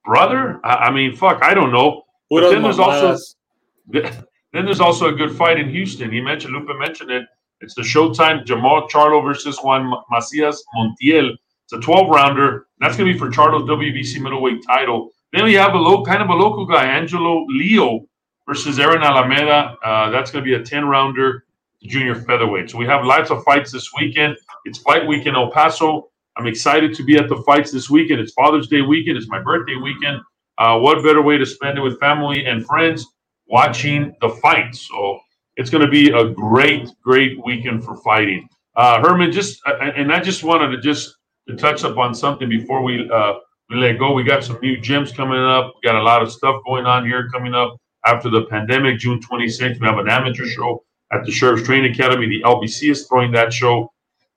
brother. 0.06 0.60
I, 0.64 0.76
I 0.76 0.92
mean, 0.92 1.16
fuck, 1.16 1.44
I 1.44 1.54
don't 1.54 1.72
know. 1.72 2.04
But 2.30 2.50
then 2.50 2.62
there's 2.62 2.80
also 2.80 3.18
then 3.88 4.66
there's 4.66 4.80
also 4.80 5.10
a 5.10 5.14
good 5.14 5.36
fight 5.36 5.60
in 5.60 5.70
Houston. 5.70 6.12
He 6.12 6.22
mentioned 6.22 6.54
Lupe 6.54 6.78
mentioned 6.80 7.12
it. 7.12 7.26
It's 7.62 7.76
the 7.76 7.84
Showtime 7.84 8.44
Jermall 8.46 8.90
Charlo 8.90 9.24
versus 9.24 9.60
Juan 9.62 9.94
Macias 10.10 10.64
Montiel. 10.76 11.36
It's 11.64 11.74
a 11.74 11.80
12 11.80 12.10
rounder. 12.10 12.68
That's 12.80 12.98
going 12.98 13.08
to 13.08 13.14
be 13.14 13.20
for 13.20 13.30
Charlo's 13.30 13.70
WBC 13.70 14.20
middleweight 14.22 14.64
title. 14.66 15.12
Then 15.32 15.46
we 15.46 15.54
have 15.54 15.74
a 15.74 15.78
low 15.78 16.04
kind 16.04 16.22
of 16.22 16.30
a 16.30 16.34
local 16.34 16.66
guy, 16.66 16.86
Angelo 16.86 17.46
Leo 17.50 18.06
versus 18.48 18.80
Aaron 18.80 19.04
Alameda. 19.04 19.78
Uh, 19.84 20.10
that's 20.10 20.32
going 20.32 20.44
to 20.44 20.46
be 20.46 20.56
a 20.56 20.64
10 20.64 20.86
rounder 20.86 21.46
junior 21.84 22.16
featherweight. 22.16 22.70
So 22.70 22.78
we 22.78 22.86
have 22.86 23.06
lots 23.06 23.32
of 23.32 23.44
fights 23.44 23.72
this 23.72 23.92
weekend. 23.98 24.36
It's 24.66 24.80
fight 24.80 25.08
week 25.08 25.26
in 25.26 25.36
El 25.36 25.52
Paso. 25.52 26.11
I'm 26.38 26.48
excited 26.48 26.94
to 26.96 27.04
be 27.04 27.18
at 27.18 27.30
the 27.30 27.42
fights 27.46 27.72
this 27.72 27.90
weekend. 27.90 28.20
It's 28.20 28.34
Father's 28.34 28.68
Day 28.68 28.82
weekend. 28.82 29.18
It's 29.18 29.28
my 29.28 29.42
birthday 29.42 29.76
weekend. 29.76 30.22
Uh, 30.58 30.80
what 30.80 31.04
better 31.04 31.22
way 31.22 31.38
to 31.38 31.46
spend 31.46 31.78
it 31.78 31.82
with 31.82 32.00
family 32.00 32.46
and 32.46 32.66
friends 32.66 33.06
watching 33.48 34.16
the 34.22 34.30
fights? 34.42 34.88
So 34.88 35.20
it's 35.58 35.70
going 35.70 35.84
to 35.84 35.92
be 35.92 36.12
a 36.12 36.30
great, 36.30 36.90
great 37.04 37.44
weekend 37.46 37.84
for 37.84 37.98
fighting. 37.98 38.48
Uh, 38.76 39.02
Herman, 39.02 39.32
just 39.32 39.60
uh, 39.68 39.74
and 39.96 40.14
I 40.14 40.22
just 40.22 40.44
wanted 40.44 40.70
to 40.76 40.82
just 40.82 41.16
to 41.50 41.56
touch 41.56 41.84
up 41.84 41.98
on 41.98 42.14
something 42.14 42.48
before 42.48 42.82
we 42.82 43.10
uh, 43.14 43.34
we 43.70 43.78
let 43.78 44.00
go. 44.00 44.14
We 44.14 44.24
got 44.24 44.44
some 44.44 44.60
new 44.62 44.78
gyms 44.78 45.14
coming 45.16 45.40
up. 45.40 45.74
We 45.76 45.88
got 45.88 45.96
a 46.00 46.04
lot 46.04 46.22
of 46.22 46.32
stuff 46.32 46.62
going 46.66 46.86
on 46.86 47.06
here 47.06 47.28
coming 47.30 47.54
up 47.54 47.76
after 48.06 48.30
the 48.30 48.46
pandemic. 48.46 49.00
June 49.00 49.20
26th, 49.20 49.80
we 49.82 49.88
have 49.88 49.98
an 49.98 50.10
amateur 50.10 50.46
show 50.46 50.84
at 51.12 51.26
the 51.26 51.32
Sheriff's 51.32 51.64
Training 51.64 51.92
Academy. 51.92 52.28
The 52.28 52.42
LBC 52.44 52.92
is 52.92 53.08
throwing 53.08 53.32
that 53.34 53.52
show. 53.52 53.92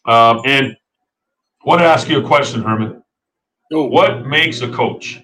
Um, 0.07 0.41
and 0.45 0.77
I 1.65 1.69
want 1.69 1.81
to 1.81 1.87
ask 1.87 2.09
you 2.09 2.19
a 2.19 2.27
question, 2.27 2.63
Herman. 2.63 3.03
Oh, 3.73 3.87
What 3.87 4.27
makes 4.27 4.61
a 4.61 4.69
coach? 4.69 5.23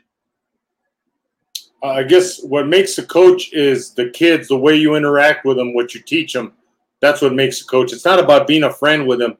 Uh, 1.82 1.88
I 1.88 2.02
guess 2.02 2.42
what 2.42 2.66
makes 2.66 2.96
a 2.96 3.04
coach 3.04 3.52
is 3.52 3.92
the 3.92 4.08
kids, 4.08 4.48
the 4.48 4.56
way 4.56 4.74
you 4.74 4.94
interact 4.94 5.44
with 5.44 5.58
them, 5.58 5.74
what 5.74 5.94
you 5.94 6.00
teach 6.00 6.32
them. 6.32 6.54
That's 7.00 7.20
what 7.20 7.34
makes 7.34 7.60
a 7.60 7.66
coach. 7.66 7.92
It's 7.92 8.06
not 8.06 8.18
about 8.18 8.46
being 8.46 8.64
a 8.64 8.72
friend 8.72 9.06
with 9.06 9.18
them. 9.18 9.36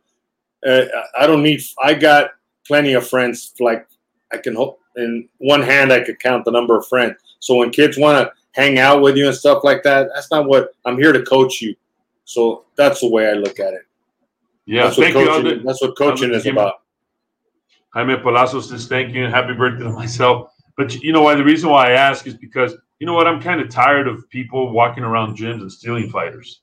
Uh, 0.66 0.84
I 1.18 1.26
don't 1.26 1.42
need. 1.42 1.62
I 1.82 1.94
got 1.94 2.32
plenty 2.66 2.92
of 2.92 3.08
friends. 3.08 3.54
Like 3.60 3.86
I 4.32 4.36
can 4.36 4.54
hope 4.54 4.80
in 4.96 5.26
one 5.38 5.62
hand 5.62 5.92
I 5.92 6.00
could 6.04 6.18
count 6.18 6.44
the 6.44 6.50
number 6.50 6.76
of 6.76 6.86
friends. 6.86 7.16
So 7.38 7.56
when 7.56 7.70
kids 7.70 7.96
want 7.96 8.26
to 8.26 8.32
hang 8.52 8.78
out 8.78 9.00
with 9.00 9.16
you 9.16 9.26
and 9.26 9.36
stuff 9.36 9.64
like 9.64 9.82
that, 9.84 10.08
that's 10.14 10.30
not 10.30 10.46
what 10.46 10.74
I'm 10.84 10.98
here 10.98 11.12
to 11.12 11.22
coach 11.22 11.62
you. 11.62 11.74
So 12.24 12.64
that's 12.76 13.00
the 13.00 13.08
way 13.08 13.28
I 13.28 13.32
look 13.32 13.58
at 13.58 13.72
it. 13.72 13.82
Yeah, 14.66 14.84
that's 14.84 14.98
what 14.98 15.04
thank 15.04 15.16
you. 15.16 15.26
coaching. 15.26 15.46
Alden. 15.46 15.64
that's 15.64 15.82
what 15.82 15.96
coaching 15.96 16.32
is 16.32 16.46
about. 16.46 16.79
Jaime 17.94 18.16
Palazzo 18.16 18.60
says 18.60 18.86
thank 18.86 19.14
you 19.14 19.24
and 19.24 19.34
happy 19.34 19.52
birthday 19.52 19.84
to 19.84 19.90
myself. 19.92 20.52
But 20.76 20.94
you 21.02 21.12
know 21.12 21.22
why? 21.22 21.34
The 21.34 21.44
reason 21.44 21.70
why 21.70 21.88
I 21.88 21.92
ask 21.92 22.26
is 22.26 22.34
because 22.34 22.74
you 22.98 23.06
know 23.06 23.14
what? 23.14 23.26
I'm 23.26 23.40
kind 23.40 23.60
of 23.60 23.68
tired 23.68 24.06
of 24.06 24.28
people 24.30 24.72
walking 24.72 25.02
around 25.02 25.36
gyms 25.36 25.60
and 25.60 25.72
stealing 25.72 26.10
fighters. 26.10 26.60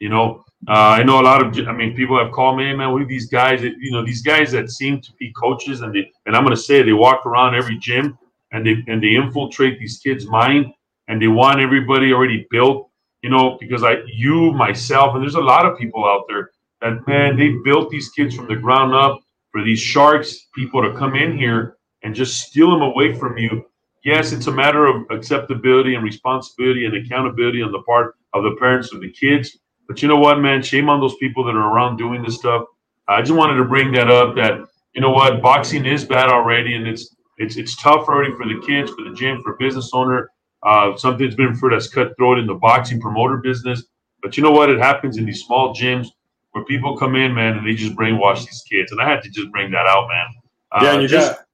You 0.00 0.08
know, 0.08 0.44
uh, 0.68 0.72
I 0.72 1.02
know 1.02 1.20
a 1.20 1.22
lot 1.22 1.44
of. 1.44 1.68
I 1.68 1.72
mean, 1.72 1.94
people 1.94 2.18
have 2.18 2.32
called 2.32 2.56
me, 2.56 2.64
"Hey, 2.64 2.74
man, 2.74 2.92
what 2.92 3.02
are 3.02 3.06
these 3.06 3.28
guys? 3.28 3.60
That, 3.62 3.74
you 3.78 3.92
know, 3.92 4.04
these 4.04 4.22
guys 4.22 4.52
that 4.52 4.70
seem 4.70 5.00
to 5.00 5.12
be 5.18 5.32
coaches, 5.32 5.82
and 5.82 5.94
they 5.94 6.10
and 6.26 6.34
I'm 6.34 6.44
going 6.44 6.56
to 6.56 6.60
say 6.60 6.82
they 6.82 6.92
walk 6.92 7.26
around 7.26 7.54
every 7.54 7.78
gym 7.78 8.18
and 8.52 8.66
they 8.66 8.82
and 8.86 9.02
they 9.02 9.14
infiltrate 9.14 9.78
these 9.78 9.98
kids' 9.98 10.26
mind 10.26 10.72
and 11.08 11.20
they 11.20 11.28
want 11.28 11.60
everybody 11.60 12.12
already 12.12 12.46
built. 12.50 12.90
You 13.22 13.30
know, 13.30 13.56
because 13.58 13.82
I, 13.82 13.96
you, 14.06 14.52
myself, 14.52 15.14
and 15.14 15.22
there's 15.22 15.34
a 15.34 15.40
lot 15.40 15.64
of 15.64 15.78
people 15.78 16.04
out 16.04 16.24
there 16.28 16.50
that 16.82 17.06
man, 17.06 17.36
they 17.36 17.56
built 17.64 17.88
these 17.88 18.10
kids 18.10 18.34
from 18.34 18.46
the 18.48 18.56
ground 18.56 18.94
up 18.94 19.18
for 19.54 19.62
these 19.62 19.78
sharks 19.78 20.48
people 20.52 20.82
to 20.82 20.98
come 20.98 21.14
in 21.14 21.38
here 21.38 21.76
and 22.02 22.12
just 22.12 22.40
steal 22.40 22.72
them 22.72 22.82
away 22.82 23.14
from 23.14 23.38
you. 23.38 23.64
Yes, 24.04 24.32
it's 24.32 24.48
a 24.48 24.52
matter 24.52 24.86
of 24.86 25.04
acceptability 25.10 25.94
and 25.94 26.02
responsibility 26.02 26.86
and 26.86 26.96
accountability 26.96 27.62
on 27.62 27.70
the 27.70 27.80
part 27.82 28.16
of 28.34 28.42
the 28.42 28.56
parents 28.58 28.92
of 28.92 29.00
the 29.00 29.12
kids. 29.12 29.56
But 29.86 30.02
you 30.02 30.08
know 30.08 30.16
what, 30.16 30.40
man? 30.40 30.60
Shame 30.60 30.88
on 30.88 31.00
those 31.00 31.14
people 31.18 31.44
that 31.44 31.54
are 31.54 31.72
around 31.72 31.98
doing 31.98 32.20
this 32.20 32.34
stuff. 32.34 32.64
I 33.06 33.20
just 33.20 33.30
wanted 33.30 33.54
to 33.58 33.64
bring 33.64 33.92
that 33.92 34.10
up. 34.10 34.34
That 34.34 34.58
you 34.92 35.00
know 35.00 35.12
what, 35.12 35.40
boxing 35.40 35.86
is 35.86 36.04
bad 36.04 36.30
already, 36.30 36.74
and 36.74 36.88
it's 36.88 37.14
it's 37.38 37.56
it's 37.56 37.76
tough 37.80 38.08
already 38.08 38.34
for 38.34 38.46
the 38.46 38.60
kids, 38.66 38.90
for 38.90 39.08
the 39.08 39.14
gym, 39.14 39.40
for 39.44 39.54
business 39.56 39.90
owner. 39.94 40.30
Uh, 40.66 40.96
something's 40.96 41.36
been 41.36 41.54
for 41.54 41.70
that's 41.70 41.88
cutthroat 41.88 42.40
in 42.40 42.46
the 42.46 42.54
boxing 42.54 43.00
promoter 43.00 43.36
business. 43.36 43.84
But 44.20 44.36
you 44.36 44.42
know 44.42 44.50
what? 44.50 44.68
It 44.68 44.80
happens 44.80 45.16
in 45.16 45.26
these 45.26 45.44
small 45.44 45.72
gyms 45.72 46.08
where 46.54 46.64
people 46.64 46.96
come 46.96 47.16
in, 47.16 47.34
man, 47.34 47.58
and 47.58 47.66
they 47.66 47.74
just 47.74 47.96
brainwash 47.96 48.46
these 48.46 48.62
kids. 48.70 48.92
And 48.92 49.00
I 49.00 49.08
had 49.08 49.22
to 49.24 49.28
just 49.28 49.50
bring 49.50 49.72
that 49.72 49.86
out, 49.86 50.08
man. 50.08 50.26
Uh, 50.70 50.80
yeah, 50.84 50.92
and 50.94 51.02
you 51.02 51.08
just, 51.08 51.32
got 51.32 51.46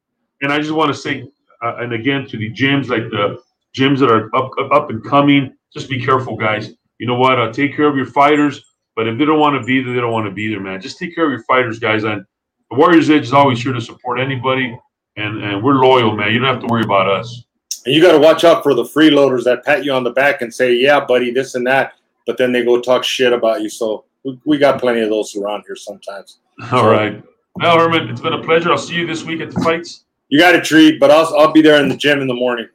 and 0.43 0.53
I 0.53 0.59
just 0.59 0.73
want 0.73 0.95
to 0.95 0.99
say, 0.99 1.27
uh, 1.63 1.77
and 1.79 1.95
again 1.95 2.27
to 2.27 2.37
the 2.37 2.51
gyms, 2.51 2.89
like 2.89 3.11
the 3.11 3.41
gyms 3.75 3.99
that 4.01 4.11
are 4.11 4.35
up 4.37 4.51
up 4.73 4.91
and 4.91 5.03
coming, 5.03 5.55
just 5.73 5.89
be 5.89 6.05
careful, 6.05 6.37
guys. 6.37 6.75
You 6.99 7.07
know 7.07 7.15
what? 7.15 7.39
Uh, 7.39 7.51
take 7.51 7.75
care 7.75 7.87
of 7.87 7.97
your 7.97 8.07
fighters, 8.07 8.63
But 8.95 9.09
if 9.09 9.19
they 9.19 9.25
don't 9.25 9.41
want 9.41 9.59
to 9.59 9.65
be 9.65 9.83
there, 9.83 9.95
they 9.95 10.01
don't 10.01 10.13
want 10.13 10.27
to 10.27 10.33
be 10.33 10.49
there, 10.49 10.61
man. 10.61 10.83
Just 10.83 10.99
take 10.99 11.15
care 11.15 11.25
of 11.25 11.31
your 11.31 11.45
fighters, 11.45 11.79
guys. 11.79 12.05
And 12.05 12.23
the 12.71 12.77
Warriors 12.77 13.09
Edge 13.09 13.23
is 13.23 13.33
always 13.33 13.63
here 13.63 13.73
to 13.73 13.81
support 13.81 14.21
anybody, 14.21 14.79
and 15.17 15.43
and 15.43 15.63
we're 15.63 15.83
loyal, 15.83 16.15
man. 16.15 16.31
You 16.31 16.41
don't 16.41 16.49
have 16.49 16.61
to 16.61 16.67
worry 16.67 16.85
about 16.85 17.09
us. 17.09 17.45
And 17.87 17.95
you 17.95 18.03
got 18.03 18.13
to 18.13 18.19
watch 18.19 18.45
out 18.45 18.63
for 18.63 18.75
the 18.75 18.85
freeloaders 18.85 19.45
that 19.45 19.65
pat 19.65 19.83
you 19.83 19.93
on 19.93 20.05
the 20.05 20.11
back 20.11 20.43
and 20.43 20.53
say, 20.53 20.75
"Yeah, 20.75 21.01
buddy, 21.03 21.31
this 21.31 21.55
and 21.55 21.67
that," 21.67 21.95
but 22.27 22.37
then 22.37 22.53
they 22.53 22.63
go 22.63 22.83
talk 22.83 23.03
shit 23.03 23.33
about 23.33 23.63
you. 23.63 23.71
So 23.71 24.05
we, 24.25 24.39
we 24.45 24.59
got 24.59 24.81
plenty 24.81 25.01
of 25.01 25.11
those 25.11 25.37
around 25.37 25.65
here 25.67 25.77
sometimes. 25.77 26.39
All 26.73 26.89
right. 26.89 27.23
Well, 27.57 27.79
Herman, 27.79 28.09
it's 28.09 28.21
been 28.21 28.33
a 28.33 28.43
pleasure. 28.43 28.71
I'll 28.71 28.79
see 28.79 28.95
you 28.95 29.07
this 29.07 29.25
week 29.25 29.41
at 29.41 29.51
the 29.51 29.61
fights. 29.61 30.05
You 30.29 30.39
got 30.39 30.55
a 30.55 30.61
treat, 30.61 31.01
but 31.01 31.11
I'll 31.11 31.35
I'll 31.37 31.53
be 31.53 31.63
there 31.63 31.83
in 31.83 31.89
the 31.89 31.97
gym 31.97 32.21
in 32.21 32.29
the 32.29 32.35
morning. 32.35 32.69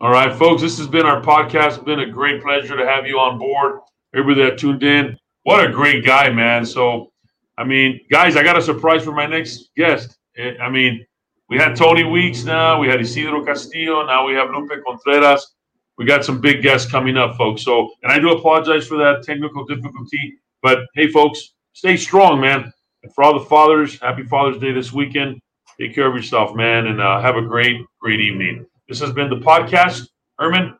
All 0.00 0.10
right, 0.10 0.34
folks. 0.34 0.62
This 0.62 0.78
has 0.78 0.86
been 0.86 1.06
our 1.06 1.20
podcast. 1.20 1.76
It's 1.76 1.84
been 1.84 2.00
a 2.00 2.10
great 2.10 2.42
pleasure 2.42 2.76
to 2.76 2.86
have 2.86 3.06
you 3.06 3.18
on 3.18 3.38
board. 3.38 3.80
Everybody 4.14 4.48
that 4.48 4.58
tuned 4.58 4.82
in, 4.82 5.18
what 5.42 5.64
a 5.64 5.70
great 5.70 6.04
guy, 6.04 6.30
man. 6.30 6.64
So, 6.64 7.12
I 7.58 7.64
mean, 7.64 8.00
guys, 8.10 8.36
I 8.36 8.42
got 8.42 8.56
a 8.56 8.62
surprise 8.62 9.04
for 9.04 9.12
my 9.12 9.26
next 9.26 9.70
guest. 9.76 10.18
Eh, 10.36 10.54
I 10.60 10.68
mean, 10.68 11.06
we 11.48 11.56
had 11.56 11.76
Tony 11.76 12.04
Weeks 12.04 12.44
now, 12.44 12.80
we 12.80 12.88
had 12.88 13.00
Isidro 13.00 13.44
Castillo, 13.44 14.04
now 14.04 14.26
we 14.26 14.34
have 14.34 14.50
Lupe 14.50 14.82
Contreras. 14.84 15.54
We 15.98 16.04
got 16.04 16.24
some 16.24 16.40
big 16.40 16.62
guests 16.62 16.90
coming 16.90 17.16
up, 17.16 17.36
folks. 17.36 17.62
So, 17.62 17.90
and 18.02 18.12
I 18.12 18.18
do 18.18 18.32
apologize 18.32 18.86
for 18.86 18.98
that 18.98 19.22
technical 19.22 19.64
difficulty, 19.64 20.34
but 20.66 20.80
hey, 20.96 21.06
folks, 21.06 21.52
stay 21.74 21.96
strong, 21.96 22.40
man. 22.40 22.72
And 23.04 23.14
for 23.14 23.22
all 23.22 23.38
the 23.38 23.44
fathers, 23.44 24.00
happy 24.00 24.24
Father's 24.24 24.58
Day 24.58 24.72
this 24.72 24.92
weekend. 24.92 25.40
Take 25.78 25.94
care 25.94 26.08
of 26.08 26.16
yourself, 26.16 26.56
man, 26.56 26.88
and 26.88 27.00
uh, 27.00 27.20
have 27.20 27.36
a 27.36 27.42
great, 27.42 27.76
great 28.00 28.18
evening. 28.18 28.66
This 28.88 28.98
has 28.98 29.12
been 29.12 29.30
the 29.30 29.36
podcast. 29.36 30.08
Herman, 30.40 30.76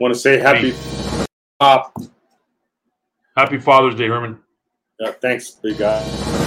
Want 0.00 0.14
to 0.14 0.18
say 0.18 0.38
happy 0.38 0.72
pop? 1.60 1.94
happy 3.36 3.58
Father's 3.58 3.94
Day, 3.94 4.06
Herman. 4.06 4.38
Yeah, 4.98 5.10
thanks, 5.10 5.50
big 5.50 5.76
guy. 5.76 6.43